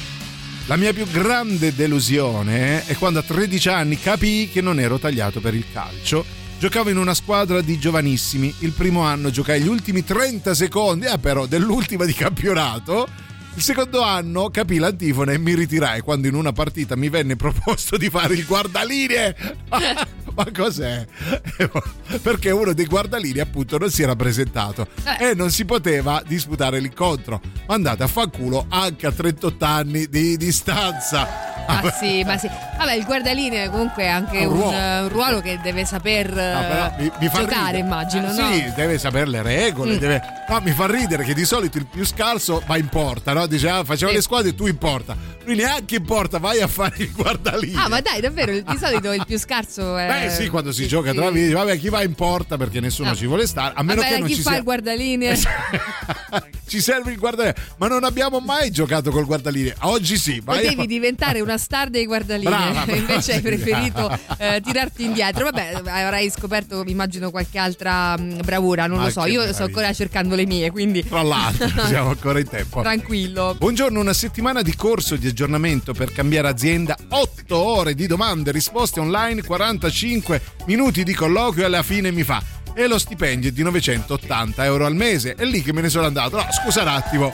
la 0.67 0.77
mia 0.77 0.93
più 0.93 1.05
grande 1.07 1.75
delusione 1.75 2.85
è 2.85 2.95
quando 2.95 3.19
a 3.19 3.21
13 3.21 3.67
anni 3.67 3.99
capii 3.99 4.49
che 4.49 4.61
non 4.61 4.79
ero 4.79 4.97
tagliato 4.97 5.41
per 5.41 5.53
il 5.53 5.65
calcio. 5.73 6.23
Giocavo 6.57 6.89
in 6.89 6.95
una 6.95 7.13
squadra 7.13 7.59
di 7.59 7.77
giovanissimi. 7.77 8.55
Il 8.59 8.71
primo 8.71 9.01
anno 9.01 9.29
giocai 9.29 9.61
gli 9.61 9.67
ultimi 9.67 10.05
30 10.05 10.53
secondi, 10.53 11.05
eh, 11.05 11.17
però, 11.17 11.47
dell'ultima 11.47 12.05
di 12.05 12.13
campionato. 12.13 13.09
Il 13.55 13.61
secondo 13.61 14.01
anno 14.01 14.49
capì 14.49 14.77
l'antifona 14.77 15.33
e 15.33 15.37
mi 15.37 15.53
ritirai 15.53 15.99
quando 15.99 16.27
in 16.27 16.33
una 16.33 16.53
partita 16.53 16.95
mi 16.95 17.09
venne 17.09 17.35
proposto 17.35 17.97
di 17.97 18.09
fare 18.09 18.35
il 18.35 18.45
guardalinee. 18.45 19.35
Ma 20.33 20.45
cos'è? 20.53 21.05
Perché 22.21 22.51
uno 22.51 22.73
dei 22.73 22.85
guardalinei 22.85 23.41
appunto 23.41 23.77
non 23.77 23.89
si 23.89 24.01
era 24.03 24.15
presentato 24.15 24.87
e 25.19 25.33
non 25.33 25.49
si 25.51 25.65
poteva 25.65 26.21
disputare 26.25 26.79
l'incontro. 26.79 27.39
Andate 27.67 28.03
a 28.03 28.07
fanculo 28.07 28.65
anche 28.69 29.05
a 29.07 29.11
38 29.11 29.65
anni 29.65 30.07
di 30.07 30.37
distanza. 30.37 31.53
Ah 31.67 31.91
sì, 31.97 32.23
ma 32.23 32.37
sì. 32.37 32.47
Vabbè, 32.77 32.93
il 32.93 33.05
guardalinee 33.05 33.69
comunque 33.69 34.03
è 34.03 34.07
anche 34.07 34.45
Un 34.45 34.53
ruolo. 34.53 34.71
eh, 34.77 34.99
un 35.01 35.09
ruolo 35.09 35.41
che 35.41 35.59
deve 35.63 35.83
saper 35.85 36.29
No, 36.29 36.33
però 36.35 36.93
mi, 36.99 37.11
mi 37.19 37.27
giocare, 37.27 37.55
ridere. 37.71 37.77
immagino, 37.79 38.31
Eh, 38.31 38.35
no? 38.39 38.51
Sì, 38.51 38.71
deve 38.75 38.97
sapere 38.99 39.27
le 39.27 39.41
regole. 39.41 39.95
Mm. 39.95 39.97
deve- 39.97 40.21
No, 40.47 40.59
mi 40.61 40.71
fa 40.71 40.85
ridere 40.85 41.23
che 41.23 41.33
di 41.33 41.43
solito 41.43 41.79
il 41.79 41.87
più 41.87 42.05
scarso 42.05 42.61
va 42.67 42.77
in 42.77 42.87
porta, 42.87 43.33
no? 43.33 43.47
Dice, 43.47 43.67
ah, 43.67 43.83
facciamo 43.83 44.11
Sì. 44.11 44.17
le 44.17 44.21
squadre 44.21 44.49
e 44.49 44.55
tu 44.55 44.67
in 44.67 44.77
porta. 44.77 45.15
Lui 45.45 45.55
neanche 45.55 45.95
in 45.97 46.03
porta, 46.05 46.39
vai 46.39 46.59
a 46.61 46.67
fare 46.67 46.95
il 46.97 47.11
guardalinee. 47.11 47.77
Ah, 47.77 47.87
ma 47.87 48.01
dai, 48.01 48.19
davvero, 48.21 48.51
di 48.51 48.77
solito 48.79 49.11
il 49.11 49.23
più 49.25 49.37
scarso 49.37 49.95
è. 49.97 50.07
Beh, 50.07 50.29
sì, 50.31 50.47
quando 50.49 50.71
si 50.71 50.87
gioca 50.87 51.13
tra 51.13 51.27
amici, 51.27 51.51
vabbè, 51.53 51.77
chi 51.77 51.89
va 51.89 52.01
in 52.03 52.13
porta 52.15 52.57
perché 52.57 52.79
nessuno 52.79 53.11
Ah. 53.11 53.15
ci 53.15 53.25
vuole 53.27 53.45
stare, 53.47 53.73
a 53.75 53.83
meno 53.83 54.01
Vabbè, 54.01 54.13
che 54.13 54.19
non 54.19 54.27
chi 54.27 54.35
ci 54.35 54.41
fa 54.41 54.49
sia. 54.49 54.57
il 54.57 54.63
guardalinee? 54.63 55.39
Ci 56.67 56.81
serve 56.81 57.11
il 57.11 57.17
guardalinee, 57.19 57.55
ma 57.77 57.87
non 57.87 58.03
abbiamo 58.03 58.39
mai 58.39 58.71
giocato 58.71 59.11
col 59.11 59.25
guardalinee. 59.25 59.75
Oggi 59.81 60.17
sì, 60.17 60.41
vai 60.43 60.65
a- 60.65 60.69
Potevi 60.69 60.87
diventare 60.87 61.39
una 61.39 61.57
star 61.59 61.89
dei 61.91 62.05
guardalinee, 62.07 62.49
Brava, 62.49 62.71
brava, 62.85 62.95
invece 62.95 63.33
hai 63.33 63.41
preferito 63.41 64.17
eh, 64.39 64.61
tirarti 64.63 65.03
indietro. 65.03 65.43
Vabbè, 65.43 65.81
avrai 65.85 66.29
scoperto, 66.31 66.83
immagino, 66.87 67.29
qualche 67.29 67.59
altra 67.59 68.17
mh, 68.17 68.41
bravura, 68.43 68.87
non 68.87 68.97
Ma 68.97 69.03
lo 69.05 69.09
so. 69.11 69.21
che 69.21 69.29
Io 69.29 69.41
sto 69.41 69.45
meraviglia. 69.51 69.65
ancora 69.65 69.93
cercando 69.93 70.35
le 70.35 70.45
mie, 70.47 70.71
quindi. 70.71 71.03
Tra 71.07 71.21
l'altro, 71.21 71.67
siamo 71.85 72.09
ancora 72.09 72.39
in 72.39 72.47
tempo. 72.49 72.81
Tranquillo. 72.81 73.55
Buongiorno, 73.59 73.99
una 73.99 74.13
settimana 74.13 74.63
di 74.63 74.75
corso 74.75 75.15
di 75.15 75.27
aggiornamento 75.35 75.91
per 75.93 76.13
cambiare 76.13 76.47
azienda, 76.47 76.95
8 77.09 77.57
ore 77.57 77.93
di 77.93 78.07
domande 78.07 78.51
e 78.51 78.53
risposte 78.53 79.01
online, 79.01 79.43
45 79.43 80.41
minuti 80.65 81.03
di 81.03 81.13
colloquio 81.13 81.63
e 81.63 81.65
alla 81.65 81.83
fine 81.83 82.09
mi 82.09 82.23
fa. 82.23 82.41
E 82.73 82.87
lo 82.87 82.97
stipendio 82.97 83.49
è 83.49 83.51
di 83.51 83.61
980 83.61 84.63
euro 84.63 84.85
al 84.85 84.95
mese. 84.95 85.35
È 85.35 85.43
lì 85.43 85.61
che 85.61 85.73
me 85.73 85.81
ne 85.81 85.89
sono 85.89 86.05
andato. 86.07 86.37
No, 86.37 86.47
scusa 86.51 86.83
un 86.83 86.87
attimo. 86.87 87.33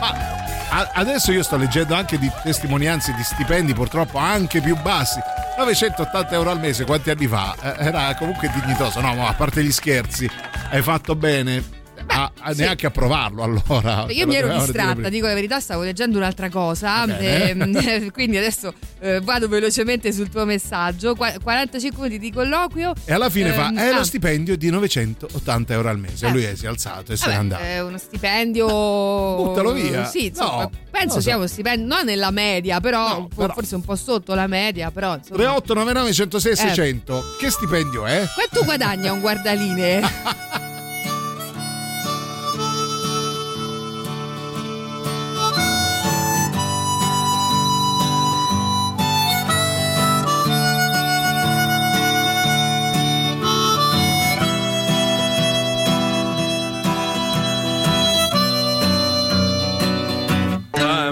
Ma 0.00 0.90
adesso 0.94 1.30
io 1.30 1.44
sto 1.44 1.56
leggendo 1.56 1.94
anche 1.94 2.18
di 2.18 2.28
testimonianze 2.42 3.14
di 3.14 3.22
stipendi 3.22 3.72
purtroppo 3.74 4.18
anche 4.18 4.60
più 4.60 4.76
bassi. 4.82 5.20
980 5.56 6.34
euro 6.34 6.50
al 6.50 6.58
mese, 6.58 6.84
quanti 6.84 7.10
anni 7.10 7.28
fa? 7.28 7.54
Eh, 7.62 7.86
Era 7.86 8.14
comunque 8.16 8.50
dignitoso. 8.52 9.00
No, 9.00 9.14
ma 9.14 9.28
a 9.28 9.34
parte 9.34 9.62
gli 9.62 9.72
scherzi, 9.72 10.28
hai 10.70 10.82
fatto 10.82 11.14
bene. 11.14 11.75
A- 12.16 12.32
a- 12.40 12.52
sì. 12.54 12.60
neanche 12.60 12.86
a 12.86 12.90
provarlo 12.90 13.42
allora. 13.42 14.06
Io 14.08 14.26
mi 14.26 14.34
ero 14.36 14.52
distratta, 14.58 15.08
dico 15.08 15.26
la 15.26 15.34
verità, 15.34 15.60
stavo 15.60 15.82
leggendo 15.82 16.16
un'altra 16.18 16.48
cosa. 16.50 17.04
ehm, 17.18 18.10
quindi 18.12 18.36
adesso 18.36 18.72
eh, 19.00 19.20
vado 19.20 19.48
velocemente 19.48 20.12
sul 20.12 20.28
tuo 20.28 20.44
messaggio. 20.44 21.14
Qua- 21.14 21.34
45 21.42 22.02
minuti 22.08 22.18
di 22.18 22.32
colloquio. 22.32 22.92
E 23.04 23.12
alla 23.12 23.28
fine 23.30 23.52
fa: 23.52 23.68
Ehm, 23.68 23.78
È 23.78 23.88
ah, 23.88 23.96
lo 23.98 24.04
stipendio 24.04 24.56
di 24.56 24.70
980 24.70 25.72
euro 25.72 25.88
al 25.88 25.98
mese. 25.98 26.26
Eh. 26.26 26.30
Lui 26.30 26.42
è- 26.44 26.54
si 26.56 26.64
è 26.64 26.68
alzato 26.68 27.12
e 27.12 27.16
se 27.16 27.28
n'è 27.28 27.34
andato. 27.34 27.62
È 27.62 27.82
uno 27.82 27.98
stipendio. 27.98 28.66
Buttalo 29.36 29.72
via. 29.72 30.04
Sì, 30.06 30.26
insomma, 30.26 30.62
No, 30.62 30.70
penso 30.90 31.16
lo 31.16 31.20
sia 31.20 31.36
uno 31.36 31.46
stipendio, 31.46 31.86
non 31.86 32.04
nella 32.06 32.30
media, 32.30 32.80
però, 32.80 33.18
un 33.18 33.28
po'- 33.28 33.42
però- 33.42 33.52
forse 33.54 33.74
un 33.74 33.82
po' 33.82 33.96
sotto 33.96 34.34
la 34.34 34.46
media, 34.46 34.90
però 34.90 35.14
insomma. 35.16 35.36
3899 35.36 36.12
106 36.12 36.52
Eh. 36.52 36.56
600. 36.56 37.24
Che 37.38 37.50
stipendio 37.50 38.06
è? 38.06 38.26
Quanto 38.34 38.64
guadagna 38.64 39.12
un 39.12 39.20
guardalinee? 39.20 40.00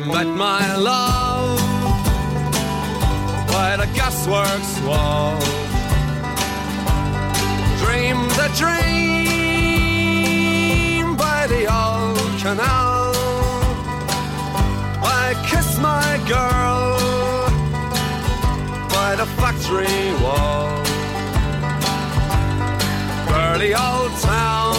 met 0.07 0.27
my 0.27 0.77
love 0.77 1.59
by 3.49 3.77
the 3.77 3.87
gasworks 3.97 4.81
wall. 4.87 5.39
Dreamed 7.83 8.39
a 8.47 8.49
dream 8.61 9.15
by 11.17 11.47
the 11.47 11.67
old 11.83 12.39
canal. 12.43 13.13
I 15.03 15.35
kissed 15.49 15.81
my 15.81 16.19
girl 16.29 16.99
by 18.91 19.11
the 19.17 19.27
factory 19.41 20.13
wall. 20.23 20.83
Dirty 23.29 23.73
old 23.75 24.13
town, 24.21 24.74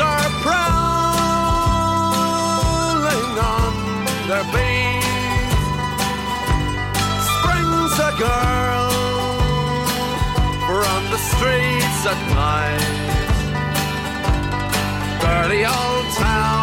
are 0.00 0.30
prowling 0.44 0.80
on 3.56 3.72
their 4.28 4.46
beat. 4.54 5.04
Springs 7.30 7.94
a 8.08 8.12
girl 8.26 8.90
from 10.66 11.00
the 11.12 11.20
streets 11.30 12.00
at 12.12 12.20
night. 12.34 12.88
Dirty 15.20 15.62
old 15.64 16.06
town, 16.16 16.59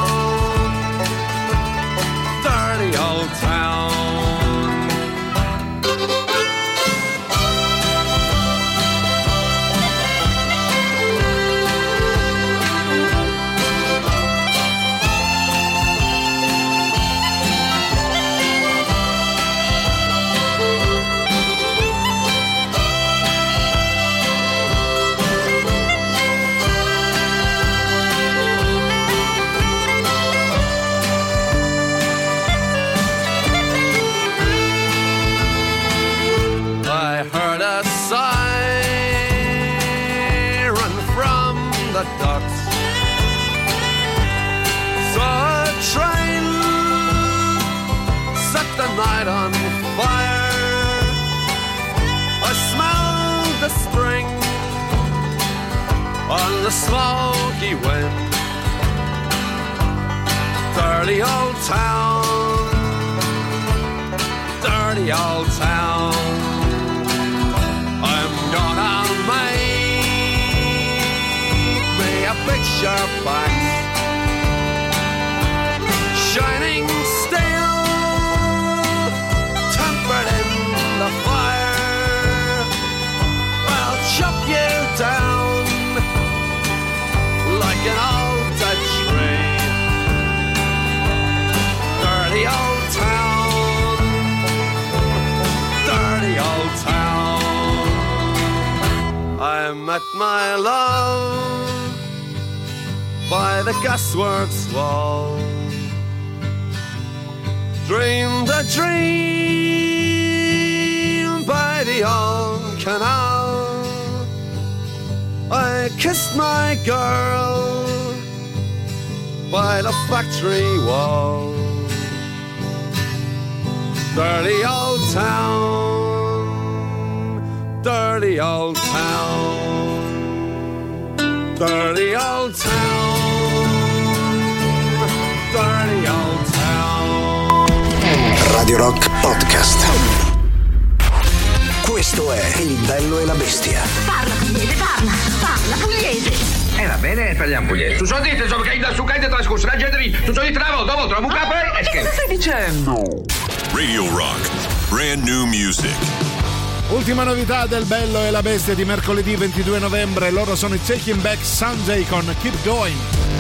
bestia 158.47 158.75
di 158.75 158.85
mercoledì 158.85 159.35
22 159.35 159.77
novembre. 159.77 160.31
Loro 160.31 160.55
sono 160.55 160.73
i 160.73 160.81
Taking 160.81 161.19
Back 161.19 161.43
Sanjay 161.43 162.05
con 162.05 162.23
Keep 162.39 162.63
Going. 162.63 162.97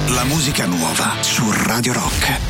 La 0.07 0.25
musica 0.25 0.65
nuova 0.65 1.15
su 1.21 1.49
Radio 1.49 1.93
Rock. 1.93 2.46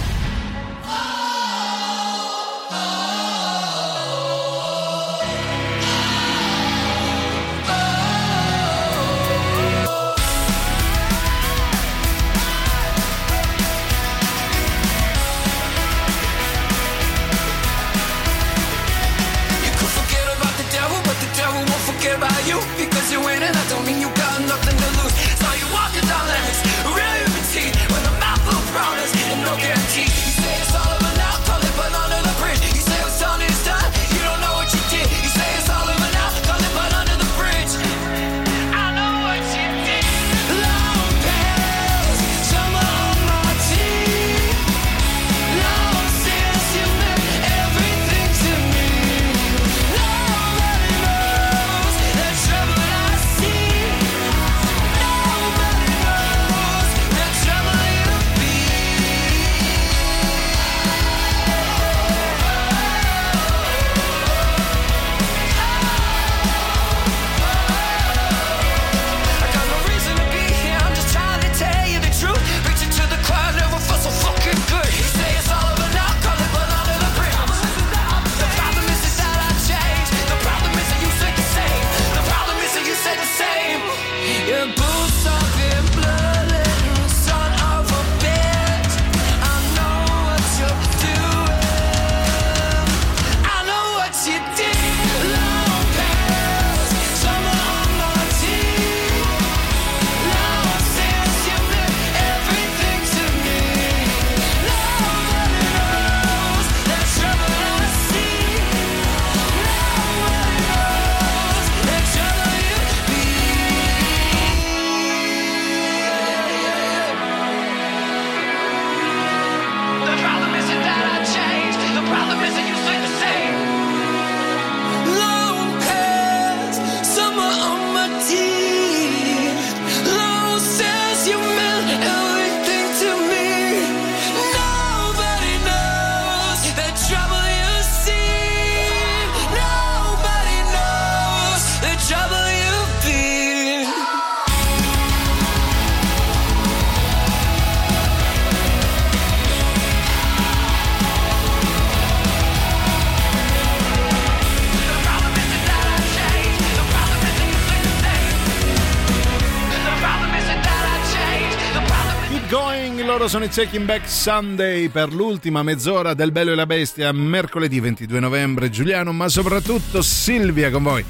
loro 163.27 163.29
sono 163.29 163.43
i 163.43 163.49
Taking 163.49 163.85
Back 163.85 164.09
Sunday 164.09 164.87
per 164.87 165.11
l'ultima 165.11 165.61
mezz'ora 165.61 166.13
del 166.13 166.31
Bello 166.31 166.53
e 166.53 166.55
la 166.55 166.65
Bestia, 166.65 167.11
mercoledì 167.11 167.79
22 167.79 168.19
novembre. 168.19 168.69
Giuliano, 168.69 169.11
ma 169.11 169.27
soprattutto 169.27 170.01
Silvia 170.01 170.69
con 170.71 170.83
voi. 170.83 171.03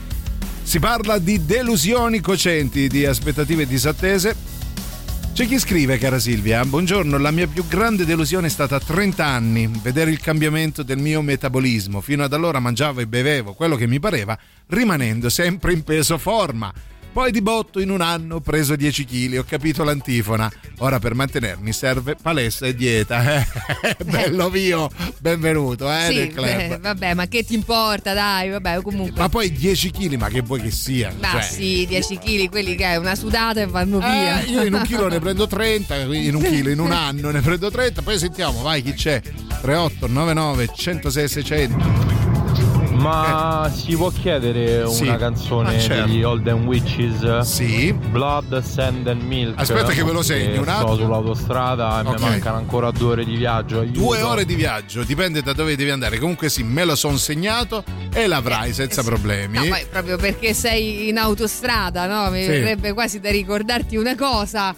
Si 0.63 0.79
parla 0.79 1.19
di 1.19 1.45
delusioni 1.45 2.19
cocenti, 2.19 2.87
di 2.87 3.05
aspettative 3.05 3.67
disattese. 3.67 4.35
C'è 5.33 5.45
chi 5.45 5.59
scrive, 5.59 5.99
cara 5.99 6.17
Silvia, 6.17 6.65
buongiorno, 6.65 7.17
la 7.19 7.31
mia 7.31 7.45
più 7.45 7.67
grande 7.67 8.03
delusione 8.03 8.47
è 8.47 8.49
stata 8.49 8.79
30 8.79 9.23
anni, 9.23 9.69
vedere 9.81 10.09
il 10.09 10.19
cambiamento 10.19 10.81
del 10.81 10.97
mio 10.97 11.21
metabolismo. 11.21 12.01
Fino 12.01 12.23
ad 12.23 12.33
allora 12.33 12.59
mangiavo 12.59 12.99
e 12.99 13.07
bevevo 13.07 13.53
quello 13.53 13.75
che 13.75 13.85
mi 13.85 13.99
pareva, 13.99 14.37
rimanendo 14.67 15.29
sempre 15.29 15.73
in 15.73 15.83
peso 15.83 16.17
forma 16.17 16.73
poi 17.17 17.31
di 17.31 17.41
botto 17.41 17.79
in 17.79 17.89
un 17.89 18.01
anno 18.01 18.35
ho 18.35 18.41
preso 18.41 18.75
10 18.75 19.03
kg, 19.03 19.37
ho 19.39 19.43
capito 19.43 19.83
l'antifona. 19.83 20.51
Ora 20.77 20.99
per 20.99 21.15
mantenermi 21.15 21.73
serve 21.73 22.15
palestra 22.15 22.67
e 22.67 22.75
dieta. 22.75 23.43
Eh, 23.87 23.95
bello 24.03 24.47
eh. 24.47 24.51
mio, 24.51 24.89
benvenuto 25.19 25.91
eh, 25.91 26.07
sì, 26.09 26.33
beh, 26.33 26.79
vabbè, 26.81 27.13
ma 27.13 27.27
che 27.27 27.43
ti 27.43 27.53
importa, 27.53 28.13
dai, 28.13 28.49
vabbè, 28.49 28.81
comunque. 28.81 29.19
Ma 29.19 29.29
poi 29.29 29.51
10 29.51 29.91
kg, 29.91 30.13
ma 30.15 30.29
che 30.29 30.41
vuoi 30.41 30.61
che 30.61 30.71
sia? 30.71 31.13
Ma 31.19 31.31
cioè... 31.31 31.41
sì, 31.41 31.85
10 31.87 32.17
kg, 32.17 32.49
quelli 32.49 32.75
che 32.75 32.85
è 32.85 32.95
una 32.97 33.15
sudata 33.15 33.61
e 33.61 33.65
vanno 33.65 33.99
via. 33.99 34.41
Eh, 34.41 34.49
io 34.49 34.63
in 34.63 34.73
un 34.73 34.81
chilo 34.81 35.07
ne 35.07 35.19
prendo 35.19 35.47
30, 35.47 35.95
in 35.95 36.35
un 36.35 36.41
chilo, 36.49 36.69
in 36.69 36.79
un 36.79 36.91
anno 36.91 37.31
ne 37.31 37.41
prendo 37.41 37.69
30, 37.71 38.01
poi 38.01 38.17
sentiamo, 38.17 38.61
vai 38.61 38.81
chi 38.81 38.93
c'è? 38.93 39.21
3899 39.21 40.69
106 40.75 41.27
600 41.27 42.16
ma 42.97 43.71
si 43.73 43.95
può 43.95 44.09
chiedere 44.09 44.81
una 44.81 44.91
Sì. 44.91 45.15
canzone 45.17 45.73
Ma 45.73 45.79
certo. 45.79 46.05
degli 46.05 46.23
Olden 46.23 46.65
Witches? 46.65 47.39
Sì. 47.39 47.93
Blood, 47.93 48.61
Sand 48.63 49.07
and 49.07 49.21
Milk. 49.21 49.59
Aspetta 49.59 49.91
che 49.91 50.03
ve 50.03 50.11
lo 50.11 50.21
segni, 50.23 50.57
un 50.57 50.67
attimo. 50.67 50.95
Sto 50.95 51.03
sull'autostrada 51.03 52.01
e 52.03 52.07
Ok. 52.07 52.19
mi 52.19 52.29
mancano 52.29 52.57
ancora 52.57 52.91
due 52.91 53.11
ore 53.11 53.25
di 53.25 53.35
viaggio. 53.35 53.79
aiuto. 53.79 53.99
Due 53.99 54.21
ore 54.21 54.45
di 54.45 54.55
viaggio, 54.55 55.03
dipende 55.03 55.41
da 55.41 55.53
dove 55.53 55.75
devi 55.75 55.89
andare. 55.91 56.17
Comunque 56.19 56.49
sì, 56.49 56.63
me 56.63 56.85
lo 56.85 56.95
son 56.95 57.17
segnato 57.19 57.83
e 58.13 58.25
l'avrai 58.27 58.73
senza 58.73 59.03
problemi. 59.03 59.57
No, 59.59 59.65
poi 59.67 59.85
proprio 59.89 60.17
perché 60.17 60.53
sei 60.53 61.07
in 61.09 61.17
autostrada, 61.17 62.07
no? 62.07 62.29
Mi 62.31 62.41
Sì. 62.41 62.47
verrebbe 62.49 62.93
quasi 62.93 63.19
da 63.19 63.29
ricordarti 63.29 63.95
una 63.95 64.15
cosa. 64.15 64.75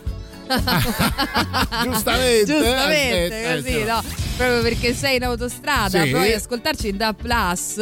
Giustamente, 1.84 2.46
Giustamente, 2.46 3.52
eh, 3.52 3.56
così, 3.56 3.80
eh, 3.80 3.84
no? 3.86 4.04
Proprio 4.38 4.62
perché 4.62 4.94
sei 4.94 5.18
in 5.18 5.24
autostrada, 5.24 6.04
Sì. 6.04 6.10
puoi 6.10 6.34
ascoltarci 6.34 6.90
in 6.90 6.98
DA 6.98 7.14
Plus, 7.14 7.78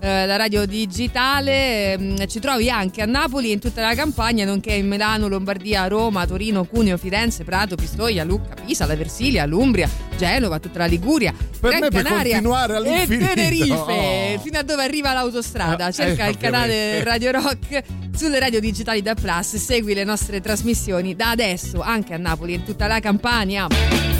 eh, 0.00 0.26
la 0.26 0.36
radio 0.36 0.64
digitale, 0.66 1.92
ehm, 1.92 2.26
ci 2.26 2.40
trovi 2.40 2.70
anche 2.70 3.02
a 3.02 3.06
Napoli 3.06 3.50
e 3.50 3.52
in 3.54 3.58
tutta 3.60 3.80
la 3.80 3.94
campagna, 3.94 4.44
nonché 4.44 4.72
in 4.72 4.88
Milano, 4.88 5.28
Lombardia, 5.28 5.86
Roma, 5.88 6.26
Torino, 6.26 6.64
Cuneo, 6.64 6.96
Firenze, 6.96 7.44
Prato, 7.44 7.76
Pistoia, 7.76 8.24
Lucca, 8.24 8.54
Pisa, 8.64 8.86
la 8.86 8.96
Versilia, 8.96 9.44
l'Umbria, 9.46 9.88
Genova, 10.16 10.58
tutta 10.58 10.78
la 10.80 10.86
Liguria, 10.86 11.32
Per 11.32 11.70
Gran 11.70 11.80
me 11.82 11.88
Canaria 11.90 12.40
continuare 12.40 13.02
e. 13.02 13.06
Tenerife, 13.06 13.76
Oh. 13.78 14.38
fino 14.42 14.58
a 14.58 14.62
dove 14.62 14.82
arriva 14.82 15.12
l'autostrada. 15.12 15.86
Ah, 15.86 15.90
Cerca 15.90 16.26
eh, 16.26 16.30
il 16.30 16.36
canale. 16.36 17.02
Radio 17.04 17.30
Rock 17.32 17.82
sulle 18.14 18.38
radio 18.38 18.60
digitali 18.60 19.02
da 19.02 19.14
Plus, 19.14 19.56
segui 19.56 19.94
le 19.94 20.04
nostre 20.04 20.40
trasmissioni 20.40 21.14
da 21.14 21.30
adesso 21.30 21.80
anche 21.80 22.14
a 22.14 22.16
Napoli 22.16 22.52
e 22.52 22.56
in 22.56 22.64
tutta 22.64 22.86
la 22.86 23.00
Campania. 23.00 24.17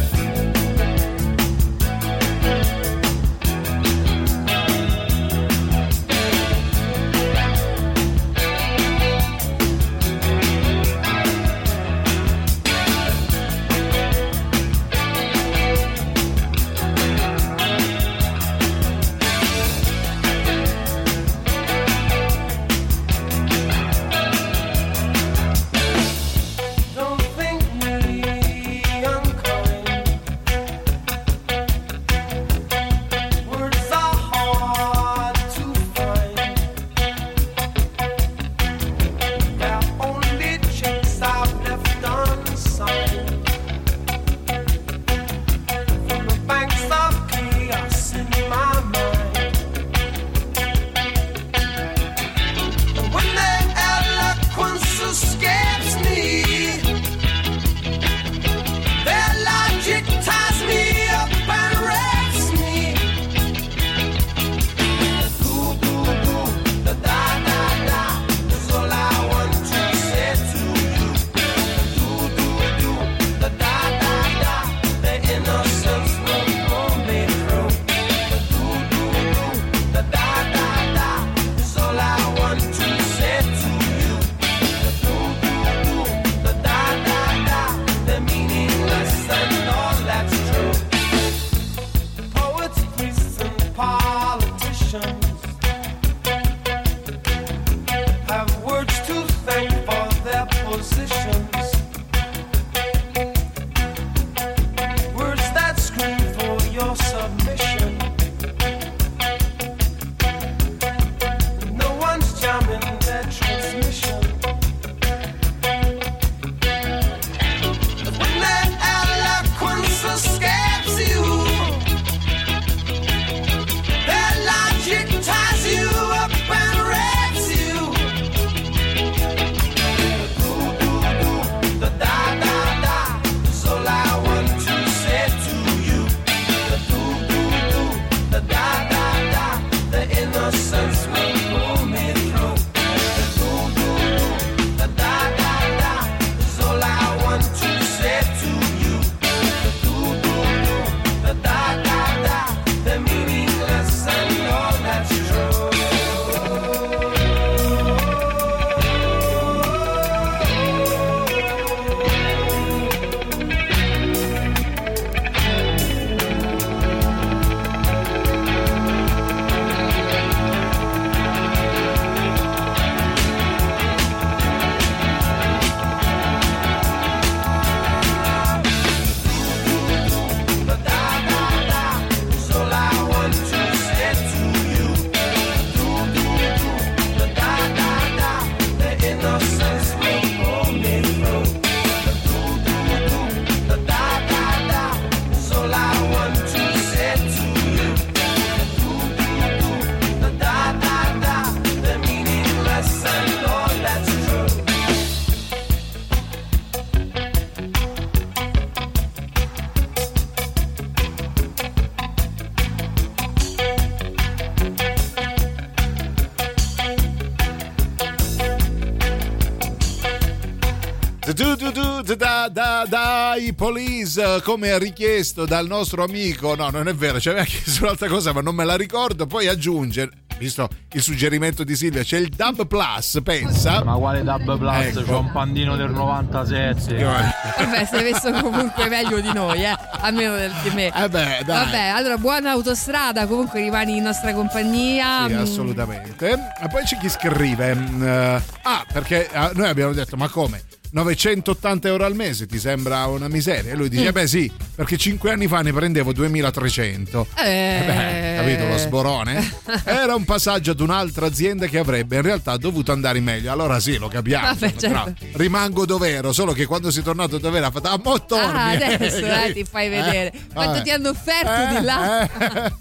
Da, 222.58 222.84
da, 222.84 222.84
dai, 222.88 223.52
police, 223.54 224.40
come 224.42 224.76
richiesto 224.78 225.44
dal 225.46 225.68
nostro 225.68 226.02
amico. 226.02 226.56
No, 226.56 226.70
non 226.70 226.88
è 226.88 226.94
vero, 226.94 227.20
ci 227.20 227.28
aveva 227.28 227.44
chiesto 227.44 227.84
un'altra 227.86 228.08
cosa, 228.08 228.32
ma 228.32 228.40
non 228.40 228.54
me 228.56 228.64
la 228.64 228.74
ricordo. 228.74 229.26
Poi 229.26 229.46
aggiunge. 229.46 230.10
visto 230.38 230.68
il 230.92 231.02
suggerimento 231.02 231.62
di 231.62 231.76
Silvia, 231.76 232.02
c'è 232.02 232.18
il 232.18 232.28
Dub 232.30 232.66
Plus, 232.66 233.20
pensa. 233.22 233.84
Ma 233.84 233.94
quale 233.94 234.24
Dub 234.24 234.58
Plus? 234.58 234.86
Ecco. 234.86 235.02
C'ho 235.02 235.18
un 235.20 235.30
pandino 235.30 235.76
del 235.76 235.90
97. 235.90 237.00
Vabbè, 237.00 237.84
sei 237.84 238.10
messo 238.10 238.32
comunque 238.32 238.88
meglio 238.88 239.20
di 239.20 239.32
noi, 239.32 239.62
eh. 239.64 239.76
Almeno 240.00 240.34
del- 240.34 240.52
di 240.64 240.70
me. 240.70 240.86
Eh 240.86 241.08
beh, 241.08 241.42
dai. 241.44 241.64
Vabbè, 241.64 241.78
allora 241.94 242.16
buona 242.18 242.50
autostrada, 242.50 243.26
comunque 243.28 243.60
rimani 243.60 243.96
in 243.98 244.02
nostra 244.02 244.32
compagnia. 244.34 245.26
Sì, 245.28 245.34
Mm, 245.34 245.38
assolutamente. 245.38 246.28
E 246.28 246.68
poi 246.68 246.82
c'è 246.82 246.98
chi 246.98 247.08
scrive: 247.08 247.74
mm, 247.74 248.02
eh, 248.02 248.42
Ah, 248.62 248.84
perché 248.92 249.28
eh, 249.30 249.50
noi 249.54 249.68
abbiamo 249.68 249.92
detto, 249.92 250.16
ma 250.16 250.28
come? 250.28 250.62
980 250.90 251.88
euro 251.88 252.04
al 252.04 252.14
mese 252.14 252.46
ti 252.46 252.58
sembra 252.58 253.06
una 253.06 253.28
miseria? 253.28 253.72
E 253.72 253.76
lui 253.76 253.88
dice: 253.88 254.08
Mm. 254.08 254.12
Beh, 254.12 254.26
sì, 254.26 254.50
perché 254.74 254.96
5 254.96 255.30
anni 255.30 255.46
fa 255.46 255.60
ne 255.60 255.72
prendevo 255.72 256.12
2300. 256.12 257.26
Eh. 257.36 257.82
Beh, 257.86 258.34
capito 258.36 258.66
lo 258.66 258.78
sborone? 258.78 259.52
Era 259.84 260.14
un 260.14 260.24
passaggio 260.24 260.70
ad 260.70 260.80
un'altra 260.80 261.26
azienda 261.26 261.66
che 261.66 261.78
avrebbe 261.78 262.16
in 262.16 262.22
realtà 262.22 262.56
dovuto 262.56 262.92
andare 262.92 263.20
meglio. 263.20 263.52
Allora 263.52 263.80
sì, 263.80 263.98
lo 263.98 264.08
capiamo. 264.08 264.46
Vabbè, 264.46 264.74
certo. 264.76 265.14
rimango 265.32 265.84
dove 265.84 266.10
ero, 266.10 266.32
solo 266.32 266.52
che 266.52 266.66
quando 266.66 266.90
sei 266.90 267.02
tornato 267.02 267.38
dove 267.38 267.58
era, 267.58 267.66
ha 267.66 267.70
fatto: 267.70 267.88
Ah, 267.88 268.00
mo 268.02 268.24
torni. 268.24 268.58
Ah, 268.58 268.68
adesso 268.94 269.26
eh, 269.26 269.52
ti 269.52 269.64
fai 269.64 269.88
vedere. 269.88 270.32
Quanto 270.52 270.72
vabbè. 270.72 270.82
ti 270.82 270.90
hanno 270.90 271.08
offerto 271.10 271.78
di 271.78 271.84
là? 271.84 272.76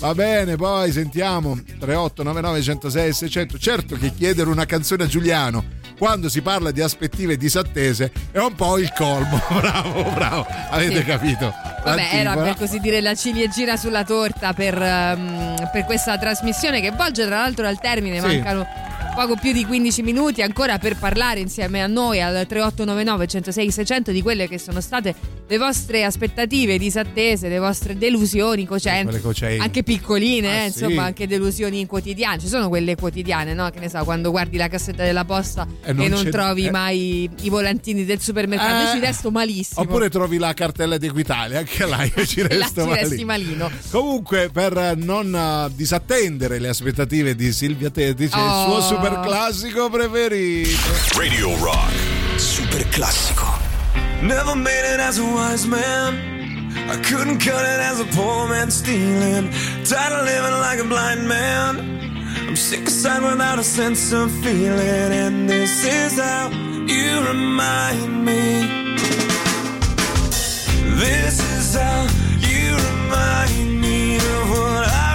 Va 0.00 0.14
bene, 0.14 0.56
poi 0.56 0.90
sentiamo 0.92 1.54
3899 1.54 2.62
106 2.62 3.12
600. 3.12 3.58
Certo 3.58 3.96
che 3.96 4.12
chiedere 4.12 4.50
una 4.50 4.66
canzone 4.66 5.04
a 5.04 5.06
Giuliano 5.06 5.82
quando 5.98 6.28
si 6.28 6.42
parla 6.42 6.70
di 6.70 6.80
aspettative 6.80 7.36
disattese 7.36 8.10
è 8.32 8.38
un 8.38 8.54
po' 8.54 8.78
il 8.78 8.92
colmo. 8.96 9.40
Bravo, 9.60 10.02
bravo. 10.10 10.46
Avete 10.70 10.98
Sì. 10.98 11.04
capito? 11.04 11.52
Vabbè, 11.84 12.00
era 12.12 12.22
L'antifona. 12.34 12.42
per 12.44 12.56
così 12.56 12.78
dire 12.80 13.00
la 13.00 13.14
ciliegina 13.14 13.76
sulla 13.76 14.04
torta 14.04 14.52
per, 14.54 14.80
ehm, 14.80 15.68
per 15.70 15.84
questa 15.84 16.16
trasmissione 16.18 16.80
che 16.80 16.90
volge 16.90 17.26
tra 17.26 17.36
l'altro 17.36 17.66
al 17.66 17.78
termine, 17.78 18.20
Sì. 18.20 18.26
mancano 18.26 18.66
poco 19.14 19.36
più 19.36 19.52
di 19.52 19.64
15 19.64 20.02
minuti 20.02 20.42
ancora 20.42 20.78
per 20.78 20.96
parlare 20.96 21.38
insieme 21.38 21.80
a 21.82 21.86
noi 21.86 22.20
al 22.20 22.32
3899 22.48 23.26
106 23.28 23.70
600 23.70 24.10
di 24.10 24.20
quelle 24.22 24.48
che 24.48 24.58
sono 24.58 24.80
state 24.80 25.14
le 25.46 25.58
vostre 25.58 26.04
aspettative 26.04 26.78
disattese, 26.78 27.48
le 27.48 27.58
vostre 27.58 27.96
delusioni 27.96 28.64
cocenti, 28.66 29.20
cocenti. 29.20 29.62
anche 29.62 29.82
piccoline, 29.82 30.48
Ah, 30.48 30.64
eh, 30.64 30.70
sì. 30.70 30.82
insomma, 30.84 31.04
anche 31.04 31.26
delusioni 31.28 31.84
quotidiane. 31.86 32.38
Ci 32.38 32.48
sono 32.48 32.68
quelle 32.68 32.96
quotidiane, 32.96 33.52
no? 33.54 33.68
Che 33.70 33.78
ne 33.78 33.88
so, 33.90 34.02
quando 34.04 34.30
guardi 34.30 34.56
la 34.56 34.68
cassetta 34.68 35.04
della 35.04 35.24
posta 35.26 35.66
E 35.84 35.90
e 35.90 35.92
non 35.92 36.08
non 36.08 36.22
c'è- 36.24 36.30
trovi 36.30 36.66
eh. 36.66 36.70
mai 36.70 37.30
i 37.42 37.48
volantini 37.50 38.04
del 38.06 38.20
supermercato, 38.20 38.88
Eh. 38.90 38.94
ci 38.94 39.00
resto 39.00 39.30
malissimo. 39.30 39.82
Oppure 39.82 40.08
trovi 40.08 40.38
la 40.38 40.54
cartella 40.54 40.96
di 40.96 41.06
Equitalia, 41.06 41.58
anche 41.58 41.84
là 41.86 42.02
io 42.04 42.24
ci 42.26 42.40
E 42.40 42.48
resto 42.48 42.80
ci 42.82 42.88
male. 42.88 43.00
resti 43.02 43.24
malino. 43.24 43.70
Comunque, 43.90 44.48
per 44.50 44.94
non 44.96 45.34
eh, 45.34 45.74
disattendere 45.74 46.58
le 46.58 46.68
aspettative 46.68 47.34
di 47.36 47.52
Silvia 47.52 47.90
Teti, 47.90 48.28
c'è 48.28 48.36
il 48.38 48.42
Oh. 48.42 48.80
suo 48.80 48.80
super 49.04 49.18
ah. 49.18 49.22
classico 49.22 49.90
preferito. 49.90 51.18
Radio 51.18 51.54
Rock. 51.56 51.92
Super 52.38 52.84
classico. 52.90 53.46
Never 54.22 54.54
made 54.56 54.94
it 54.94 55.00
as 55.00 55.18
a 55.18 55.24
wise 55.24 55.66
man. 55.66 56.14
I 56.88 56.96
couldn't 57.02 57.38
cut 57.38 57.64
it 57.64 57.80
as 57.80 58.00
a 58.00 58.06
poor 58.16 58.48
man 58.48 58.70
stealing. 58.70 59.50
Tired 59.84 60.12
of 60.12 60.24
living 60.24 60.58
like 60.60 60.78
a 60.80 60.84
blind 60.84 61.28
man. 61.28 62.00
I'm 62.48 62.56
sick 62.56 62.86
aside 62.86 63.22
without 63.22 63.58
a 63.58 63.64
sense 63.64 64.12
of 64.12 64.30
feeling. 64.42 65.12
And 65.12 65.48
this 65.48 65.84
is 65.84 66.18
how 66.18 66.48
you 66.48 67.26
remind 67.28 68.24
me. 68.24 68.94
This 70.96 71.40
is 71.58 71.74
how 71.74 72.06
you 72.40 72.74
remind 72.74 73.80
me 73.80 74.16
of 74.16 74.50
what 74.50 74.88
I 74.88 75.13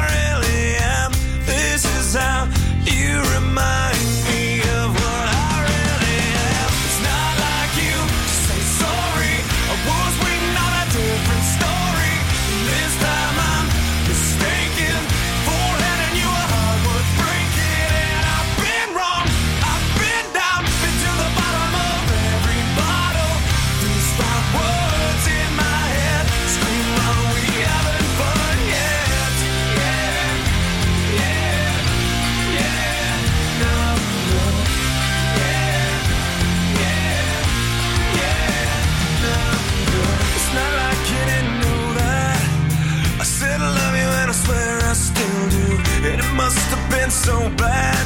so 47.10 47.50
bad. 47.58 48.06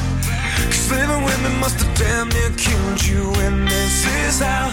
Cause 0.67 0.91
living 0.91 1.23
with 1.23 1.39
me 1.43 1.49
must 1.59 1.79
have 1.81 1.97
damn 1.97 2.29
near 2.29 2.49
killed 2.57 3.05
you. 3.05 3.31
And 3.45 3.67
this 3.67 4.05
is 4.05 4.39
how 4.39 4.72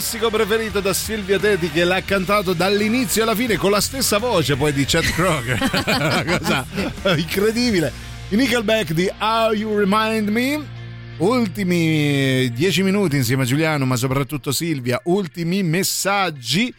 classico 0.00 0.30
preferito 0.30 0.80
da 0.80 0.94
Silvia 0.94 1.38
Teti 1.38 1.70
che 1.70 1.84
l'ha 1.84 2.00
cantato 2.00 2.54
dall'inizio 2.54 3.22
alla 3.22 3.34
fine 3.34 3.58
con 3.58 3.70
la 3.70 3.82
stessa 3.82 4.16
voce 4.16 4.56
poi 4.56 4.72
di 4.72 4.86
Chet 4.86 5.12
Kroger. 5.12 5.58
Cosa 6.38 6.64
incredibile. 7.16 7.92
I 8.30 8.36
Nickelback 8.36 8.92
di 8.92 9.12
How 9.18 9.52
You 9.52 9.76
Remind 9.76 10.30
Me. 10.30 10.66
Ultimi 11.18 12.50
dieci 12.50 12.82
minuti 12.82 13.16
insieme 13.16 13.42
a 13.42 13.44
Giuliano, 13.44 13.84
ma 13.84 13.96
soprattutto 13.96 14.52
Silvia. 14.52 14.98
Ultimi 15.04 15.62
messaggi. 15.62 16.72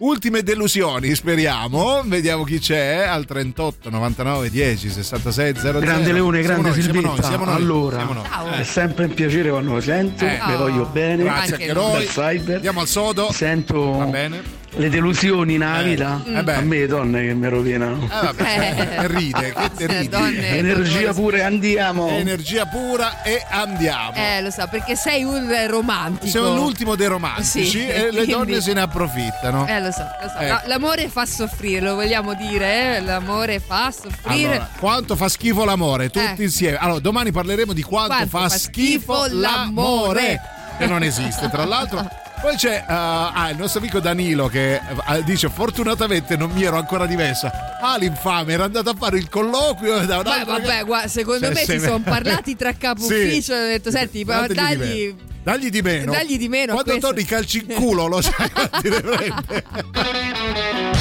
Ultime 0.00 0.44
delusioni, 0.44 1.12
speriamo. 1.16 2.02
Vediamo 2.04 2.44
chi 2.44 2.60
c'è 2.60 2.98
al 3.04 3.24
38 3.24 3.90
99 3.90 4.48
10 4.48 4.90
66 4.90 5.54
00. 5.56 5.80
Grande 5.80 6.12
Leone, 6.12 6.40
Siamo 6.44 6.62
grande 6.62 6.68
noi, 6.70 6.82
siamo 6.82 7.00
noi, 7.00 7.22
siamo 7.22 7.44
noi, 7.44 7.54
allora, 7.56 7.96
siamo 7.96 8.12
noi. 8.12 8.60
è 8.60 8.62
sempre 8.62 9.06
un 9.06 9.14
piacere 9.14 9.50
quando 9.50 9.74
lo 9.74 9.80
sento, 9.80 10.24
Eh. 10.24 10.38
vi 10.46 10.54
voglio 10.54 10.84
bene. 10.92 11.24
Grazie 11.24 11.54
anche 11.54 11.72
noi. 11.72 12.08
Andiamo 12.54 12.80
al 12.80 12.86
sodo. 12.86 13.32
Sento 13.32 13.90
Va 13.96 14.04
bene. 14.04 14.40
Le 14.76 14.88
delusioni 14.90 15.56
nella 15.56 15.80
Eh. 15.80 15.84
vita. 15.84 16.22
Eh 16.26 16.42
beh. 16.42 16.54
A 16.54 16.60
me 16.60 16.86
donne 16.86 17.22
che 17.26 17.34
mi 17.34 17.48
rovinano. 17.48 18.04
Eh, 18.04 18.08
vabbè, 18.24 18.74
Eh. 19.00 19.06
ride, 19.08 19.52
che 19.52 19.70
te 19.76 19.86
ridi. 19.86 20.08
donne- 20.08 20.48
Energia 20.58 21.12
pure, 21.12 21.42
andiamo. 21.42 22.08
Energia 22.08 22.66
pura 22.66 23.22
e 23.22 23.44
andiamo. 23.48 24.12
Eh, 24.14 24.40
lo 24.42 24.50
so, 24.50 24.66
perché 24.70 24.94
sei 24.96 25.24
un 25.24 25.52
romantico. 25.68 26.26
Siamo 26.26 26.54
l'ultimo 26.54 26.94
dei 26.94 27.06
romantici 27.06 27.64
Sì, 27.66 27.86
e 27.88 28.02
le 28.04 28.08
quindi- 28.10 28.30
donne 28.32 28.60
se 28.60 28.72
ne 28.74 28.80
approfittano. 28.82 29.66
Eh, 29.66 29.80
lo 29.80 29.90
so, 29.90 30.02
lo 30.22 30.28
so. 30.28 30.36
Ecco. 30.38 30.52
No, 30.52 30.60
l'amore 30.66 31.08
fa 31.08 31.24
soffrire, 31.26 31.80
lo 31.80 31.94
vogliamo 31.94 32.34
dire, 32.34 32.96
eh? 32.96 33.00
L'amore 33.00 33.60
fa 33.60 33.90
soffrire. 33.90 34.48
Allora, 34.50 34.70
quanto 34.78 35.16
fa 35.16 35.28
schifo 35.28 35.64
l'amore, 35.64 36.10
tutti 36.10 36.40
Eh. 36.40 36.44
insieme. 36.44 36.76
Allora, 36.76 37.00
domani 37.00 37.32
parleremo 37.32 37.72
di 37.72 37.82
quanto, 37.82 38.14
Quanto 38.14 38.28
fa, 38.28 38.48
fa 38.48 38.48
schifo, 38.50 39.24
schifo 39.24 39.38
l'amore, 39.40 40.22
l'amore. 40.22 40.40
che 40.78 40.86
non 40.86 41.02
esiste, 41.02 41.48
tra 41.50 41.64
l'altro. 41.64 42.06
Poi 42.40 42.54
c'è 42.56 42.76
eh, 42.76 42.84
ah, 42.92 43.48
il 43.50 43.56
nostro 43.56 43.80
amico 43.80 43.98
Danilo 44.00 44.46
che 44.46 44.74
eh, 44.76 44.80
dice 45.24 45.48
fortunatamente 45.48 46.36
non 46.36 46.50
mi 46.50 46.62
ero 46.62 46.76
ancora 46.76 47.04
dimessa. 47.06 47.78
Ah 47.80 47.96
l'infame 47.98 48.52
era 48.52 48.64
andato 48.64 48.90
a 48.90 48.94
fare 48.96 49.18
il 49.18 49.28
colloquio 49.28 49.98
da 50.06 50.22
Beh, 50.22 50.44
vabbè, 50.44 50.84
guarda, 50.84 51.08
secondo 51.08 51.46
Cioè, 51.46 51.54
me 51.54 51.60
si 51.64 51.72
me- 51.72 51.78
sono 51.80 52.00
parlati 52.00 52.56
tra 52.56 52.72
capo 52.74 53.02
Sì. 53.02 53.14
ufficio 53.14 53.52
e 53.52 53.56
hanno 53.56 53.66
detto, 53.68 53.90
senti, 53.90 54.24
dagli... 54.24 55.14
Dagli 55.42 55.70
di 55.70 55.80
meno. 55.82 56.12
Dagli 56.12 56.36
di 56.36 56.48
meno 56.48 56.72
Quando 56.74 56.90
questo. 56.90 57.08
torni 57.08 57.24
calci 57.24 57.64
in 57.66 57.74
culo, 57.74 58.06
lo 58.06 58.20
sai 58.20 58.50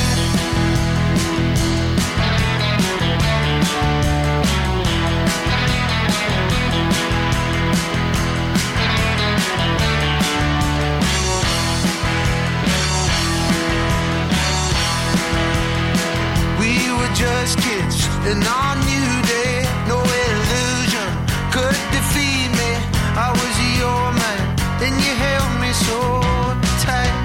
were 17.38 17.44
just 17.44 17.58
kids 17.60 18.06
in 18.26 18.42
our 18.44 18.76
new 18.76 19.10
day. 19.28 19.66
No 19.88 20.00
illusion 20.00 21.10
could 21.52 21.78
defeat 21.96 22.50
me. 22.60 22.72
I 23.16 23.30
was 23.32 23.56
your 23.82 24.06
man, 24.22 24.44
and 24.86 24.96
you 25.04 25.14
held 25.26 25.54
me 25.62 25.72
so 25.88 26.00
tight. 26.86 27.18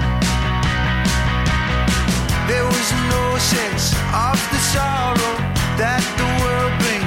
There 2.47 2.65
was 2.65 2.89
no 3.13 3.37
sense 3.37 3.93
of 4.27 4.37
the 4.51 4.61
sorrow 4.73 5.35
that 5.81 6.03
the 6.19 6.27
world 6.41 6.73
brings 6.81 7.02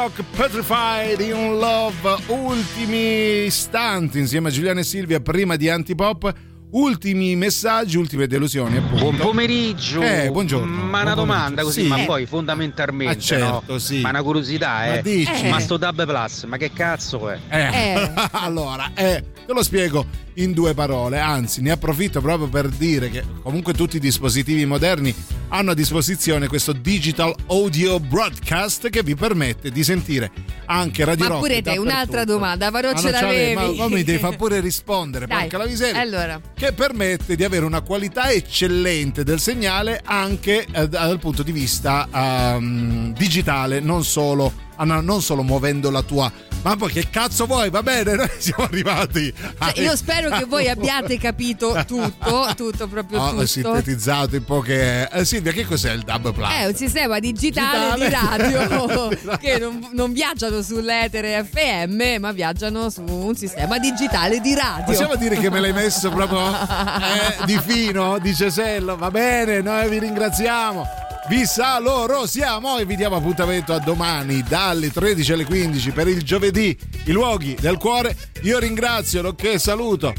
Rock 0.00 0.22
Petrified 0.34 1.20
in 1.20 1.58
Love, 1.58 2.22
ultimi 2.28 3.44
istanti 3.44 4.18
insieme 4.18 4.48
a 4.48 4.50
Giuliano 4.50 4.80
e 4.80 4.82
Silvia 4.82 5.20
prima 5.20 5.56
di 5.56 5.68
Antipop. 5.68 6.32
Ultimi 6.70 7.36
messaggi, 7.36 7.98
ultime 7.98 8.26
delusioni. 8.26 8.78
Appunto. 8.78 8.96
Buon 9.04 9.16
pomeriggio. 9.16 10.00
Eh, 10.00 10.30
buongiorno. 10.30 10.84
Ma 10.84 11.02
una 11.02 11.14
domanda 11.14 11.62
così, 11.62 11.82
Sì. 11.82 11.88
ma 11.88 11.98
poi 12.06 12.24
fondamentalmente, 12.24 13.14
Ah, 13.14 13.20
certo, 13.20 13.62
no? 13.66 13.78
sì. 13.78 14.00
Ma 14.00 14.08
una 14.08 14.22
curiosità, 14.22 14.68
Ma 14.68 14.94
eh. 14.94 15.02
dici? 15.02 15.48
Ma 15.50 15.60
sto 15.60 15.76
Dub 15.76 16.06
Plus, 16.06 16.44
ma 16.44 16.56
che 16.56 16.72
cazzo 16.72 17.28
è? 17.28 17.38
Eh. 17.50 18.10
allora, 18.32 18.92
eh, 18.94 19.22
te 19.44 19.52
lo 19.52 19.62
spiego 19.62 20.06
in 20.34 20.52
due 20.52 20.74
parole, 20.74 21.18
anzi 21.18 21.60
ne 21.60 21.70
approfitto 21.70 22.20
proprio 22.20 22.48
per 22.48 22.68
dire 22.68 23.10
che 23.10 23.24
comunque 23.42 23.72
tutti 23.74 23.96
i 23.96 24.00
dispositivi 24.00 24.64
moderni 24.64 25.14
hanno 25.48 25.72
a 25.72 25.74
disposizione 25.74 26.46
questo 26.46 26.72
digital 26.72 27.34
audio 27.48 27.98
broadcast 27.98 28.88
che 28.88 29.02
vi 29.02 29.14
permette 29.14 29.70
di 29.70 29.82
sentire 29.82 30.30
anche 30.66 31.04
Radio 31.04 31.24
Ma 31.24 31.30
Rock 31.30 31.40
pure 31.46 31.62
te, 31.62 31.78
un'altra 31.78 32.24
domanda, 32.24 32.70
però 32.70 32.92
Ma 32.92 32.98
ce 32.98 33.10
l'avevi. 33.10 33.54
Ma, 33.54 33.72
ma 33.72 33.88
mi 33.88 34.04
devi 34.04 34.18
far 34.18 34.36
pure 34.36 34.60
rispondere, 34.60 35.26
Dai, 35.26 35.40
porca 35.40 35.58
la 35.58 35.66
miseria. 35.66 36.00
Allora, 36.00 36.40
Che 36.54 36.72
permette 36.72 37.34
di 37.34 37.42
avere 37.42 37.64
una 37.64 37.80
qualità 37.80 38.30
eccellente 38.30 39.24
del 39.24 39.40
segnale 39.40 40.00
anche 40.04 40.64
eh, 40.70 40.88
dal 40.88 41.18
punto 41.18 41.42
di 41.42 41.50
vista 41.50 42.08
ehm, 42.12 43.12
digitale, 43.14 43.80
non 43.80 44.04
solo, 44.04 44.52
ah, 44.69 44.69
non 44.84 45.22
solo 45.22 45.42
muovendo 45.42 45.90
la 45.90 46.02
tua. 46.02 46.30
Ma 46.62 46.76
poi 46.76 46.92
che 46.92 47.08
cazzo 47.08 47.46
vuoi? 47.46 47.70
Va 47.70 47.82
bene, 47.82 48.14
noi 48.16 48.28
siamo 48.38 48.64
arrivati. 48.64 49.32
cioè, 49.58 49.80
io 49.82 49.96
spero 49.96 50.28
che 50.28 50.44
voi 50.44 50.68
abbiate 50.70 51.16
capito 51.18 51.72
tutto, 51.86 52.52
tutto 52.54 52.86
proprio 52.86 53.20
Ho 53.20 53.30
tutto. 53.30 53.46
sintetizzato 53.46 54.36
in 54.36 54.44
poche. 54.44 55.08
Eh, 55.10 55.24
Silvia, 55.24 55.52
che 55.52 55.64
cos'è 55.64 55.92
il 55.92 56.02
Dub 56.02 56.34
Plus? 56.34 56.50
È 56.50 56.66
un 56.66 56.74
sistema 56.74 57.18
digitale, 57.18 57.94
Digitale. 57.94 58.48
di 58.48 58.54
radio 58.54 59.36
che 59.38 59.58
non, 59.58 59.88
non 59.92 60.12
viaggiano 60.12 60.60
sull'etere 60.60 61.44
FM, 61.50 62.20
ma 62.20 62.32
viaggiano 62.32 62.90
su 62.90 63.04
un 63.06 63.34
sistema 63.34 63.78
digitale 63.78 64.40
di 64.40 64.54
radio. 64.54 64.84
Possiamo 64.84 65.16
dire 65.16 65.36
che 65.36 65.48
me 65.50 65.60
l'hai 65.60 65.72
messo 65.72 66.10
proprio 66.10 66.40
eh, 66.52 67.44
di 67.46 67.58
fino, 67.64 68.18
di 68.18 68.34
cesello. 68.34 68.96
Va 68.96 69.10
bene, 69.10 69.62
noi 69.62 69.88
vi 69.88 69.98
ringraziamo. 69.98 71.08
Vi 71.30 71.46
salorosiamo 71.46 72.78
e 72.78 72.84
vi 72.84 72.96
diamo 72.96 73.14
appuntamento 73.14 73.72
a 73.72 73.78
domani 73.78 74.42
dalle 74.42 74.90
13 74.90 75.34
alle 75.34 75.44
15 75.44 75.92
per 75.92 76.08
il 76.08 76.24
giovedì, 76.24 76.76
i 77.04 77.12
luoghi 77.12 77.54
del 77.54 77.76
cuore. 77.76 78.16
Io 78.42 78.58
ringrazio, 78.58 79.22
nonché 79.22 79.60
saluto 79.60 80.12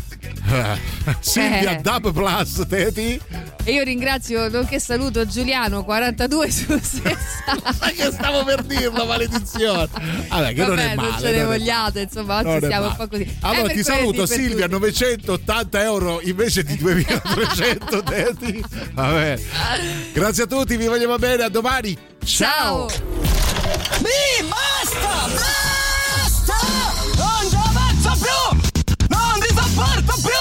Silvia 1.20 1.78
Eh. 1.78 1.82
Dub 1.82 2.14
Plus, 2.14 2.66
Teti. 2.66 3.20
E 3.64 3.74
io 3.74 3.84
ringrazio, 3.84 4.50
nonché 4.50 4.80
saluto 4.80 5.26
Giuliano 5.28 5.84
42 5.84 6.50
su 6.52 6.66
60. 6.82 7.18
Ma 7.80 7.88
che 7.92 8.10
stavo 8.12 8.44
per 8.44 8.64
dirlo, 8.64 9.06
maledizione. 9.06 9.88
Vabbè, 10.30 10.54
che 10.54 10.66
non 10.66 10.76
Vabbè, 10.76 10.92
è 10.92 10.96
male. 10.96 11.10
non 11.10 11.20
ce 11.20 11.32
ne 11.32 11.38
non 11.38 11.46
vogliate, 11.46 12.00
insomma, 12.02 12.42
non 12.42 12.56
oggi 12.56 12.68
male. 12.68 12.86
un 12.88 12.96
po' 12.96 13.08
così. 13.08 13.38
Allora 13.42 13.70
Eh, 13.72 13.74
ti 13.76 13.84
saluto 13.84 14.26
Silvia, 14.26 14.66
tutti. 14.68 14.80
980 14.80 15.82
euro 15.84 16.22
invece 16.24 16.64
di 16.64 16.76
2300 16.76 18.02
Teti. 18.04 18.64
Vabbè. 18.94 19.40
Grazie 20.12 20.44
a 20.44 20.48
tutti, 20.48 20.76
vi 20.76 20.88
vogliamo 20.88 21.18
bene, 21.18 21.44
a 21.44 21.50
domani. 21.50 21.96
Ciao. 22.26 22.90
Mi 24.00 24.48
basta! 24.48 25.28
Basta! 25.36 26.58
Non 27.16 27.50
ci 27.50 27.56
avanzo 27.56 28.26
più! 28.26 29.08
Non 29.08 29.40
ti 29.40 29.54
sopporto 29.56 30.16
più! 30.22 30.40